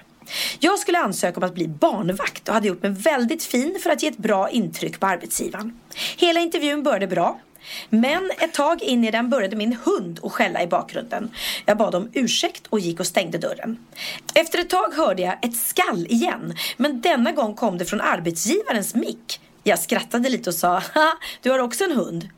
Jag 0.60 0.78
skulle 0.78 0.98
ansöka 0.98 1.36
om 1.36 1.42
att 1.42 1.54
bli 1.54 1.68
barnvakt 1.68 2.48
och 2.48 2.54
hade 2.54 2.68
gjort 2.68 2.82
mig 2.82 2.92
väldigt 2.92 3.44
fin 3.44 3.78
för 3.82 3.90
att 3.90 4.02
ge 4.02 4.08
ett 4.08 4.18
bra 4.18 4.50
intryck 4.50 5.00
på 5.00 5.06
arbetsgivaren. 5.06 5.80
Hela 6.16 6.40
intervjun 6.40 6.82
började 6.82 7.06
bra. 7.06 7.40
Men 7.88 8.30
ett 8.38 8.52
tag 8.52 8.82
in 8.82 9.04
i 9.04 9.10
den 9.10 9.30
började 9.30 9.56
min 9.56 9.76
hund 9.84 10.20
att 10.22 10.32
skälla 10.32 10.62
i 10.62 10.66
bakgrunden. 10.66 11.30
Jag 11.64 11.76
bad 11.76 11.94
om 11.94 12.10
ursäkt 12.14 12.66
och 12.66 12.80
gick 12.80 13.00
och 13.00 13.06
stängde 13.06 13.38
dörren. 13.38 13.86
Efter 14.34 14.58
ett 14.58 14.70
tag 14.70 14.94
hörde 14.94 15.22
jag 15.22 15.44
ett 15.44 15.56
skall 15.56 16.06
igen. 16.06 16.54
Men 16.76 17.00
denna 17.00 17.32
gång 17.32 17.54
kom 17.54 17.78
det 17.78 17.84
från 17.84 18.00
arbetsgivarens 18.00 18.94
mick. 18.94 19.40
Jag 19.62 19.78
skrattade 19.78 20.28
lite 20.28 20.50
och 20.50 20.54
sa, 20.54 20.82
ha, 20.94 21.12
du 21.42 21.50
har 21.50 21.58
också 21.58 21.84
en 21.84 21.92
hund. 21.92 22.28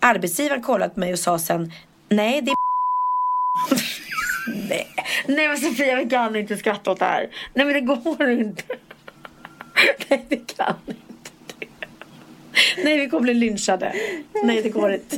Arbetsgivaren 0.00 0.62
kollade 0.62 0.94
på 0.94 1.00
mig 1.00 1.12
och 1.12 1.18
sa 1.18 1.38
sen, 1.38 1.72
nej 2.08 2.42
det 2.42 2.50
är 2.50 2.56
Nej. 4.68 4.86
Nej 5.26 5.48
men 5.48 5.58
Sofia 5.58 5.96
vi 5.96 6.10
kan 6.10 6.36
inte 6.36 6.56
skratta 6.56 6.90
åt 6.90 6.98
det 6.98 7.04
här. 7.04 7.28
Nej 7.54 7.66
men 7.66 7.74
det 7.74 7.80
går 7.80 8.30
inte. 8.30 8.62
Nej 10.08 10.26
det 10.28 10.56
kan 10.56 10.74
inte. 10.86 11.30
Nej 12.84 12.98
vi 12.98 13.08
kommer 13.08 13.22
bli 13.22 13.34
lynchade. 13.34 13.92
Nej 14.44 14.62
det 14.62 14.68
går 14.68 14.92
inte. 14.92 15.16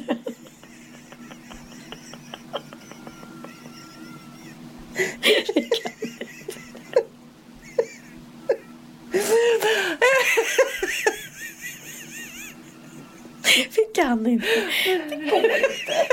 Vi 13.77 13.85
kan 13.95 14.27
inte. 14.27 14.47
Det 14.85 15.17
går 15.17 15.45
inte. 15.45 16.07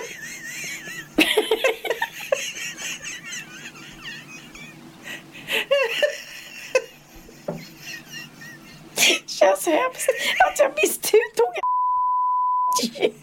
Känns 9.27 9.65
hemskt 9.65 10.09
att 10.39 10.59
jag 10.59 10.71
misstog 10.75 11.19
ett 11.57 12.99
djur. 12.99 13.13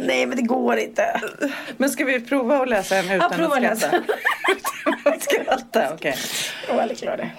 Nej 0.00 0.26
men 0.26 0.36
det 0.36 0.42
går 0.42 0.76
inte. 0.76 1.20
Men 1.76 1.90
ska 1.90 2.04
vi 2.04 2.20
prova 2.20 2.58
att 2.58 2.68
läsa 2.68 2.96
en 2.96 3.10
utan 3.10 3.40
Ja, 3.40 3.56
att 3.56 3.64
att 3.64 3.78
skratta? 3.78 4.02
Utan 4.48 5.12
att 5.12 5.22
skratta, 5.22 5.94
okej. 5.94 6.16
Åh, 6.70 6.84
jag 6.88 6.98
klarar 6.98 7.16
det. 7.16 7.30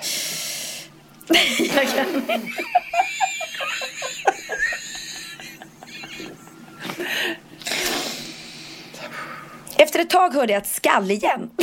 Jag 1.76 1.88
kan 1.88 2.16
inte. 2.16 2.40
Efter 9.78 10.00
ett 10.00 10.10
tag 10.10 10.34
hörde 10.34 10.54
jag 10.54 10.62
ett 10.62 10.68
skall 10.68 11.12
igen. 11.12 11.50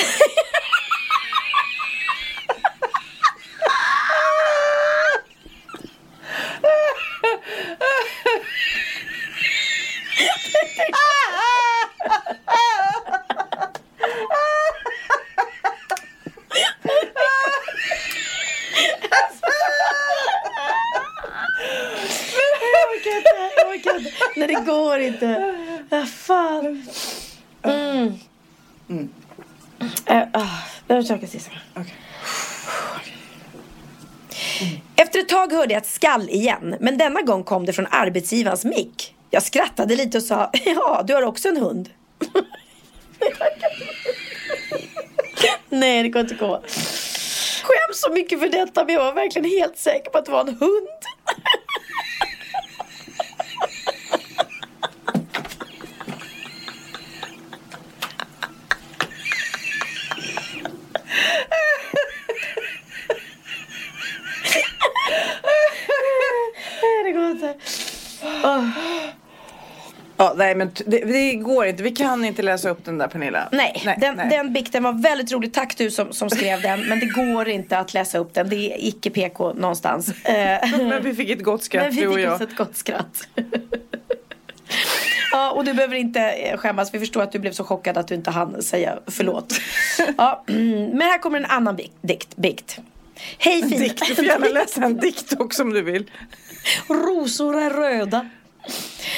Jag 22.73 22.91
orkar 22.97 23.17
inte, 23.17 23.31
jag 23.57 23.69
orkar 23.69 23.99
inte. 23.99 24.11
Nej, 24.37 24.49
det 24.49 24.52
går 24.65 24.99
inte. 24.99 25.55
Vad 25.89 26.09
fan. 26.09 26.87
Mm. 27.63 28.19
Äh, 30.07 30.23
ah, 30.33 30.47
jag 30.89 31.03
försöker 31.03 31.27
sista. 31.27 31.51
Efter 34.97 35.19
ett 35.19 35.29
tag 35.29 35.53
hörde 35.53 35.75
jag 35.75 35.83
ett 35.83 35.89
skall 35.89 36.29
igen, 36.29 36.77
men 36.81 36.99
denna 36.99 37.23
gång 37.23 37.45
kom 37.45 37.67
det 37.67 37.73
från 37.73 37.87
arbetsgivarens 37.91 38.65
mick. 38.65 39.15
Jag 39.31 39.43
skrattade 39.43 39.97
lite 39.97 40.19
och 40.19 40.25
sa, 40.25 40.51
ja, 40.65 41.03
du 41.07 41.15
har 41.15 41.23
också 41.23 41.49
en 41.49 41.57
hund. 41.57 41.91
Nej, 45.69 46.03
det 46.03 46.09
går 46.09 46.21
inte 46.23 46.35
att 46.35 46.41
gå. 46.41 46.63
Skäms 47.63 48.01
så 48.01 48.13
mycket 48.13 48.41
för 48.41 48.49
detta, 48.49 48.85
men 48.85 48.95
jag 48.95 49.05
var 49.05 49.13
verkligen 49.13 49.51
helt 49.51 49.79
säker 49.79 50.11
på 50.11 50.19
att 50.19 50.25
det 50.25 50.33
var 50.33 50.41
en 50.41 50.57
hund. 50.61 50.89
Nej, 66.83 67.05
det 67.05 67.13
går 67.13 67.31
inte. 67.31 67.55
Åh. 68.45 68.69
Ja, 70.17 70.35
nej 70.55 70.67
men 70.67 70.91
det, 70.91 71.05
det 71.05 71.35
går 71.35 71.67
inte. 71.67 71.83
Vi 71.83 71.91
kan 71.91 72.25
inte 72.25 72.43
läsa 72.43 72.71
upp 72.71 72.85
den 72.85 72.99
där 72.99 73.09
Pernilla. 73.09 73.49
Nej, 73.53 73.97
den, 74.01 74.17
den 74.17 74.53
bikten 74.53 74.83
var 74.83 74.93
väldigt 74.93 75.33
rolig. 75.33 75.53
Tack 75.53 75.77
du 75.77 75.91
som, 75.91 76.13
som 76.13 76.31
skrev 76.31 76.63
den. 76.63 76.81
Men 76.81 77.01
det 77.01 77.07
går 77.07 77.49
inte 77.49 77.79
att 77.79 77.95
läsa 77.95 78.19
upp 78.19 78.35
den. 78.35 78.49
Det 78.49 78.57
är 78.57 78.89
icke 78.89 79.11
PK 79.11 79.53
någonstans. 79.53 80.15
Men 80.79 81.03
vi 81.03 81.15
fick 81.15 81.31
ett 81.31 81.43
gott 81.43 81.63
skratt, 81.63 81.85
Men 81.85 81.95
vi 81.95 82.01
du 82.01 82.09
och 82.09 82.15
fick 82.15 82.25
jag. 82.25 82.43
ett 82.43 82.57
gott 82.57 82.77
skratt. 82.77 83.29
Ja, 85.35 85.51
och 85.51 85.65
du 85.65 85.75
behöver 85.75 85.97
inte 85.97 86.21
eh, 86.21 86.57
skämmas. 86.57 86.95
Vi 86.95 86.99
förstår 86.99 87.23
att 87.23 87.33
du 87.33 87.39
blev 87.39 87.53
så 87.53 87.65
chockad 87.65 87.99
att 87.99 88.09
du 88.09 88.15
inte 88.15 88.31
hann 88.31 88.63
säga 88.63 88.99
förlåt. 89.07 89.55
Ja, 90.19 90.45
mm, 90.49 90.87
men 90.87 91.01
här 91.01 91.19
kommer 91.19 91.39
en 91.39 91.45
annan 91.45 91.77
bikt. 91.77 91.97
dikt. 92.03 92.37
bikt. 92.37 92.79
Hej 93.39 93.63
fina... 93.63 93.77
Dikt, 93.77 94.09
du 94.09 94.15
får 94.15 94.25
gärna 94.25 94.47
läsa 94.47 94.85
en 94.85 94.97
dikt 94.97 95.41
också 95.41 95.63
om 95.63 95.73
du 95.73 95.83
vill. 95.83 96.11
Rosor 96.89 97.59
är 97.59 97.71
röda. 97.71 98.29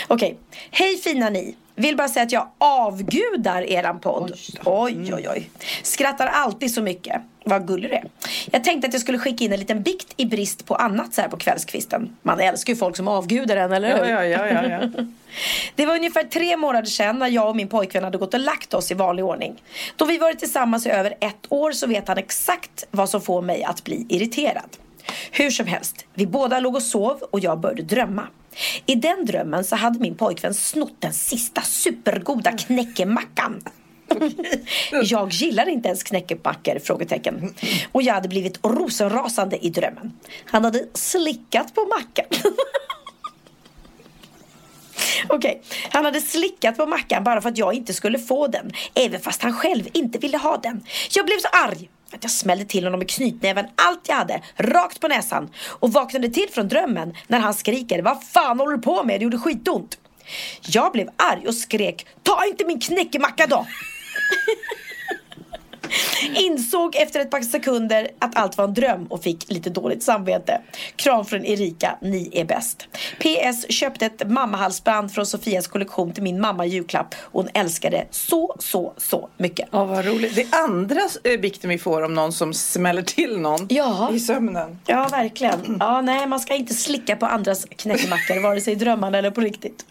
Okej. 0.08 0.38
Hej 0.70 0.96
fina 0.96 1.30
ni. 1.30 1.54
Vill 1.76 1.96
bara 1.96 2.08
säga 2.08 2.22
att 2.22 2.32
jag 2.32 2.48
avgudar 2.58 3.62
eran 3.62 4.00
podd. 4.00 4.32
Oj, 4.64 5.14
oj, 5.14 5.28
oj. 5.28 5.50
Skrattar 5.82 6.26
alltid 6.26 6.74
så 6.74 6.82
mycket. 6.82 7.22
Vad 7.44 7.66
gullig 7.66 7.90
du 7.90 7.94
är. 7.94 8.04
Jag 8.50 8.64
tänkte 8.64 8.88
att 8.88 8.94
jag 8.94 9.00
skulle 9.02 9.18
skicka 9.18 9.44
in 9.44 9.52
en 9.52 9.58
liten 9.58 9.82
bikt 9.82 10.14
i 10.16 10.26
brist 10.26 10.66
på 10.66 10.74
annat 10.74 11.14
så 11.14 11.20
här 11.20 11.28
på 11.28 11.36
kvällskvisten. 11.36 12.16
Man 12.22 12.40
älskar 12.40 12.72
ju 12.72 12.76
folk 12.76 12.96
som 12.96 13.08
avgudar 13.08 13.56
en, 13.56 13.72
eller 13.72 13.88
hur? 13.88 14.10
Ja, 14.10 14.24
ja, 14.24 14.46
ja, 14.46 14.62
ja, 14.62 14.68
ja. 14.68 15.04
Det 15.74 15.86
var 15.86 15.94
ungefär 15.94 16.22
tre 16.22 16.56
månader 16.56 16.86
sedan 16.86 17.18
när 17.18 17.28
jag 17.28 17.48
och 17.48 17.56
min 17.56 17.68
pojkvän 17.68 18.04
hade 18.04 18.18
gått 18.18 18.34
och 18.34 18.40
lagt 18.40 18.74
oss 18.74 18.90
i 18.90 18.94
vanlig 18.94 19.24
ordning. 19.24 19.62
Då 19.96 20.04
vi 20.04 20.18
varit 20.18 20.38
tillsammans 20.38 20.86
i 20.86 20.90
över 20.90 21.14
ett 21.20 21.46
år 21.48 21.72
så 21.72 21.86
vet 21.86 22.08
han 22.08 22.18
exakt 22.18 22.86
vad 22.90 23.10
som 23.10 23.20
får 23.20 23.42
mig 23.42 23.64
att 23.64 23.84
bli 23.84 24.06
irriterad. 24.08 24.76
Hur 25.30 25.50
som 25.50 25.66
helst, 25.66 26.04
vi 26.14 26.26
båda 26.26 26.60
låg 26.60 26.74
och 26.74 26.82
sov 26.82 27.22
och 27.30 27.40
jag 27.40 27.60
började 27.60 27.82
drömma. 27.82 28.26
I 28.86 28.94
den 28.94 29.24
drömmen 29.24 29.64
så 29.64 29.76
hade 29.76 29.98
min 29.98 30.14
pojkvän 30.14 30.54
snott 30.54 30.96
den 30.98 31.14
sista 31.14 31.60
supergoda 31.60 32.52
knäckemackan. 32.52 33.60
Jag 35.02 35.32
gillar 35.32 35.68
inte 35.68 35.88
ens 35.88 36.02
knäckemackor? 36.02 36.78
Frågetecken. 36.78 37.54
Och 37.92 38.02
jag 38.02 38.14
hade 38.14 38.28
blivit 38.28 38.58
rosenrasande 38.62 39.66
i 39.66 39.70
drömmen. 39.70 40.12
Han 40.44 40.64
hade 40.64 40.86
slickat 40.94 41.74
på 41.74 41.80
mackan. 41.80 42.26
Okej, 45.28 45.62
han 45.90 46.04
hade 46.04 46.20
slickat 46.20 46.76
på 46.76 46.86
mackan 46.86 47.24
bara 47.24 47.40
för 47.40 47.48
att 47.48 47.58
jag 47.58 47.74
inte 47.74 47.92
skulle 47.92 48.18
få 48.18 48.46
den. 48.46 48.72
Även 48.94 49.20
fast 49.20 49.42
han 49.42 49.52
själv 49.52 49.88
inte 49.92 50.18
ville 50.18 50.38
ha 50.38 50.56
den. 50.56 50.84
Jag 51.10 51.26
blev 51.26 51.38
så 51.38 51.48
arg 51.48 51.90
att 52.14 52.22
jag 52.22 52.30
smällde 52.30 52.64
till 52.64 52.84
honom 52.84 52.98
med 52.98 53.10
knytnäven 53.10 53.66
allt 53.74 54.08
jag 54.08 54.16
hade, 54.16 54.42
rakt 54.56 55.00
på 55.00 55.08
näsan. 55.08 55.50
Och 55.68 55.92
vaknade 55.92 56.28
till 56.28 56.48
från 56.52 56.68
drömmen 56.68 57.14
när 57.26 57.40
han 57.40 57.54
skriker 57.54 58.02
Vad 58.02 58.24
fan 58.24 58.60
håller 58.60 58.76
du 58.76 58.82
på 58.82 59.04
med? 59.04 59.20
Det 59.20 59.24
gjorde 59.24 59.38
skitont. 59.38 59.98
Jag 60.60 60.92
blev 60.92 61.08
arg 61.16 61.46
och 61.46 61.54
skrek 61.54 62.06
Ta 62.22 62.46
inte 62.46 62.64
min 62.64 62.80
knäckemacka 62.80 63.46
då! 63.46 63.66
Insåg 66.36 66.96
efter 66.96 67.20
ett 67.20 67.30
par 67.30 67.40
sekunder 67.40 68.08
att 68.18 68.36
allt 68.36 68.56
var 68.58 68.64
en 68.64 68.74
dröm 68.74 69.06
och 69.06 69.22
fick 69.22 69.50
lite 69.50 69.70
dåligt 69.70 70.02
samvete. 70.02 70.60
Kram 70.96 71.24
från 71.24 71.44
Erika, 71.44 71.98
ni 72.02 72.30
är 72.32 72.44
bäst. 72.44 72.88
PS 73.18 73.66
köpte 73.72 74.06
ett 74.06 74.30
mammahalsband 74.30 75.12
från 75.12 75.26
Sofias 75.26 75.66
kollektion 75.66 76.12
till 76.12 76.22
min 76.22 76.40
mamma 76.40 76.66
i 76.66 76.68
julklapp. 76.68 77.14
Hon 77.20 77.48
älskade 77.54 78.06
så, 78.10 78.56
så, 78.58 78.92
så 78.96 79.28
mycket. 79.36 79.68
Ja, 79.72 79.84
vad 79.84 80.04
roligt. 80.06 80.34
Det 80.34 80.42
är 80.42 80.64
andra 80.64 81.00
eh, 81.24 81.40
bikten 81.40 81.70
vi 81.70 81.78
får 81.78 82.02
om 82.02 82.14
någon 82.14 82.32
som 82.32 82.54
smäller 82.54 83.02
till 83.02 83.38
någon 83.38 83.66
Ja. 83.70 84.10
i 84.12 84.20
sömnen. 84.20 84.78
Ja, 84.86 85.08
verkligen. 85.10 85.76
Ja, 85.80 86.00
nej, 86.00 86.26
man 86.26 86.40
ska 86.40 86.54
inte 86.54 86.74
slicka 86.74 87.16
på 87.16 87.26
andras 87.26 87.66
knäckemackor, 87.76 88.42
vare 88.42 88.60
sig 88.60 88.72
i 88.72 88.76
drömmarna 88.76 89.18
eller 89.18 89.30
på 89.30 89.40
riktigt. 89.40 89.84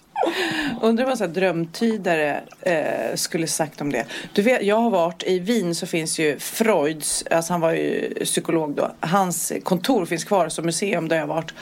Undrar 0.81 1.05
vad 1.05 1.19
här 1.19 1.27
drömtydare 1.27 2.41
eh, 2.61 3.15
skulle 3.15 3.47
sagt 3.47 3.81
om 3.81 3.91
det. 3.91 4.05
Du 4.33 4.41
vet, 4.41 4.63
jag 4.63 4.75
har 4.75 4.89
varit 4.89 5.23
i 5.23 5.39
Wien 5.39 5.75
så 5.75 5.85
finns 5.85 6.19
ju 6.19 6.39
Freuds, 6.39 7.25
alltså 7.31 7.53
han 7.53 7.61
var 7.61 7.71
ju 7.71 8.13
psykolog 8.25 8.75
då. 8.75 8.91
Hans 8.99 9.53
kontor 9.63 10.05
finns 10.05 10.23
kvar 10.23 10.49
som 10.49 10.65
museum 10.65 11.07
där 11.07 11.17
jag 11.17 11.27
varit. 11.27 11.53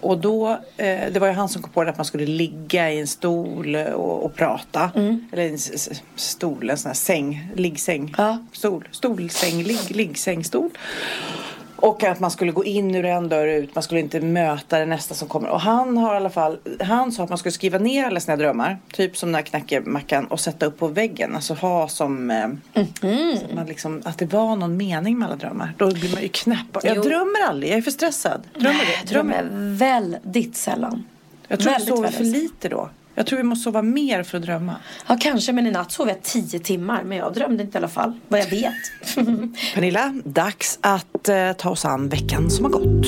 Och 0.00 0.18
då, 0.18 0.50
eh, 0.76 1.12
det 1.12 1.18
var 1.18 1.26
ju 1.26 1.32
han 1.32 1.48
som 1.48 1.62
kom 1.62 1.72
på 1.72 1.84
det 1.84 1.90
att 1.90 1.96
man 1.96 2.06
skulle 2.06 2.26
ligga 2.26 2.92
i 2.92 3.00
en 3.00 3.06
stol 3.06 3.76
och, 3.76 4.24
och 4.24 4.34
prata. 4.34 4.90
Eller 5.32 5.48
en 5.48 5.58
stol, 6.16 6.70
en 6.70 6.78
sån 6.78 6.88
här 6.88 6.94
säng, 6.94 7.48
liggsäng. 7.54 8.14
Stol, 8.52 8.88
stolsäng, 8.90 9.62
ligg, 9.62 9.90
liggsäng, 9.90 10.44
stol. 10.44 10.70
Och 11.84 12.04
att 12.04 12.20
man 12.20 12.30
skulle 12.30 12.52
gå 12.52 12.64
in 12.64 12.94
ur 12.94 13.04
en 13.04 13.28
dörr 13.28 13.46
ut, 13.46 13.74
man 13.74 13.82
skulle 13.82 14.00
inte 14.00 14.20
möta 14.20 14.78
den 14.78 14.88
nästa 14.88 15.14
som 15.14 15.28
kommer. 15.28 15.48
Och 15.48 15.60
han 15.60 15.96
har 15.96 16.14
i 16.14 16.16
alla 16.16 16.30
fall, 16.30 16.58
han 16.80 17.12
sa 17.12 17.22
att 17.22 17.28
man 17.28 17.38
skulle 17.38 17.52
skriva 17.52 17.78
ner 17.78 18.04
alla 18.04 18.20
sina 18.20 18.36
drömmar. 18.36 18.78
Typ 18.92 19.16
som 19.16 19.28
den 19.28 19.34
här 19.34 19.42
knackemackan 19.42 20.26
och 20.26 20.40
sätta 20.40 20.66
upp 20.66 20.78
på 20.78 20.88
väggen. 20.88 21.34
Alltså 21.34 21.54
ha 21.54 21.88
som, 21.88 22.30
eh, 22.30 22.48
så 22.74 23.44
att, 23.44 23.54
man 23.54 23.66
liksom, 23.66 24.02
att 24.04 24.18
det 24.18 24.32
var 24.32 24.56
någon 24.56 24.76
mening 24.76 25.18
med 25.18 25.28
alla 25.28 25.36
drömmar. 25.36 25.74
Då 25.78 25.90
blir 25.90 26.12
man 26.12 26.22
ju 26.22 26.28
knäpp. 26.28 26.78
Jag 26.82 26.96
Jo. 26.96 27.02
drömmer 27.02 27.48
aldrig, 27.48 27.72
jag 27.72 27.78
är 27.78 27.82
för 27.82 27.90
stressad. 27.90 28.42
Drömmer 28.54 28.80
du? 28.80 28.92
jag 28.92 29.06
drömmer 29.06 29.48
väldigt 29.76 30.56
sällan. 30.56 31.04
Jag 31.48 31.60
tror 31.60 31.72
väldigt, 31.72 31.88
sover 31.88 32.10
för 32.10 32.24
lite 32.24 32.68
då. 32.68 32.88
Jag 33.14 33.26
tror 33.26 33.36
vi 33.36 33.42
måste 33.42 33.64
sova 33.64 33.82
mer 33.82 34.22
för 34.22 34.38
att 34.38 34.44
drömma. 34.44 34.76
Ja, 35.06 35.16
kanske, 35.20 35.52
men 35.52 35.66
i 35.66 35.70
natt 35.70 35.92
sov 35.92 36.08
jag 36.08 36.22
tio 36.22 36.58
timmar. 36.58 37.02
Men 37.04 37.18
jag 37.18 37.34
drömde 37.34 37.62
inte 37.62 37.76
i 37.76 37.78
alla 37.78 37.88
fall, 37.88 38.12
vad 38.28 38.40
jag 38.40 38.50
vet. 38.50 38.74
Pernilla, 39.74 40.14
dags 40.24 40.78
att 40.80 41.28
eh, 41.28 41.52
ta 41.52 41.70
oss 41.70 41.84
an 41.84 42.08
veckan 42.08 42.50
som 42.50 42.64
har 42.64 42.72
gått. 42.72 43.06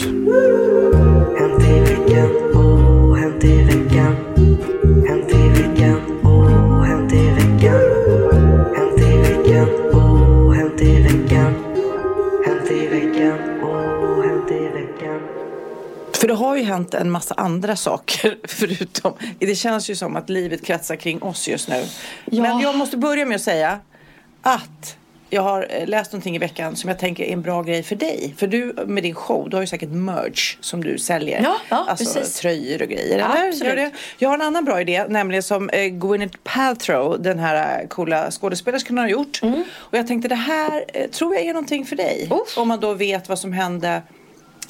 Hänt 1.38 1.62
i 1.62 1.80
veckan, 1.80 2.28
oh, 2.54 3.16
hänt 3.16 3.44
i 3.44 3.62
veckan. 3.62 3.85
För 16.26 16.28
det 16.28 16.38
har 16.38 16.56
ju 16.56 16.62
hänt 16.62 16.94
en 16.94 17.10
massa 17.10 17.34
andra 17.34 17.76
saker 17.76 18.38
förutom. 18.48 19.12
Det 19.38 19.54
känns 19.54 19.90
ju 19.90 19.96
som 19.96 20.16
att 20.16 20.30
livet 20.30 20.64
kretsar 20.64 20.96
kring 20.96 21.22
oss 21.22 21.48
just 21.48 21.68
nu. 21.68 21.84
Men 22.24 22.60
jag 22.60 22.76
måste 22.76 22.96
börja 22.96 23.26
med 23.26 23.34
att 23.34 23.42
säga 23.42 23.80
att 24.42 24.96
jag 25.30 25.42
har 25.42 25.66
eh, 25.70 25.86
läst 25.86 26.12
någonting 26.12 26.36
i 26.36 26.38
veckan 26.38 26.76
som 26.76 26.88
jag 26.88 26.98
tänker 26.98 27.24
är 27.24 27.32
en 27.32 27.42
bra 27.42 27.62
grej 27.62 27.82
för 27.82 27.96
dig. 27.96 28.34
För 28.36 28.46
du 28.46 28.74
med 28.86 29.02
din 29.02 29.14
show, 29.14 29.50
du 29.50 29.56
har 29.56 29.62
ju 29.62 29.66
säkert 29.66 29.88
merch 29.88 30.56
som 30.60 30.84
du 30.84 30.98
säljer. 30.98 31.42
Ja, 31.42 31.56
ja, 31.68 31.86
alltså 31.88 32.14
precis. 32.14 32.40
tröjor 32.40 32.82
och 32.82 32.88
grejer. 32.88 33.18
Ja, 33.18 33.48
absolut. 33.48 33.92
Jag 34.18 34.28
har 34.28 34.34
en 34.34 34.42
annan 34.42 34.64
bra 34.64 34.80
idé, 34.80 35.04
nämligen 35.08 35.42
som 35.42 35.70
eh, 35.70 35.86
Gwyneth 35.86 36.38
Paltrow, 36.44 37.22
den 37.22 37.38
här 37.38 37.80
eh, 37.82 37.88
coola 37.88 38.30
skådespelerskan 38.30 38.98
har 38.98 39.08
gjort. 39.08 39.42
Mm. 39.42 39.64
Och 39.74 39.98
jag 39.98 40.06
tänkte 40.06 40.28
det 40.28 40.34
här 40.34 40.84
tror 41.08 41.34
jag 41.34 41.44
är 41.44 41.52
någonting 41.52 41.86
för 41.86 41.96
dig. 41.96 42.30
Om 42.56 42.68
man 42.68 42.80
då 42.80 42.94
vet 42.94 43.28
vad 43.28 43.38
som 43.38 43.52
hände 43.52 44.02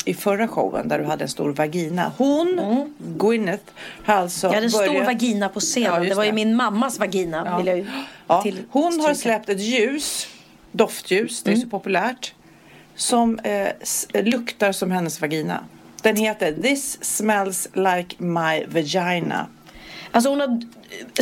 i 0.07 0.15
förra 0.15 0.49
showen 0.49 0.89
där 0.89 0.99
du 0.99 1.05
hade 1.05 1.25
en 1.25 1.29
stor 1.29 1.51
vagina. 1.53 2.13
Hon, 2.19 2.95
Gwyneth, 2.99 3.65
har 4.05 4.15
alltså 4.15 4.47
Jag 4.47 4.55
hade 4.55 4.65
en 4.67 4.71
stor 4.71 4.87
börjat- 4.87 5.07
vagina 5.07 5.49
på 5.49 5.61
scenen. 5.61 6.03
Ja, 6.03 6.09
det 6.09 6.15
var 6.15 6.25
ju 6.25 6.33
min 6.33 6.57
mammas 6.57 6.99
vagina. 6.99 7.43
Ja. 7.47 7.57
Vill 7.59 7.67
jag 7.67 7.87
Ja, 8.27 8.43
till 8.43 8.63
hon 8.71 9.01
har 9.01 9.15
släppt 9.15 9.49
ett 9.49 9.61
ljus, 9.61 10.27
doftljus, 10.73 11.43
det 11.43 11.51
är 11.51 11.55
Mm. 11.55 11.63
så 11.65 11.71
populärt, 11.71 12.35
som 12.95 13.39
eh, 13.39 13.69
luktar 14.25 14.73
som 14.73 14.91
hennes 14.91 15.21
vagina. 15.21 15.65
Den 16.03 16.17
heter 16.17 16.53
This 16.53 17.05
smells 17.05 17.69
like 17.75 18.17
my 18.23 18.65
vagina. 18.67 19.47
Alltså 20.17 20.31
hon 20.31 20.41
har 20.41 20.61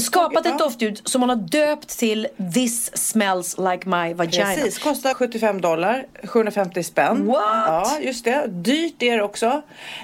skapat 0.01 0.47
ett 0.47 0.59
doftljud 0.59 1.01
som 1.05 1.23
hon 1.23 1.29
har 1.29 1.37
döpt 1.37 1.99
till 1.99 2.27
This 2.55 2.97
smells 2.97 3.57
like 3.59 3.89
my 3.89 4.15
vagina. 4.15 4.45
Precis, 4.55 4.79
kostar 4.79 5.15
75 5.15 5.61
dollar, 5.61 6.07
750 6.25 6.83
spänn. 6.83 7.27
What? 7.27 7.37
Ja, 7.67 7.99
just 8.03 8.25
det. 8.25 8.47
Dyrt 8.49 9.03
är 9.03 9.17
det 9.17 9.23
också. 9.23 9.47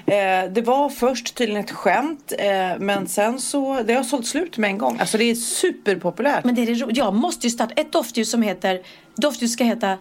Eh, 0.06 0.44
det 0.52 0.62
var 0.64 0.88
först 0.88 1.34
tydligen 1.34 1.64
ett 1.64 1.70
skämt, 1.70 2.32
eh, 2.38 2.46
men 2.78 3.08
sen 3.08 3.40
så, 3.40 3.82
det 3.82 3.94
har 3.94 4.02
sålt 4.04 4.26
slut 4.26 4.56
med 4.58 4.70
en 4.70 4.78
gång. 4.78 4.98
Alltså 5.00 5.18
det 5.18 5.24
är 5.24 5.34
superpopulärt. 5.34 6.44
Men 6.44 6.54
det 6.54 6.62
är 6.62 6.66
det 6.66 6.74
ro- 6.74 6.90
jag 6.92 7.14
måste 7.14 7.46
ju 7.46 7.50
starta 7.50 7.74
ett 7.76 7.92
doftljus 7.92 8.30
som 8.30 8.42
heter, 8.42 8.80
doftljus 9.16 9.52
ska 9.52 9.64
heta 9.64 9.98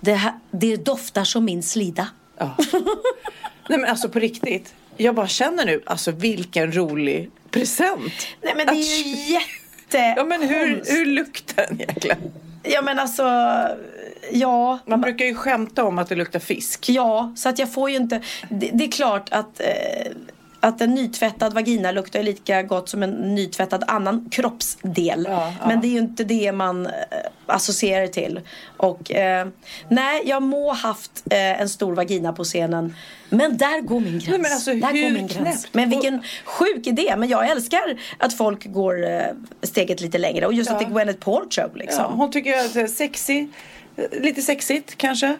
det, 0.00 0.14
här, 0.14 0.32
det 0.50 0.76
doftar 0.76 1.24
som 1.24 1.44
min 1.44 1.62
slida. 1.62 2.08
Nej 3.68 3.78
men 3.78 3.84
alltså 3.84 4.08
på 4.08 4.18
riktigt. 4.18 4.74
Jag 4.96 5.14
bara 5.14 5.26
känner 5.28 5.66
nu, 5.66 5.82
alltså 5.86 6.10
vilken 6.10 6.72
rolig 6.76 7.30
present. 7.50 8.12
Nej 8.42 8.54
men 8.56 8.66
det 8.66 8.72
är 8.72 9.04
ju 9.04 9.32
jätte... 9.32 10.14
Ja 10.16 10.24
men 10.24 10.42
hur, 10.42 10.82
hur 10.86 11.06
luktar 11.06 11.66
den 11.68 11.80
egentligen? 11.80 12.18
Ja 12.62 12.82
men 12.82 12.98
alltså, 12.98 13.22
ja. 14.30 14.78
Man 14.86 15.00
brukar 15.00 15.24
ju 15.24 15.34
skämta 15.34 15.84
om 15.84 15.98
att 15.98 16.08
det 16.08 16.14
luktar 16.14 16.38
fisk. 16.38 16.88
Ja, 16.88 17.32
så 17.36 17.48
att 17.48 17.58
jag 17.58 17.72
får 17.72 17.90
ju 17.90 17.96
inte... 17.96 18.20
Det, 18.48 18.70
det 18.72 18.84
är 18.84 18.90
klart 18.90 19.28
att, 19.30 19.60
eh, 19.60 20.12
att 20.60 20.80
en 20.80 20.94
nytvättad 20.94 21.54
vagina 21.54 21.92
luktar 21.92 22.22
lika 22.22 22.62
gott 22.62 22.88
som 22.88 23.02
en 23.02 23.34
nytvättad 23.34 23.84
annan 23.86 24.28
kroppsdel. 24.30 25.28
Men 25.66 25.80
det 25.80 25.86
är 25.86 25.90
ju 25.90 25.98
inte 25.98 26.24
det 26.24 26.52
man 26.52 26.86
eh, 26.86 26.92
associerar 27.46 28.06
till. 28.06 28.40
Och 28.76 29.12
eh, 29.12 29.48
nej, 29.88 30.22
jag 30.24 30.42
må 30.42 30.72
haft 30.72 31.22
eh, 31.30 31.60
en 31.60 31.68
stor 31.68 31.94
vagina 31.94 32.32
på 32.32 32.44
scenen. 32.44 32.94
Men 33.30 33.56
där 33.56 33.80
går 33.80 34.00
min 34.00 34.12
gräns. 34.12 34.28
Nej, 34.28 34.38
men 34.38 34.52
alltså, 34.52 34.74
där 34.74 34.80
går 34.80 35.12
min 35.12 35.26
gräns. 35.26 35.68
Men 35.72 35.90
vilken 35.90 36.22
sjuk 36.44 36.86
idé. 36.86 37.14
Men 37.18 37.28
jag 37.28 37.50
älskar 37.50 38.00
att 38.18 38.34
folk 38.34 38.72
går 38.72 39.10
eh, 39.10 39.22
steget 39.62 40.00
lite 40.00 40.18
längre. 40.18 40.46
Och 40.46 40.52
just 40.52 40.70
att 40.70 40.78
det 40.78 40.84
är 40.84 40.90
Gwyneth 40.90 41.18
Paltrow 41.18 41.76
liksom. 41.76 42.04
Ja, 42.04 42.12
hon 42.14 42.30
tycker 42.30 42.58
att 42.58 42.74
det 42.74 42.80
är 42.80 42.86
sexy, 42.86 43.48
lite 44.12 44.42
sexigt 44.42 44.94
kanske. 44.96 45.36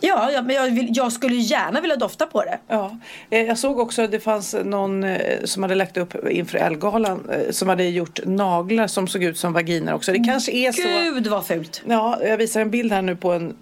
Ja, 0.00 0.30
ja 0.32 0.42
men 0.42 0.56
jag, 0.56 0.70
vill, 0.70 0.88
jag 0.92 1.12
skulle 1.12 1.34
gärna 1.34 1.80
vilja 1.80 1.96
dofta 1.96 2.26
på 2.26 2.42
det. 2.44 2.58
Ja, 2.68 2.98
eh, 3.30 3.42
jag 3.42 3.58
såg 3.58 3.78
också 3.78 4.02
att 4.02 4.10
det 4.10 4.20
fanns 4.20 4.54
någon 4.64 5.04
eh, 5.04 5.44
som 5.44 5.62
hade 5.62 5.74
lagt 5.74 5.96
upp 5.96 6.28
inför 6.30 6.58
Elgalan 6.58 7.30
eh, 7.30 7.50
som 7.50 7.68
hade 7.68 7.84
gjort 7.84 8.20
naglar 8.24 8.86
som 8.86 9.08
såg 9.08 9.22
ut 9.24 9.38
som 9.38 9.52
vaginer 9.52 9.94
också. 9.94 10.12
Det 10.12 10.24
kanske 10.24 10.52
är 10.52 10.72
så. 10.72 10.82
Gud 10.82 11.26
vad 11.26 11.46
fult. 11.46 11.82
Ja, 11.88 12.18
jag 12.24 12.36
visar 12.36 12.60
en 12.60 12.70
bild 12.70 12.92
här 12.92 13.02
nu 13.02 13.16
på 13.16 13.32
en 13.32 13.56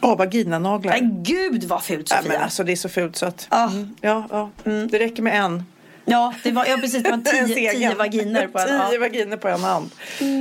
Ja, 0.00 0.14
vaginanaglar. 0.14 0.92
Men 1.00 1.22
gud 1.22 1.64
vad 1.64 1.82
fult 1.82 2.10
Ja, 2.10 2.16
Sofia. 2.16 2.32
men 2.32 2.42
alltså 2.42 2.64
det 2.64 2.72
är 2.72 2.76
så 2.76 2.88
fult 2.88 3.16
så 3.16 3.26
att. 3.26 3.48
Mm, 3.52 3.94
ja, 4.00 4.26
ja. 4.30 4.50
Det 4.90 4.98
räcker 4.98 5.22
med 5.22 5.40
en. 5.44 5.64
Ja, 6.10 6.34
det 6.42 6.50
var, 6.50 6.66
ja 6.66 6.76
precis. 6.76 7.02
Det 7.02 7.10
var 7.10 7.18
tio, 7.46 7.72
tio 7.72 7.94
vaginer 7.94 8.46
på 8.46 8.58
en. 8.58 8.66
Tio 8.66 8.92
Ja. 8.92 9.00
vaginer 9.00 9.36
på 9.36 9.48
en 9.48 9.60
hand. 9.60 9.90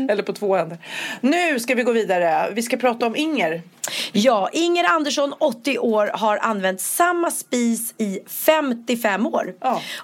Eller 0.10 0.24
på 0.24 0.34
två 0.34 0.56
händer. 0.56 0.78
Nu 1.22 1.60
ska 1.60 1.76
vi 1.76 1.84
gå 1.84 1.92
vidare. 1.92 2.50
Vi 2.54 2.62
ska 2.62 2.78
prata 2.78 3.06
om 3.06 3.16
Inger. 3.16 3.62
Ja, 4.12 4.50
Inger 4.54 4.84
Andersson, 4.84 5.34
80 5.40 5.80
år, 5.80 6.12
har 6.14 6.38
använt 6.38 6.82
samma 6.82 7.32
spis 7.32 7.94
i 7.98 8.20
55 8.28 9.26
år. 9.28 9.54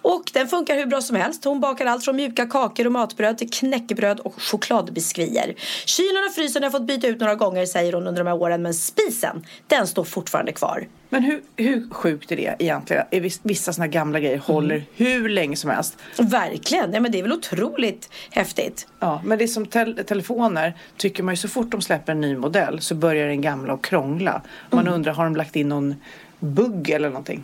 Och 0.01 0.23
den 0.33 0.47
funkar 0.47 0.75
hur 0.75 0.85
bra 0.85 1.01
som 1.01 1.15
helst. 1.15 1.43
Hon 1.45 1.59
bakar 1.59 1.85
allt 1.85 2.05
från 2.05 2.15
mjuka 2.15 2.45
kakor 2.45 2.85
och 2.85 2.91
matbröd 2.91 3.37
till 3.37 3.49
knäckebröd 3.49 4.19
och 4.19 4.41
chokladbiskvier. 4.41 5.53
Kylen 5.85 6.23
och 6.29 6.33
frysen 6.35 6.63
har 6.63 6.69
fått 6.69 6.87
byta 6.87 7.07
ut 7.07 7.19
några 7.19 7.35
gånger 7.35 7.65
säger 7.65 7.93
hon 7.93 8.07
under 8.07 8.23
de 8.23 8.27
här 8.29 8.37
åren. 8.41 8.61
Men 8.61 8.73
spisen, 8.73 9.45
den 9.67 9.87
står 9.87 10.03
fortfarande 10.03 10.51
kvar. 10.51 10.87
Men 11.13 11.23
hur, 11.23 11.41
hur 11.55 11.89
sjukt 11.89 12.31
är 12.31 12.35
det 12.35 12.55
egentligen? 12.59 13.03
Vissa 13.43 13.73
såna 13.73 13.87
gamla 13.87 14.19
grejer 14.19 14.37
håller 14.37 14.83
hur 14.95 15.29
länge 15.29 15.55
som 15.55 15.69
helst. 15.69 15.97
Verkligen, 16.19 16.89
Nej, 16.91 16.99
men 16.99 17.11
det 17.11 17.19
är 17.19 17.23
väl 17.23 17.33
otroligt 17.33 18.09
häftigt. 18.31 18.87
Ja, 18.99 19.21
men 19.25 19.37
det 19.37 19.43
är 19.43 19.47
som 19.47 19.65
tel- 19.65 20.03
telefoner 20.07 20.73
tycker 20.97 21.23
man 21.23 21.33
ju 21.33 21.37
så 21.37 21.47
fort 21.47 21.71
de 21.71 21.81
släpper 21.81 22.11
en 22.11 22.21
ny 22.21 22.35
modell 22.37 22.81
så 22.81 22.95
börjar 22.95 23.27
den 23.27 23.41
gamla 23.41 23.73
att 23.73 23.81
krångla. 23.81 24.41
Man 24.71 24.87
undrar, 24.87 25.13
har 25.13 25.23
de 25.23 25.35
lagt 25.35 25.55
in 25.55 25.69
någon 25.69 25.95
bugg 26.39 26.89
eller 26.89 27.09
någonting? 27.09 27.43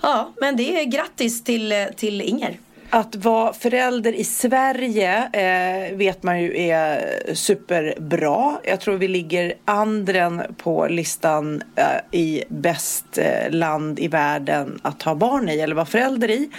Ja, 0.00 0.32
men 0.40 0.56
det 0.56 0.80
är 0.80 0.84
grattis 0.84 1.44
till, 1.44 1.72
eh, 1.72 1.84
till 1.96 2.20
Inger. 2.20 2.58
Att 2.94 3.16
vara 3.16 3.52
förälder 3.52 4.12
i 4.12 4.24
Sverige 4.24 5.28
eh, 5.32 5.96
vet 5.96 6.22
man 6.22 6.42
ju 6.42 6.60
är 6.60 7.34
superbra. 7.34 8.58
Jag 8.64 8.80
tror 8.80 8.96
vi 8.96 9.08
ligger 9.08 9.54
andren 9.64 10.42
på 10.56 10.86
listan 10.86 11.62
eh, 11.76 12.20
i 12.20 12.44
bäst 12.48 13.18
eh, 13.18 13.50
land 13.50 13.98
i 13.98 14.08
världen 14.08 14.80
att 14.82 15.02
ha 15.02 15.14
barn 15.14 15.48
i 15.48 15.60
eller 15.60 15.74
vara 15.74 15.86
förälder 15.86 16.30
i. 16.30 16.50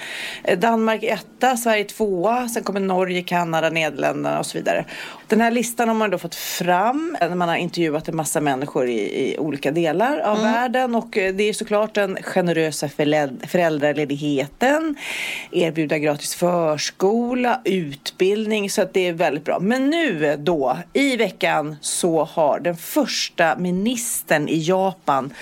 Eh, 0.43 0.59
Danmark 0.59 1.03
är 1.03 1.13
etta, 1.13 1.57
Sverige 1.57 1.83
tvåa, 1.83 2.49
sen 2.49 2.63
kommer 2.63 2.79
Norge, 2.79 3.23
Kanada, 3.23 3.69
Nederländerna 3.69 4.39
och 4.39 4.45
så 4.45 4.57
vidare. 4.57 4.85
Den 5.33 5.41
här 5.41 5.51
listan 5.51 5.87
har 5.87 5.95
man 5.95 6.09
då 6.09 6.17
fått 6.17 6.35
fram 6.35 7.17
när 7.21 7.35
man 7.35 7.49
har 7.49 7.55
intervjuat 7.55 8.07
en 8.07 8.15
massa 8.15 8.41
människor 8.41 8.87
i, 8.87 8.99
i 8.99 9.37
olika 9.37 9.71
delar 9.71 10.19
av 10.19 10.37
Mm. 10.39 10.51
världen 10.53 10.95
och 10.95 11.17
eh, 11.17 11.33
det 11.33 11.43
är 11.43 11.53
såklart 11.53 11.93
den 11.93 12.17
generösa 12.23 12.87
föräld- 12.89 13.47
föräldraledigheten, 13.47 14.95
erbjuda 15.51 15.97
gratis 15.97 16.35
förskola, 16.35 17.61
utbildning 17.65 18.69
så 18.69 18.81
att 18.81 18.93
det 18.93 19.07
är 19.07 19.13
väldigt 19.13 19.45
bra. 19.45 19.59
Men 19.59 19.89
nu 19.89 20.35
då, 20.39 20.77
i 20.93 21.17
veckan 21.17 21.75
så 21.81 22.23
har 22.23 22.59
den 22.59 22.77
första 22.77 23.55
ministern 23.57 24.47
i 24.47 24.57
Japan 24.57 25.33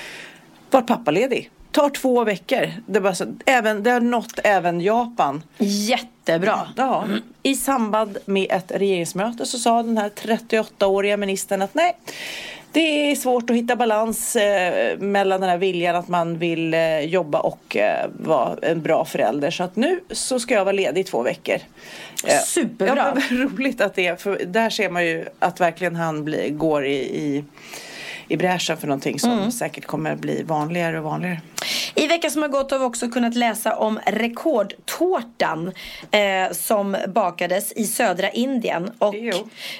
varit 0.69 0.87
pappaledig. 0.87 1.49
Tar 1.71 1.89
två 1.89 2.23
veckor. 2.23 2.71
Det, 2.85 3.01
bara 3.01 3.15
så, 3.15 3.25
även, 3.45 3.83
det 3.83 3.91
har 3.91 3.99
nått 3.99 4.39
även 4.43 4.81
Japan. 4.81 5.43
Jättebra. 5.57 6.67
Ja, 6.77 7.05
I 7.43 7.55
samband 7.55 8.17
med 8.25 8.47
ett 8.51 8.71
regeringsmöte 8.71 9.45
så 9.45 9.59
sa 9.59 9.83
den 9.83 9.97
här 9.97 10.09
38-åriga 10.09 11.17
ministern 11.17 11.61
att 11.61 11.73
nej, 11.73 11.97
det 12.73 13.11
är 13.11 13.15
svårt 13.15 13.49
att 13.49 13.55
hitta 13.55 13.75
balans 13.75 14.35
eh, 14.35 14.97
mellan 14.97 15.41
den 15.41 15.49
här 15.49 15.57
viljan 15.57 15.95
att 15.95 16.07
man 16.07 16.37
vill 16.37 16.73
eh, 16.73 16.99
jobba 16.99 17.39
och 17.39 17.77
eh, 17.77 18.09
vara 18.13 18.57
en 18.61 18.81
bra 18.81 19.05
förälder. 19.05 19.51
Så 19.51 19.63
att 19.63 19.75
nu 19.75 19.99
så 20.11 20.39
ska 20.39 20.53
jag 20.53 20.65
vara 20.65 20.71
ledig 20.71 21.01
i 21.01 21.03
två 21.03 21.21
veckor. 21.21 21.57
Eh, 22.27 22.39
Superbra. 22.45 23.17
Ja, 23.29 23.35
roligt 23.35 23.81
att 23.81 23.95
det 23.95 24.07
är, 24.07 24.15
för 24.15 24.41
där 24.45 24.69
ser 24.69 24.89
man 24.89 25.05
ju 25.05 25.25
att 25.39 25.59
verkligen 25.61 25.95
han 25.95 26.23
blir, 26.23 26.49
går 26.49 26.85
i, 26.85 26.97
i, 26.97 27.43
i 28.31 28.37
bräschen 28.37 28.77
för 28.77 28.87
någonting 28.87 29.19
som 29.19 29.31
Mm. 29.31 29.51
säkert 29.51 29.85
kommer 29.85 30.15
bli 30.15 30.43
vanligare 30.43 30.97
och 30.97 31.03
vanligare. 31.03 31.41
I 31.95 32.07
veckan 32.07 32.31
som 32.31 32.41
har 32.41 32.49
gått 32.49 32.71
har 32.71 32.79
vi 32.79 32.85
också 32.85 33.09
kunnat 33.09 33.35
läsa 33.35 33.75
om 33.75 33.99
rekordtårtan 34.05 35.71
eh, 36.11 36.51
som 36.51 36.97
bakades 37.07 37.71
i 37.71 37.85
södra 37.85 38.29
Indien. 38.29 38.91
Och, 38.97 39.15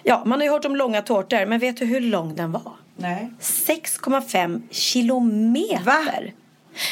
ja, 0.04 0.24
man 0.26 0.40
har 0.40 0.46
ju 0.46 0.52
hört 0.52 0.66
om 0.66 0.76
långa 0.76 1.02
tårtor, 1.02 1.46
men 1.46 1.60
vet 1.60 1.78
du 1.78 1.86
hur 1.86 2.02
lång 2.02 2.36
den 2.36 2.52
var? 2.52 2.72
Nej. 2.96 3.32
6,5 3.42 4.62
kilometer. 4.72 6.34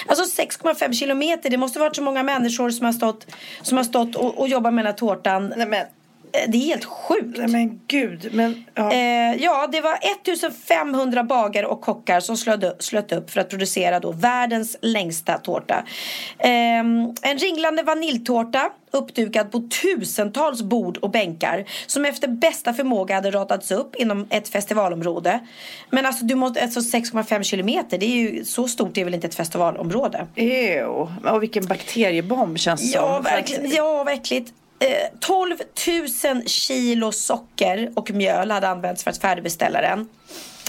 Alltså 0.07 0.41
6,5 0.41 0.93
kilometer, 0.93 1.49
det 1.49 1.57
måste 1.57 1.79
varit 1.79 1.95
så 1.95 2.01
många 2.01 2.23
människor 2.23 2.69
som 2.69 2.85
har 2.85 2.93
stått, 2.93 3.25
som 3.61 3.77
har 3.77 3.83
stått 3.83 4.15
och, 4.15 4.39
och 4.39 4.47
jobbat 4.47 4.73
med 4.73 4.85
den 4.85 4.91
här 4.91 4.97
tårtan. 4.97 5.53
Eh, 5.53 5.67
Det 6.31 6.57
är 6.57 6.65
helt 6.65 6.85
sjukt. 6.85 7.37
Nej 7.37 7.47
men 7.47 7.81
gud. 7.87 8.29
Men, 8.31 8.65
ja. 8.75 8.91
Eh, 8.93 9.35
ja, 9.43 9.67
det 9.71 9.81
var 9.81 9.97
1500 10.27 11.23
bagare 11.23 11.65
och 11.65 11.81
kockar 11.81 12.19
som 12.19 12.37
slöt, 12.37 12.83
slöt 12.83 13.11
upp 13.11 13.31
för 13.31 13.41
att 13.41 13.49
producera 13.49 13.99
då 13.99 14.11
världens 14.11 14.77
längsta 14.81 15.37
tårta. 15.37 15.83
Eh, 16.37 16.79
en 17.21 17.37
ringlande 17.39 17.83
vaniljtårta 17.83 18.69
uppdukad 18.91 19.51
på 19.51 19.59
tusentals 19.81 20.61
bord 20.61 20.97
och 20.97 21.09
bänkar 21.09 21.65
som 21.87 22.05
efter 22.05 22.27
bästa 22.27 22.73
förmåga 22.73 23.15
hade 23.15 23.31
ratats 23.31 23.71
upp 23.71 23.95
inom 23.95 24.27
ett 24.29 24.49
festivalområde. 24.49 25.39
Men 25.89 26.05
alltså, 26.05 26.25
du 26.25 26.35
måste, 26.35 26.61
alltså 26.61 26.79
6,5 26.79 27.43
kilometer, 27.43 27.97
det 27.97 28.05
är 28.05 28.17
ju 28.17 28.45
så 28.45 28.67
stort 28.67 28.97
är 28.97 29.05
väl 29.05 29.13
inte 29.13 29.27
ett 29.27 29.35
festivalområde? 29.35 30.27
Ew. 30.35 31.07
Och 31.31 31.43
vilken 31.43 31.65
bakteriebomb 31.65 32.59
känns 32.59 32.93
Ja, 32.93 33.15
som. 33.15 33.23
verkligen. 33.23 33.71
Ja, 33.71 34.03
verkligt. 34.03 34.53
Eh, 34.79 34.87
12 35.19 35.57
000 36.33 36.43
kilo 36.47 37.11
socker 37.11 37.91
och 37.95 38.11
mjöl 38.11 38.51
hade 38.51 38.67
använts 38.69 39.03
för 39.03 39.11
att 39.11 39.17
färdigbeställa 39.17 39.81
den. 39.81 40.07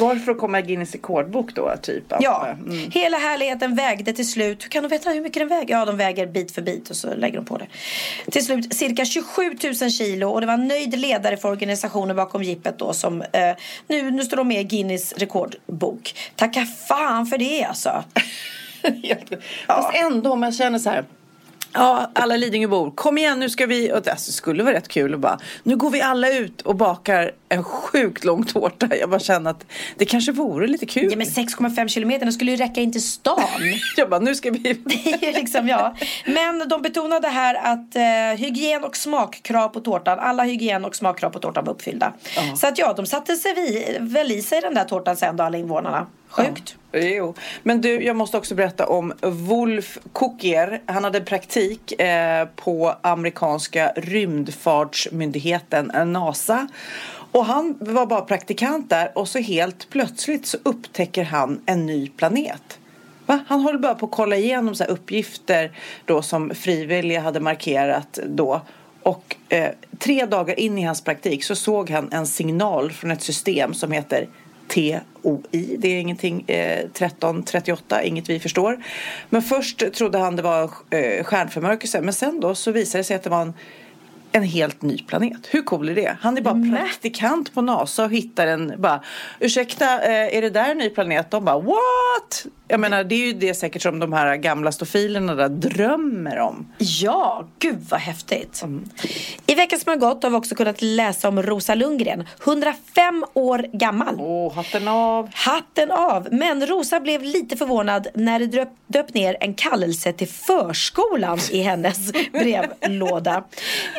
Varför 0.00 0.34
komma 0.34 0.60
Guinness 0.60 0.92
rekordbok 0.92 1.54
då, 1.54 1.72
typ? 1.82 2.04
Ja, 2.20 2.46
Mm. 2.48 2.90
hela 2.90 3.18
härligheten 3.18 3.74
vägde 3.74 4.12
till 4.12 4.28
slut, 4.30 4.64
hur 4.64 4.68
kan 4.70 4.82
de 4.82 4.88
veta 4.88 5.10
hur 5.10 5.20
mycket 5.20 5.40
den 5.40 5.48
väger? 5.48 5.74
Ja, 5.74 5.84
de 5.84 5.96
väger 5.96 6.26
bit 6.26 6.52
för 6.52 6.62
bit 6.62 6.90
och 6.90 6.96
så 6.96 7.14
lägger 7.14 7.36
de 7.36 7.44
på 7.44 7.58
det. 7.58 7.66
Till 8.30 8.44
slut 8.44 8.74
cirka 8.74 9.04
27 9.04 9.42
000 9.82 9.90
kilo 9.90 10.28
och 10.30 10.40
det 10.40 10.46
var 10.46 10.54
en 10.54 10.68
nöjd 10.68 10.98
ledare 10.98 11.36
för 11.36 11.48
organisationen 11.50 12.16
bakom 12.16 12.42
jippet 12.42 12.78
då 12.78 12.92
som 12.92 13.22
eh, 13.22 13.28
nu, 13.86 14.10
nu 14.10 14.24
står 14.24 14.36
de 14.36 14.48
med 14.48 14.60
i 14.60 14.64
Guinness 14.64 15.12
rekordbok. 15.12 16.14
Tacka 16.36 16.66
fan 16.88 17.26
för 17.26 17.38
det 17.38 17.64
alltså. 17.64 18.04
Fast 19.66 19.94
ändå, 19.94 20.32
om 20.32 20.42
jag 20.42 20.54
känner 20.54 20.78
så 20.78 20.90
här. 20.90 21.04
Ja, 21.72 22.10
alla 22.12 22.36
Lidingöbor, 22.36 22.90
kom 22.90 23.18
igen 23.18 23.40
nu 23.40 23.50
ska 23.50 23.66
vi, 23.66 23.92
och 23.92 24.02
det 24.02 24.10
alltså, 24.10 24.32
skulle 24.32 24.62
vara 24.62 24.74
rätt 24.74 24.88
kul 24.88 25.14
att 25.14 25.20
bara, 25.20 25.38
nu 25.62 25.76
går 25.76 25.90
vi 25.90 26.00
alla 26.00 26.30
ut 26.30 26.62
och 26.62 26.76
bakar 26.76 27.32
en 27.48 27.64
sjukt 27.64 28.24
lång 28.24 28.44
tårta. 28.44 28.96
Jag 28.96 29.10
bara 29.10 29.20
känner 29.20 29.50
att 29.50 29.66
det 29.96 30.04
kanske 30.04 30.32
vore 30.32 30.66
lite 30.66 30.86
kul. 30.86 31.08
Ja 31.10 31.16
men 31.16 31.26
6,5 31.26 31.88
kilometer, 31.88 32.24
den 32.24 32.32
skulle 32.32 32.50
ju 32.50 32.56
räcka 32.56 32.80
in 32.80 32.92
till 32.92 33.02
stan. 33.02 33.40
Jag 33.96 34.10
bara, 34.10 34.20
nu 34.20 34.34
ska 34.34 34.50
vi... 34.50 34.58
Det 34.84 35.28
är 35.28 35.34
liksom, 35.34 35.68
ja. 35.68 35.96
Men 36.26 36.68
de 36.68 36.82
betonade 36.82 37.28
här 37.28 37.54
att 37.54 37.96
eh, 37.96 38.40
hygien 38.40 38.84
och 38.84 38.96
smakkrav 38.96 39.68
på 39.68 39.80
tårtan, 39.80 40.18
alla 40.18 40.42
hygien 40.42 40.84
och 40.84 40.96
smakkrav 40.96 41.30
på 41.30 41.38
tårtan 41.38 41.64
var 41.64 41.72
uppfyllda. 41.72 42.12
Så 42.56 42.66
att 42.66 42.78
ja, 42.78 42.92
de 42.92 43.06
satte 43.06 43.36
sig 43.36 43.54
vi, 43.54 43.96
väl 44.00 44.32
i 44.32 44.42
sig 44.42 44.60
den 44.60 44.74
där 44.74 44.84
tårtan 44.84 45.16
sen 45.16 45.36
då, 45.36 45.44
alla 45.44 45.58
invånarna. 45.58 46.06
Sjukt. 46.30 46.76
Jo. 46.92 47.34
Men 47.62 47.80
du, 47.80 48.02
jag 48.02 48.16
måste 48.16 48.36
också 48.36 48.54
berätta 48.54 48.86
om 48.86 49.12
Wolf 49.22 49.98
Cookier. 50.12 50.82
Han 50.86 51.04
hade 51.04 51.20
praktik 51.20 52.00
eh, 52.00 52.48
på 52.56 52.94
amerikanska 53.02 53.92
rymdfartsmyndigheten 53.96 56.12
NASA. 56.12 56.68
Och 57.32 57.44
han 57.44 57.76
var 57.80 58.06
bara 58.06 58.20
praktikant 58.20 58.90
där 58.90 59.12
och 59.14 59.28
så 59.28 59.38
helt 59.38 59.90
plötsligt 59.90 60.46
så 60.46 60.58
upptäcker 60.62 61.24
han 61.24 61.60
en 61.66 61.86
ny 61.86 62.08
planet. 62.08 62.78
Va? 63.26 63.40
Han 63.46 63.60
håller 63.60 63.78
bara 63.78 63.94
på 63.94 64.06
att 64.06 64.12
kolla 64.12 64.36
igenom 64.36 64.74
så 64.74 64.84
här 64.84 64.90
uppgifter 64.90 65.72
då 66.04 66.22
som 66.22 66.54
frivilliga 66.54 67.20
hade 67.20 67.40
markerat 67.40 68.18
då. 68.26 68.60
Och 69.02 69.36
eh, 69.48 69.70
tre 69.98 70.26
dagar 70.26 70.60
in 70.60 70.78
i 70.78 70.82
hans 70.82 71.04
praktik 71.04 71.44
så 71.44 71.54
såg 71.54 71.90
han 71.90 72.12
en 72.12 72.26
signal 72.26 72.92
från 72.92 73.10
ett 73.10 73.22
system 73.22 73.74
som 73.74 73.92
heter 73.92 74.28
TOI. 74.74 75.00
Det 75.78 75.88
är 75.88 76.00
ingenting 76.00 76.44
eh, 76.46 76.78
1338, 76.78 78.02
inget 78.02 78.30
vi 78.30 78.40
förstår. 78.40 78.84
Men 79.28 79.42
först 79.42 79.92
trodde 79.92 80.18
han 80.18 80.36
det 80.36 80.42
var 80.42 80.70
eh, 80.90 81.24
stjärnförmörkelse. 81.24 82.00
Men 82.00 82.14
sen 82.14 82.40
då 82.40 82.54
så 82.54 82.72
visade 82.72 83.00
det 83.00 83.04
sig 83.04 83.16
att 83.16 83.22
det 83.22 83.30
var 83.30 83.42
en, 83.42 83.54
en 84.32 84.42
helt 84.42 84.82
ny 84.82 84.98
planet. 84.98 85.48
Hur 85.50 85.62
cool 85.62 85.88
är 85.88 85.94
det? 85.94 86.16
Han 86.20 86.36
är 86.36 86.42
bara 86.42 86.76
praktikant 86.78 87.54
på 87.54 87.62
NASA 87.62 88.04
och 88.04 88.10
hittar 88.10 88.46
en 88.46 88.74
bara 88.78 89.02
Ursäkta, 89.40 90.02
eh, 90.02 90.36
är 90.36 90.42
det 90.42 90.50
där 90.50 90.70
en 90.70 90.78
ny 90.78 90.90
planet? 90.90 91.30
De 91.30 91.44
bara 91.44 91.58
what? 91.58 92.46
Jag 92.68 92.80
menar 92.80 93.04
det 93.04 93.14
är 93.14 93.26
ju 93.26 93.32
det 93.32 93.54
säkert 93.54 93.82
som 93.82 93.98
de 93.98 94.12
här 94.12 94.36
gamla 94.36 94.72
stofilerna 94.72 95.34
där 95.34 95.48
drömmer 95.48 96.38
om. 96.38 96.72
Ja, 96.78 97.48
gud 97.58 97.86
vad 97.90 98.00
häftigt. 98.00 98.64
I 99.46 99.54
veckan 99.54 99.78
som 99.78 99.90
har 99.90 99.96
gått 99.96 100.22
har 100.22 100.30
vi 100.30 100.36
också 100.36 100.54
kunnat 100.54 100.82
läsa 100.82 101.28
om 101.28 101.42
Rosa 101.42 101.74
Lundgren. 101.74 102.26
105 102.44 103.24
år 103.34 103.66
gammal. 103.72 104.16
Åh, 104.18 104.54
hatten 104.54 104.88
av. 104.88 105.28
Hatten 105.32 105.90
av. 105.90 106.28
Men 106.30 106.66
Rosa 106.66 107.00
blev 107.00 107.22
lite 107.22 107.56
förvånad 107.56 108.08
när 108.14 108.40
det 108.40 108.68
döp 108.86 109.14
ner 109.14 109.36
en 109.40 109.54
kallelse 109.54 110.12
till 110.12 110.28
förskolan 110.28 111.38
i 111.50 111.62
hennes 111.62 112.12
brevlåda. 112.32 113.44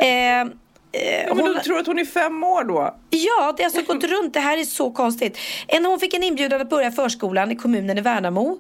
Eh, 0.02 0.54
Eh, 0.92 1.28
Ja, 1.28 1.34
men 1.34 1.46
du 1.46 1.60
tror 1.60 1.80
att 1.80 1.88
hon 1.88 2.00
är 2.00 2.06
fem 2.06 2.44
år 2.44 2.64
då? 2.64 2.96
Ja, 3.10 3.54
det 3.58 3.64
har 3.64 3.70
alltså 3.70 3.94
gått 3.94 4.04
runt. 4.04 4.34
Det 4.34 4.40
här 4.40 4.58
är 4.58 4.64
så 4.64 4.92
konstigt. 4.92 5.38
En, 5.68 5.86
hon 5.86 6.00
fick 6.00 6.14
en 6.14 6.24
inbjudan 6.24 6.62
att 6.62 6.70
börja 6.70 6.92
förskolan 6.92 7.52
i 7.52 7.56
kommunen 7.56 7.98
i 7.98 8.02
Värnamo. 8.02 8.60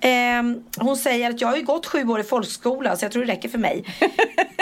Eh, 0.00 0.10
hon 0.78 0.96
säger 0.96 1.30
att 1.30 1.40
jag 1.40 1.48
har 1.48 1.56
ju 1.56 1.62
gått 1.62 1.86
sju 1.86 2.08
år 2.08 2.20
i 2.20 2.24
folkskola 2.24 2.96
så 2.96 3.04
jag 3.04 3.12
tror 3.12 3.24
det 3.24 3.32
räcker 3.32 3.48
för 3.48 3.58
mig. 3.58 3.84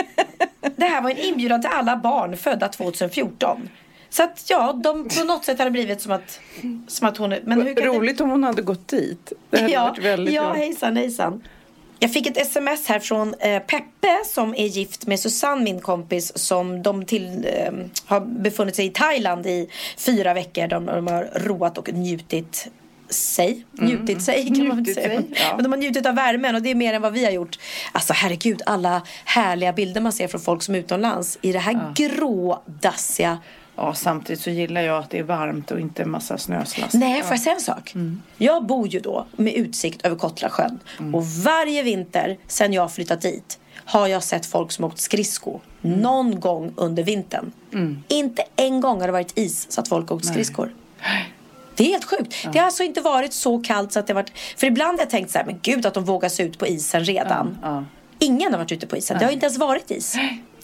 det 0.76 0.84
här 0.84 1.02
var 1.02 1.10
en 1.10 1.18
inbjudan 1.18 1.60
till 1.60 1.70
alla 1.72 1.96
barn 1.96 2.36
födda 2.36 2.68
2014. 2.68 3.68
Så 4.08 4.22
att 4.22 4.44
ja, 4.50 4.72
de, 4.72 5.08
på 5.08 5.24
något 5.24 5.44
sätt 5.44 5.58
har 5.58 5.64
det 5.64 5.70
blivit 5.70 6.00
som 6.00 6.12
att, 6.12 6.40
som 6.86 7.08
att 7.08 7.16
hon. 7.16 7.34
Men 7.44 7.62
hur 7.62 7.74
kan 7.74 7.84
Roligt 7.86 8.20
om 8.20 8.30
hon 8.30 8.44
hade 8.44 8.62
gått 8.62 8.88
dit. 8.88 9.32
Det 9.50 9.60
hade 9.60 9.72
ja, 9.72 9.88
varit 9.88 9.98
väldigt 9.98 10.34
ja 10.34 10.42
roligt. 10.42 10.56
hejsan 10.56 10.96
hejsan. 10.96 11.42
Jag 11.98 12.12
fick 12.12 12.26
ett 12.26 12.36
sms 12.36 12.86
här 12.86 12.98
från 12.98 13.34
eh, 13.40 13.58
Peppe 13.62 14.24
som 14.24 14.54
är 14.54 14.66
gift 14.66 15.06
med 15.06 15.20
Susanne, 15.20 15.62
min 15.62 15.80
kompis, 15.80 16.38
som 16.38 16.82
de 16.82 17.04
till, 17.04 17.46
eh, 17.52 17.72
har 18.06 18.20
befunnit 18.20 18.76
sig 18.76 18.86
i 18.86 18.90
Thailand 18.90 19.46
i 19.46 19.68
fyra 19.96 20.34
veckor. 20.34 20.66
De, 20.66 20.86
de 20.86 21.06
har 21.06 21.30
roat 21.34 21.78
och 21.78 21.92
njutit 21.92 22.68
sig. 23.08 23.64
Njutit 23.72 24.22
sig 24.22 24.46
kan 24.46 24.68
man 24.68 24.76
väl 24.76 24.76
Njutit 24.76 24.94
säga. 24.94 25.08
sig, 25.08 25.30
ja. 25.34 25.52
Men 25.56 25.62
de 25.62 25.72
har 25.72 25.78
njutit 25.78 26.06
av 26.06 26.14
värmen 26.14 26.54
och 26.54 26.62
det 26.62 26.70
är 26.70 26.74
mer 26.74 26.94
än 26.94 27.02
vad 27.02 27.12
vi 27.12 27.24
har 27.24 27.32
gjort. 27.32 27.58
Alltså 27.92 28.12
herregud, 28.12 28.62
alla 28.66 29.02
härliga 29.24 29.72
bilder 29.72 30.00
man 30.00 30.12
ser 30.12 30.28
från 30.28 30.40
folk 30.40 30.62
som 30.62 30.74
är 30.74 30.78
utomlands 30.78 31.38
i 31.42 31.52
det 31.52 31.58
här 31.58 31.92
grå, 31.94 32.62
dassiga 32.66 33.38
Ja, 33.76 33.94
samtidigt 33.94 34.40
så 34.40 34.50
gillar 34.50 34.80
jag 34.80 34.98
att 34.98 35.10
det 35.10 35.18
är 35.18 35.22
varmt 35.22 35.70
och 35.70 35.80
inte 35.80 36.02
en 36.02 36.10
massa 36.10 36.38
snöslask. 36.38 36.94
Nej, 36.94 37.22
får 37.22 37.30
jag 37.30 37.40
säga 37.40 37.54
en 37.54 37.60
sak? 37.60 37.94
Jag 38.38 38.66
bor 38.66 38.88
ju 38.88 39.00
då 39.00 39.26
med 39.36 39.54
utsikt 39.54 40.06
över 40.06 40.16
Kottlasjön. 40.16 40.78
Och 41.14 41.26
varje 41.26 41.82
vinter 41.82 42.38
sen 42.46 42.72
jag 42.72 42.92
flyttat 42.92 43.20
dit 43.20 43.58
har 43.84 44.06
jag 44.06 44.22
sett 44.22 44.46
folk 44.46 44.72
som 44.72 44.84
åkt 44.84 44.98
skridsko 44.98 45.60
någon 45.80 46.40
gång 46.40 46.72
under 46.76 47.02
vintern. 47.02 47.52
Inte 48.08 48.42
en 48.56 48.80
gång 48.80 49.00
har 49.00 49.06
det 49.06 49.12
varit 49.12 49.38
is 49.38 49.66
så 49.68 49.80
att 49.80 49.88
folk 49.88 50.10
åkt 50.10 50.24
skridskor. 50.26 50.74
Det 51.74 51.84
är 51.84 51.88
helt 51.88 52.04
sjukt. 52.04 52.34
Det 52.52 52.58
har 52.58 52.66
alltså 52.66 52.82
inte 52.82 53.00
varit 53.00 53.32
så 53.32 53.58
kallt 53.62 53.92
så 53.92 53.98
att 53.98 54.06
det 54.06 54.14
varit... 54.14 54.32
För 54.56 54.66
ibland 54.66 54.98
har 54.98 55.02
jag 55.02 55.10
tänkt 55.10 55.30
så 55.30 55.38
här, 55.38 55.44
men 55.46 55.58
gud 55.62 55.86
att 55.86 55.94
de 55.94 56.04
vågar 56.04 56.28
sig 56.28 56.46
ut 56.46 56.58
på 56.58 56.66
isen 56.66 57.04
redan. 57.04 57.58
Ingen 58.18 58.52
har 58.52 58.58
varit 58.58 58.72
ute 58.72 58.86
på 58.86 58.96
isen. 58.96 59.18
Det 59.18 59.24
har 59.24 59.32
inte 59.32 59.46
ens 59.46 59.58
varit 59.58 59.90
is. 59.90 60.16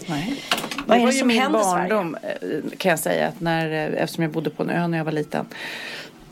Nej. 0.08 0.44
Vad 0.86 0.98
det 0.98 1.04
var 1.04 1.12
ju 1.12 1.24
min 1.24 1.52
barndom 1.52 2.16
eh, 2.22 2.76
kan 2.78 2.90
jag 2.90 2.98
säga 2.98 3.28
att 3.28 3.40
när, 3.40 3.70
eh, 3.70 4.02
eftersom 4.02 4.22
jag 4.22 4.32
bodde 4.32 4.50
på 4.50 4.62
en 4.62 4.70
ö 4.70 4.86
när 4.86 4.98
jag 4.98 5.04
var 5.04 5.12
liten. 5.12 5.46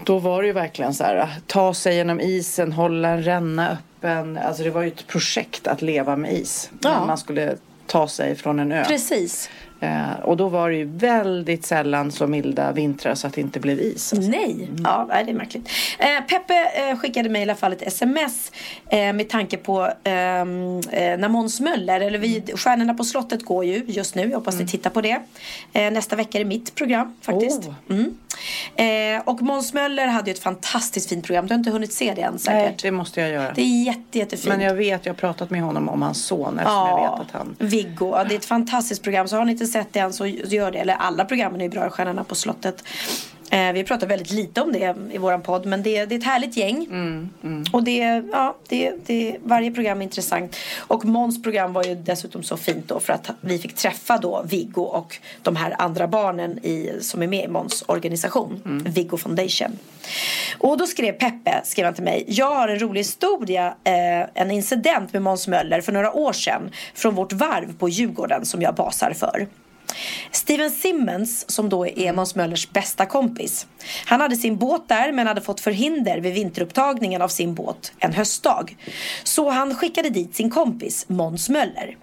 Då 0.04 0.18
var 0.18 0.42
det 0.42 0.46
ju 0.46 0.52
verkligen 0.52 0.94
så 0.94 1.04
här, 1.04 1.16
eh, 1.16 1.28
ta 1.46 1.74
sig 1.74 1.96
genom 1.96 2.20
isen, 2.20 2.72
hålla 2.72 3.08
en 3.08 3.22
ränna 3.22 3.70
öppen. 3.70 4.38
Alltså 4.38 4.62
det 4.62 4.70
var 4.70 4.82
ju 4.82 4.88
ett 4.88 5.06
projekt 5.06 5.66
att 5.66 5.82
leva 5.82 6.16
med 6.16 6.32
is. 6.32 6.70
Ja. 6.82 7.00
När 7.00 7.06
man 7.06 7.18
skulle 7.18 7.56
ta 7.86 8.08
sig 8.08 8.36
från 8.36 8.58
en 8.58 8.72
ö. 8.72 8.84
Precis. 8.86 9.50
Eh, 9.80 10.20
och 10.22 10.36
då 10.36 10.48
var 10.48 10.70
det 10.70 10.76
ju 10.76 10.84
väldigt 10.84 11.66
sällan 11.66 12.12
så 12.12 12.26
milda 12.26 12.72
vintrar 12.72 13.14
så 13.14 13.26
att 13.26 13.34
det 13.34 13.40
inte 13.40 13.60
blev 13.60 13.80
is. 13.80 14.12
Alltså. 14.12 14.30
Nej, 14.30 14.68
ja, 14.84 15.06
nej, 15.08 15.24
det 15.24 15.30
är 15.30 15.34
märkligt. 15.34 15.68
Eh, 15.98 16.26
Peppe 16.28 16.54
eh, 16.74 16.98
skickade 16.98 17.28
mig 17.28 17.40
i 17.40 17.42
alla 17.42 17.54
fall 17.54 17.72
ett 17.72 17.82
sms 17.82 18.52
eh, 18.88 19.12
med 19.12 19.28
tanke 19.28 19.56
på 19.56 19.92
ehm, 20.04 20.78
eh, 20.90 21.18
när 21.18 21.28
Måns 21.28 21.60
Möller, 21.60 22.00
eller 22.00 22.18
vi, 22.18 22.42
Stjärnorna 22.54 22.94
på 22.94 23.04
slottet 23.04 23.44
går 23.44 23.64
ju 23.64 23.84
just 23.86 24.14
nu. 24.14 24.28
Jag 24.28 24.38
hoppas 24.38 24.58
ni 24.58 24.66
tittar 24.66 24.90
på 24.90 25.00
det. 25.00 25.20
Eh, 25.72 25.92
nästa 25.92 26.16
vecka 26.16 26.38
är 26.38 26.44
det 26.44 26.48
mitt 26.48 26.74
program 26.74 27.16
faktiskt. 27.20 27.68
Mm. 27.90 28.16
Eh, 28.74 29.22
och 29.24 29.42
Måns 29.42 29.72
Möller 29.74 30.06
hade 30.06 30.30
ju 30.30 30.34
ett 30.34 30.42
fantastiskt 30.42 31.08
fint 31.08 31.26
program. 31.26 31.46
Du 31.46 31.54
har 31.54 31.58
inte 31.58 31.70
hunnit 31.70 31.92
se 31.92 32.14
det 32.14 32.22
än 32.22 32.38
säkert. 32.38 32.56
Nej, 32.56 32.76
det 32.82 32.90
måste 32.90 33.20
jag 33.20 33.30
göra. 33.30 33.52
Det 33.54 33.62
är 33.62 33.84
jätte, 33.84 34.18
jättefint. 34.18 34.48
Men 34.48 34.60
jag 34.60 34.74
vet, 34.74 35.06
jag 35.06 35.12
har 35.12 35.18
pratat 35.18 35.50
med 35.50 35.62
honom 35.62 35.88
om 35.88 36.02
hans 36.02 36.24
son 36.24 36.58
eftersom 36.58 36.88
jag 36.88 37.10
vet 37.10 37.20
att 37.20 37.32
han... 37.32 37.56
Viggo. 37.58 38.10
Ja, 38.16 38.24
det 38.24 38.34
är 38.34 38.38
ett 38.38 38.44
fantastiskt 38.44 39.02
program. 39.02 39.28
Så 39.28 39.36
har 39.36 39.44
ni 39.44 39.52
inte 39.52 39.66
sett 39.72 39.92
det 39.92 40.00
än 40.00 40.12
så 40.12 40.26
gör 40.26 40.70
det. 40.70 40.78
Eller 40.78 40.94
alla 40.94 41.24
programmen 41.24 41.60
är 41.60 41.64
ju 41.64 41.70
bra. 41.70 41.90
Stjärnorna 41.90 42.24
på 42.24 42.34
slottet. 42.34 42.84
Eh, 43.50 43.72
vi 43.72 43.84
pratar 43.84 44.06
väldigt 44.06 44.30
lite 44.30 44.60
om 44.60 44.72
det 44.72 44.94
i 45.12 45.18
våran 45.18 45.42
podd. 45.42 45.66
Men 45.66 45.82
det, 45.82 46.04
det 46.04 46.14
är 46.14 46.18
ett 46.18 46.24
härligt 46.24 46.56
gäng. 46.56 46.86
Och 47.72 47.82
det, 47.82 48.22
ja, 48.32 48.56
det, 48.68 48.92
det, 49.06 49.36
varje 49.44 49.70
program 49.70 49.98
är 49.98 50.02
intressant. 50.02 50.56
Och 50.78 51.04
Måns 51.04 51.42
program 51.42 51.72
var 51.72 51.84
ju 51.84 51.94
dessutom 51.94 52.42
så 52.42 52.56
fint 52.56 52.88
då. 52.88 53.00
För 53.00 53.12
att 53.12 53.30
vi 53.40 53.58
fick 53.58 53.74
träffa 53.74 54.18
då 54.18 54.42
Viggo 54.48 54.82
och 54.82 55.16
de 55.42 55.56
här 55.56 55.74
andra 55.78 56.08
barnen 56.08 56.58
i, 56.58 56.92
som 57.00 57.22
är 57.22 57.26
med 57.26 57.44
i 57.44 57.48
Måns 57.48 57.84
organisation. 57.86 58.82
Viggo 58.86 59.16
Foundation. 59.16 59.78
Och 60.58 60.78
då 60.78 60.86
skrev 60.86 61.12
Peppe, 61.12 61.60
skrev 61.64 61.84
han 61.84 61.94
till 61.94 62.04
mig. 62.04 62.24
Jag 62.28 62.54
har 62.54 62.68
en 62.68 62.78
rolig 62.78 63.00
historia, 63.00 63.74
eh, 63.84 64.28
en 64.34 64.50
incident 64.50 65.12
med 65.12 65.22
Måns 65.22 65.48
Möller 65.48 65.80
för 65.80 65.92
några 65.92 66.12
år 66.12 66.32
sedan. 66.32 66.70
Från 66.94 67.14
vårt 67.14 67.32
varv 67.32 67.78
på 67.78 67.88
Djurgården 67.88 68.46
som 68.46 68.62
jag 68.62 68.74
basar 68.74 69.12
för. 69.12 69.46
Steven 70.30 70.70
Simmons, 70.70 71.50
som 71.50 71.68
då 71.68 71.86
är 71.86 72.12
Måns 72.12 72.34
Möllers 72.34 72.70
bästa 72.70 73.06
kompis. 73.06 73.66
Han 74.06 74.20
hade 74.20 74.36
sin 74.36 74.56
båt 74.56 74.88
där 74.88 75.12
men 75.12 75.26
hade 75.26 75.40
fått 75.40 75.60
förhinder 75.60 76.18
vid 76.18 76.34
vinterupptagningen 76.34 77.22
av 77.22 77.28
sin 77.28 77.54
båt 77.54 77.92
en 77.98 78.12
höstdag. 78.12 78.76
Så 79.24 79.50
han 79.50 79.74
skickade 79.74 80.10
dit 80.10 80.36
sin 80.36 80.50
kompis 80.50 81.04
Måns 81.08 81.48
Möller. 81.48 81.96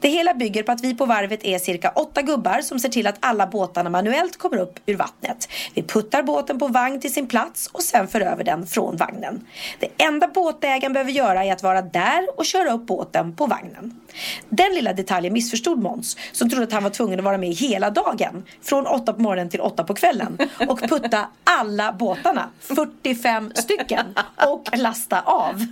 Det 0.00 0.08
hela 0.08 0.34
bygger 0.34 0.62
på 0.62 0.72
att 0.72 0.84
vi 0.84 0.94
på 0.94 1.06
varvet 1.06 1.44
är 1.44 1.58
cirka 1.58 1.90
åtta 1.90 2.22
gubbar 2.22 2.60
som 2.60 2.78
ser 2.78 2.88
till 2.88 3.06
att 3.06 3.16
alla 3.20 3.46
båtarna 3.46 3.90
manuellt 3.90 4.38
kommer 4.38 4.56
upp 4.56 4.78
ur 4.86 4.96
vattnet. 4.96 5.48
Vi 5.74 5.82
puttar 5.82 6.22
båten 6.22 6.58
på 6.58 6.68
vagn 6.68 7.00
till 7.00 7.12
sin 7.12 7.28
plats 7.28 7.66
och 7.72 7.82
sen 7.82 8.08
för 8.08 8.20
över 8.20 8.44
den 8.44 8.66
från 8.66 8.96
vagnen. 8.96 9.46
Det 9.78 9.88
enda 10.02 10.28
båtägaren 10.28 10.92
behöver 10.92 11.12
göra 11.12 11.44
är 11.44 11.52
att 11.52 11.62
vara 11.62 11.82
där 11.82 12.38
och 12.38 12.44
köra 12.44 12.72
upp 12.72 12.86
båten 12.86 13.36
på 13.36 13.46
vagnen. 13.46 14.00
Den 14.48 14.74
lilla 14.74 14.92
detaljen 14.92 15.32
missförstod 15.32 15.78
Måns 15.82 16.16
som 16.32 16.50
trodde 16.50 16.64
att 16.64 16.72
han 16.72 16.82
var 16.82 16.90
tvungen 16.90 17.18
att 17.18 17.24
vara 17.24 17.38
med 17.38 17.54
hela 17.54 17.90
dagen. 17.90 18.44
Från 18.62 18.86
åtta 18.86 19.12
på 19.12 19.22
morgonen 19.22 19.50
till 19.50 19.60
åtta 19.60 19.84
på 19.84 19.94
kvällen. 19.94 20.38
Och 20.68 20.80
putta 20.80 21.28
alla 21.44 21.92
båtarna, 21.92 22.50
45 22.60 23.52
stycken, 23.54 24.14
och 24.46 24.78
lasta 24.78 25.20
av. 25.20 25.66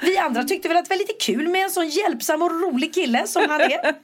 Vi 0.00 0.18
andra 0.18 0.44
tyckte 0.44 0.68
väl 0.68 0.76
att 0.76 0.84
det 0.84 0.94
var 0.94 0.98
lite 0.98 1.12
kul 1.20 1.48
med 1.48 1.64
en 1.64 1.70
sån 1.70 1.88
hjälp 1.88 2.22
hjälpsam 2.26 2.42
och 2.42 2.62
rolig 2.62 2.94
kille 2.94 3.26
som 3.26 3.46
han 3.48 3.60
är. 3.60 3.94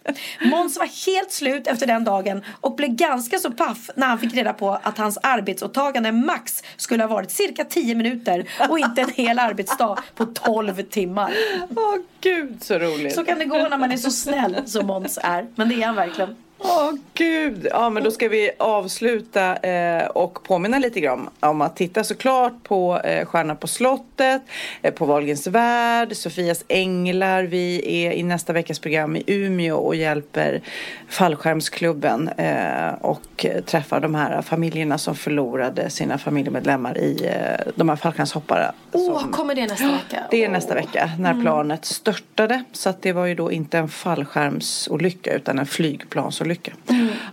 Måns 0.51 0.79
var 0.79 1.07
helt 1.07 1.33
slut 1.33 1.66
efter 1.66 1.87
den 1.87 2.05
dagen 2.05 2.45
och 2.61 2.77
blev 2.77 2.91
ganska 2.91 3.39
så 3.39 3.51
paff 3.51 3.91
när 3.97 4.07
han 4.07 4.18
fick 4.18 4.35
reda 4.35 4.53
på 4.53 4.79
att 4.83 4.99
hans 4.99 5.18
arbetsåtagande 5.23 6.12
max 6.12 6.62
skulle 6.77 7.03
ha 7.03 7.09
varit 7.09 7.31
cirka 7.31 7.64
10 7.64 7.95
minuter 7.95 8.45
och 8.68 8.79
inte 8.79 9.01
en 9.01 9.11
hel 9.11 9.39
arbetsdag 9.39 9.99
på 10.14 10.25
12 10.25 10.83
timmar. 10.83 11.33
Åh 11.77 11.97
gud 12.20 12.62
så 12.62 12.79
roligt. 12.79 13.14
Så 13.14 13.25
kan 13.25 13.39
det 13.39 13.45
gå 13.45 13.68
när 13.68 13.79
man 13.79 13.93
är 13.93 13.97
så 13.97 14.11
snäll 14.11 14.57
som 14.66 14.87
Måns 14.87 15.18
är. 15.23 15.47
Men 15.55 15.68
det 15.68 15.75
är 15.83 15.87
han 15.87 15.97
verkligen. 15.97 16.37
Åh 16.64 16.92
gud! 17.14 17.66
Ja 17.70 17.90
men 17.90 18.02
då 18.04 18.10
ska 18.10 18.28
vi 18.28 18.50
avsluta 18.58 19.56
eh, 19.56 20.06
och 20.06 20.42
påminna 20.44 20.78
lite 20.78 21.00
grann 21.00 21.28
om, 21.40 21.60
att 21.60 21.76
titta 21.76 22.04
såklart 22.04 22.52
på 22.62 23.00
eh, 23.04 23.26
Stjärnan 23.26 23.56
på 23.56 23.66
slottet, 23.66 24.42
eh, 24.82 24.94
på 24.94 25.04
Wahlgrens 25.04 25.46
värld, 25.46 26.16
Sofias 26.16 26.64
änglar. 26.68 27.42
Vi 27.42 27.82
är 28.06 28.12
i 28.12 28.22
nästa 28.22 28.52
veckas 28.52 28.78
program 28.78 29.16
i 29.16 29.22
Umeå 29.26 29.76
och 29.76 29.96
hjälper 29.96 30.60
fallskärmsklubben 31.08 32.28
eh, 32.28 32.92
och 33.00 33.46
träffar 33.66 34.00
de 34.00 34.14
här 34.14 34.42
familjerna 34.42 34.98
som 34.98 35.14
förlorade 35.16 35.90
sina 35.90 36.18
familjemedlemmar 36.18 36.98
i 36.98 37.26
eh, 37.26 37.72
de 37.74 37.88
här 37.88 37.96
fallskärmshoppare. 37.96 38.72
Åh, 38.92 39.30
kommer 39.30 39.54
det 39.54 39.66
nästa 39.66 39.86
vecka? 39.86 40.24
Det 40.30 40.44
är 40.44 40.48
nästa 40.48 40.74
vecka 40.74 41.10
när 41.18 41.30
Mm. 41.32 41.42
planet 41.42 41.84
störtade. 41.84 42.64
Så 42.72 42.88
att 42.88 43.02
det 43.02 43.12
var 43.12 43.26
ju 43.26 43.34
då 43.34 43.52
inte 43.52 43.78
en 43.78 43.88
fallskärmsolycka 43.88 45.32
utan 45.34 45.58
en 45.58 45.66
flygplansolycka. 45.66 46.51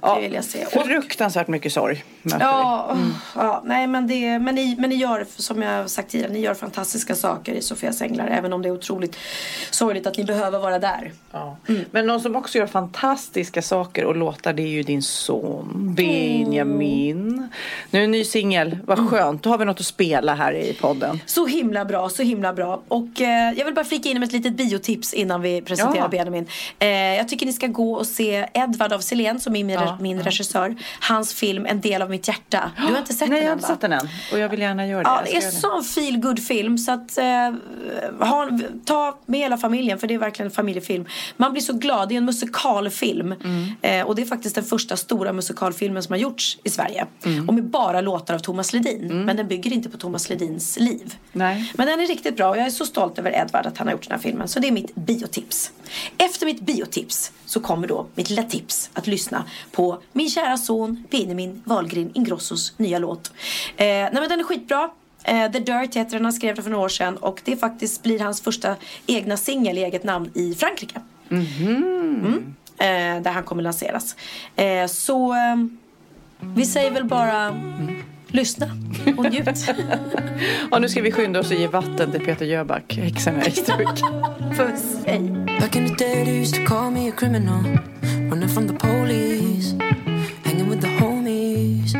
Det 0.01 0.21
vill 0.21 0.33
jag 0.33 0.43
se. 0.43 0.65
Och- 0.65 0.85
Fruktansvärt 0.85 1.47
mycket 1.47 1.73
sorg 1.73 2.03
Ja. 2.39 2.89
Mm. 2.91 3.13
ja, 3.35 3.61
nej 3.65 3.87
men, 3.87 4.07
det, 4.07 4.39
men, 4.39 4.55
ni, 4.55 4.75
men 4.79 4.89
ni 4.89 4.95
gör, 4.95 5.25
som 5.35 5.61
jag 5.61 5.89
sagt 5.89 6.09
tidigare, 6.11 6.33
ni 6.33 6.39
gör 6.39 6.53
fantastiska 6.53 7.15
saker 7.15 7.53
i 7.53 7.61
Sofias 7.61 8.01
Änglar. 8.01 8.27
Även 8.27 8.53
om 8.53 8.61
det 8.61 8.69
är 8.69 8.73
otroligt 8.73 9.15
sorgligt 9.71 10.07
att 10.07 10.17
ni 10.17 10.23
behöver 10.23 10.59
vara 10.59 10.79
där. 10.79 11.11
Ja. 11.31 11.57
Men 11.91 12.07
någon 12.07 12.21
som 12.21 12.35
också 12.35 12.57
gör 12.57 12.67
fantastiska 12.67 13.61
saker 13.61 14.05
och 14.05 14.15
låtar 14.15 14.53
det 14.53 14.63
är 14.63 14.67
ju 14.67 14.83
din 14.83 15.01
son 15.01 15.93
Benjamin. 15.97 17.47
Nu 17.91 17.99
är 17.99 18.03
en 18.03 18.11
ny 18.11 18.23
singel, 18.23 18.77
vad 18.85 19.09
skönt. 19.09 19.43
Då 19.43 19.49
har 19.49 19.57
vi 19.57 19.65
något 19.65 19.79
att 19.79 19.85
spela 19.85 20.35
här 20.35 20.53
i 20.53 20.73
podden. 20.81 21.19
Så 21.25 21.45
himla 21.45 21.85
bra, 21.85 22.09
så 22.09 22.23
himla 22.23 22.53
bra. 22.53 22.81
Och 22.87 23.21
eh, 23.21 23.53
jag 23.57 23.65
vill 23.65 23.73
bara 23.73 23.85
flika 23.85 24.09
in 24.09 24.19
med 24.19 24.27
ett 24.27 24.33
litet 24.33 24.53
biotips 24.53 25.13
innan 25.13 25.41
vi 25.41 25.61
presenterar 25.61 26.03
Ja. 26.03 26.07
Benjamin. 26.07 26.47
Eh, 26.79 26.87
jag 26.89 27.27
tycker 27.29 27.45
ni 27.45 27.53
ska 27.53 27.67
gå 27.67 27.93
och 27.93 28.05
se 28.07 28.45
Edvard 28.53 28.93
av 28.93 28.99
Silén 29.09 29.39
som 29.39 29.55
är 29.55 29.63
min, 29.63 29.79
Ja, 29.79 29.97
min 30.01 30.21
regissör. 30.21 30.75
Hans 30.99 31.33
film 31.33 31.65
En 31.65 31.81
del 31.81 32.01
av 32.01 32.09
mitt 32.09 32.27
hjärta. 32.27 32.71
Du 32.77 32.83
har 32.83 32.97
inte 32.97 33.13
sett 33.13 33.29
Nej, 33.29 33.39
den 33.39 33.45
jag 33.45 33.51
har 33.51 33.57
inte 33.57 33.67
sett 33.67 33.81
den 33.81 33.91
än. 33.91 34.09
Och 34.31 34.39
jag 34.39 34.49
vill 34.49 34.59
gärna 34.59 34.87
göra 34.87 35.03
det. 35.03 35.09
Ja, 35.09 35.21
det 35.25 35.37
är 35.37 35.41
det. 35.41 35.51
sån 35.51 35.83
feel 35.83 36.17
good 36.17 36.43
film 36.43 36.77
så 36.77 36.91
att 36.91 37.17
eh, 37.17 37.25
ha, 38.27 38.49
ta 38.85 39.19
med 39.25 39.39
hela 39.39 39.57
familjen 39.57 39.99
för 39.99 40.07
det 40.07 40.13
är 40.13 40.17
verkligen 40.19 40.47
en 40.47 40.55
familjefilm. 40.55 41.05
Man 41.37 41.51
blir 41.51 41.61
så 41.61 41.73
glad, 41.73 42.09
det 42.09 42.15
är 42.15 42.17
en 42.17 42.25
musikalfilm. 42.25 43.31
Mm. 43.43 43.71
Eh, 43.81 44.07
och 44.07 44.15
det 44.15 44.21
är 44.21 44.25
faktiskt 44.25 44.55
den 44.55 44.63
första 44.63 44.97
stora 44.97 45.33
musikalfilmen 45.33 46.03
som 46.03 46.13
har 46.13 46.19
gjorts 46.19 46.57
i 46.63 46.69
Sverige. 46.69 47.05
Mm. 47.25 47.47
Och 47.47 47.53
med 47.53 47.63
bara 47.63 48.01
låtar 48.01 48.33
av 48.33 48.39
Thomas 48.39 48.73
Ledin. 48.73 49.25
Men 49.25 49.37
den 49.37 49.47
bygger 49.47 49.73
inte 49.73 49.89
på 49.89 49.97
Thomas 49.97 50.29
Ledins 50.29 50.79
liv. 50.79 51.15
Nej. 51.31 51.73
Men 51.75 51.87
den 51.87 51.99
är 51.99 52.07
riktigt 52.07 52.37
bra 52.37 52.49
och 52.49 52.57
jag 52.57 52.65
är 52.65 52.69
så 52.69 52.85
stolt 52.85 53.19
över 53.19 53.31
Edvard 53.31 53.65
att 53.65 53.77
han 53.77 53.87
har 53.87 53.91
gjort 53.91 54.03
den 54.03 54.11
här 54.11 54.19
filmen. 54.19 54.47
Så 54.47 54.59
det 54.59 54.67
är 54.67 54.71
mitt 54.71 54.95
biotips. 54.95 55.71
Efter 56.17 56.45
mitt 56.45 56.61
biotips 56.61 57.31
så 57.49 57.59
kommer 57.59 57.87
då 57.87 58.07
mitt 58.15 58.29
lilla 58.29 58.43
tips 58.43 58.89
att 58.93 59.07
lyssna 59.07 59.43
på 59.71 60.01
min 60.13 60.29
kära 60.29 60.57
son 60.57 61.03
Benjamin 61.11 61.61
Wahlgren 61.65 62.11
Ingrossos 62.13 62.73
nya 62.77 62.99
låt. 62.99 63.31
Eh, 63.77 63.85
nej 63.85 64.09
men 64.13 64.29
den 64.29 64.39
är 64.39 64.43
skitbra. 64.43 64.89
Eh, 65.23 65.51
The 65.51 65.59
Dirt 65.59 65.95
heter 65.95 66.11
den, 66.11 66.23
han 66.23 66.33
skrev 66.33 66.55
den 66.55 66.63
för 66.63 66.71
några 66.71 66.85
år 66.85 66.89
sedan 66.89 67.17
och 67.17 67.41
det 67.43 67.55
faktiskt 67.55 68.03
blir 68.03 68.19
hans 68.19 68.41
första 68.41 68.75
egna 69.07 69.37
singel 69.37 69.77
i 69.77 69.83
eget 69.83 70.03
namn 70.03 70.31
i 70.33 70.55
Frankrike. 70.55 71.01
Mm. 71.29 72.55
Eh, 72.77 73.21
där 73.21 73.31
han 73.31 73.43
kommer 73.43 73.63
lanseras. 73.63 74.15
Eh, 74.55 74.87
så 74.87 75.33
eh, 75.33 75.55
vi 76.39 76.65
säger 76.65 76.91
väl 76.91 77.05
bara 77.05 77.55
lyssna 78.31 78.67
och 79.17 79.31
njut. 79.31 79.47
Ja, 80.71 80.79
nu 80.79 80.89
ska 80.89 81.01
vi 81.01 81.11
skynda 81.11 81.39
oss 81.39 81.51
och 81.51 81.57
ge 81.57 81.67
vatten 81.67 82.11
till 82.11 82.25
Peter 82.25 82.45
Jöback, 82.45 82.97
häxan 82.97 83.35
i 83.41 83.45
Ejstruk. 83.45 84.01
Puss, 84.57 84.97
hej. 85.05 85.19
Back 85.59 85.75
in 85.75 85.87
the 85.87 86.05
day, 86.05 86.25
they 86.25 86.41
used 86.41 86.55
to 86.55 86.75
call 86.75 86.91
me 86.91 87.09
a 87.09 87.11
criminal. 87.11 87.63
Running 88.29 88.49
from 88.49 88.67
the 88.67 88.73
police, 88.73 89.73
hanging 90.43 90.69
with 90.69 90.81
the 90.81 90.87
homies. 90.87 91.93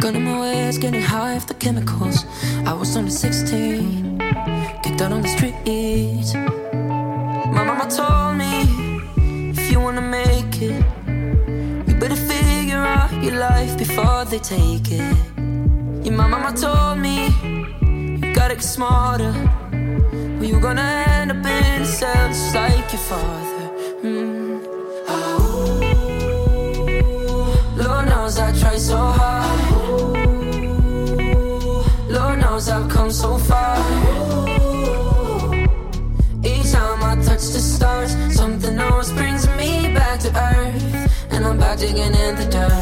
Gun 0.00 0.16
in 0.16 0.24
my 0.24 0.40
waist, 0.40 0.80
getting 0.82 1.02
high 1.02 1.36
off 1.36 1.46
the 1.46 1.54
chemicals. 1.54 2.26
I 2.66 2.74
was 2.78 2.96
only 2.96 3.10
16, 3.10 4.18
kicked 4.82 5.00
out 5.00 5.12
on 5.12 5.22
the 5.22 5.28
streets. 5.28 6.34
My 7.54 7.64
mama 7.64 7.88
told 7.88 8.36
me, 8.36 9.50
if 9.50 9.70
you 9.72 9.80
wanna 9.80 10.02
make 10.02 10.62
it, 10.62 10.83
your 13.24 13.36
life 13.38 13.78
before 13.78 14.24
they 14.26 14.38
take 14.38 14.90
it. 14.90 15.16
Your 16.04 16.14
mama 16.14 16.52
told 16.54 16.98
me 16.98 17.28
you 18.20 18.34
gotta 18.34 18.54
get 18.54 18.62
smarter. 18.62 19.32
Well, 20.36 20.44
you're 20.44 20.60
gonna 20.60 21.04
end 21.08 21.30
up 21.30 21.46
in 21.46 21.86
cells 21.86 22.36
just 22.36 22.54
like 22.54 22.92
your 22.92 23.04
father. 23.10 23.66
Mm. 24.02 24.60
Oh, 25.08 25.80
Lord 27.76 28.08
knows 28.10 28.38
I 28.38 28.52
tried 28.60 28.80
so 28.80 28.98
hard. 28.98 29.60
Lord 32.10 32.38
knows 32.40 32.68
I've 32.68 32.90
come 32.90 33.10
so 33.10 33.38
far. 33.38 33.78
Each 36.44 36.72
time 36.72 37.02
I 37.10 37.14
touch 37.24 37.44
the 37.54 37.62
stars, 37.74 38.10
something 38.36 38.78
always 38.78 39.10
brings 39.12 39.46
me 39.56 39.94
back 39.94 40.20
to 40.20 40.28
earth 40.28 40.53
digging 41.76 42.14
in 42.14 42.34
the 42.36 42.46
dirt. 42.50 42.72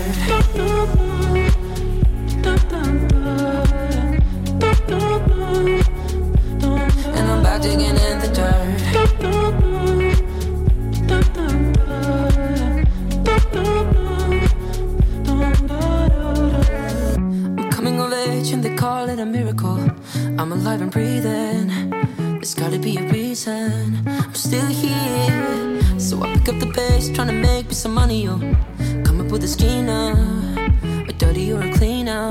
And 7.14 7.31
I'm 7.31 7.43
back 7.43 7.62
digging 7.62 7.81
in 7.81 8.19
the 8.20 8.28
dirt. 8.35 8.81
I'm 17.59 17.70
coming 17.70 18.01
of 18.01 18.12
age 18.12 18.52
and 18.52 18.62
they 18.62 18.74
call 18.74 19.09
it 19.09 19.19
a 19.19 19.24
miracle. 19.27 19.78
I'm 20.39 20.52
alive 20.52 20.82
and 20.82 20.90
breathing. 20.90 21.90
There's 22.16 22.55
gotta 22.55 22.78
be 22.78 22.98
a 22.98 23.09
reason 23.09 24.02
I'm 24.06 24.35
still 24.35 24.66
here. 24.66 25.81
So 25.98 26.23
I 26.23 26.35
pick 26.35 26.48
up 26.48 26.59
the 26.59 26.66
pace, 26.66 27.09
trying 27.10 27.28
to 27.28 27.32
make 27.32 27.69
me 27.69 27.74
some 27.74 27.94
money. 27.94 28.24
Yo, 28.24 28.39
with 29.33 29.45
a 29.45 29.83
now, 29.83 30.13
a 31.09 31.13
dirty 31.15 31.51
or 31.55 31.63
a 31.63 31.73
cleaner. 31.73 32.29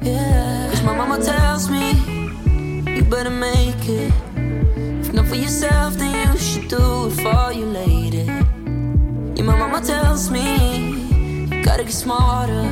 Yeah, 0.00 0.70
'Cause 0.70 0.82
my 0.82 0.96
mama 0.96 1.18
tells 1.22 1.68
me 1.68 1.84
you 2.96 3.04
better 3.04 3.28
make 3.28 3.86
it. 3.86 4.10
If 5.02 5.12
not 5.12 5.26
for 5.26 5.36
yourself, 5.36 5.98
then 5.98 6.12
you 6.14 6.38
should 6.38 6.68
do 6.68 7.08
it 7.08 7.14
for 7.24 7.52
your 7.52 7.70
lady. 7.82 8.24
Yeah, 9.36 9.44
my 9.44 9.56
mama 9.58 9.82
tells 9.82 10.30
me 10.30 10.46
you 11.50 11.62
gotta 11.62 11.84
get 11.84 11.92
smarter. 11.92 12.70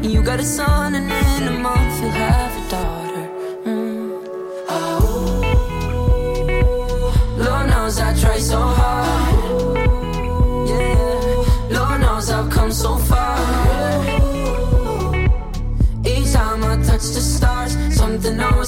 You 0.00 0.22
got 0.22 0.40
a 0.40 0.44
son, 0.58 0.94
and 0.94 1.12
in 1.12 1.48
a 1.48 1.56
month 1.66 2.00
you'll 2.00 2.10
have 2.10 2.52
a 2.60 2.70
daughter. 2.70 3.05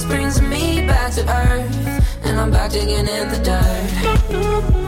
Brings 0.09 0.40
me 0.40 0.86
back 0.86 1.12
to 1.12 1.20
earth, 1.20 2.24
and 2.24 2.40
I'm 2.40 2.51
back 2.51 2.72
digging 2.72 3.06
in 3.06 3.28
the 3.28 3.39
dirt. 3.44 4.88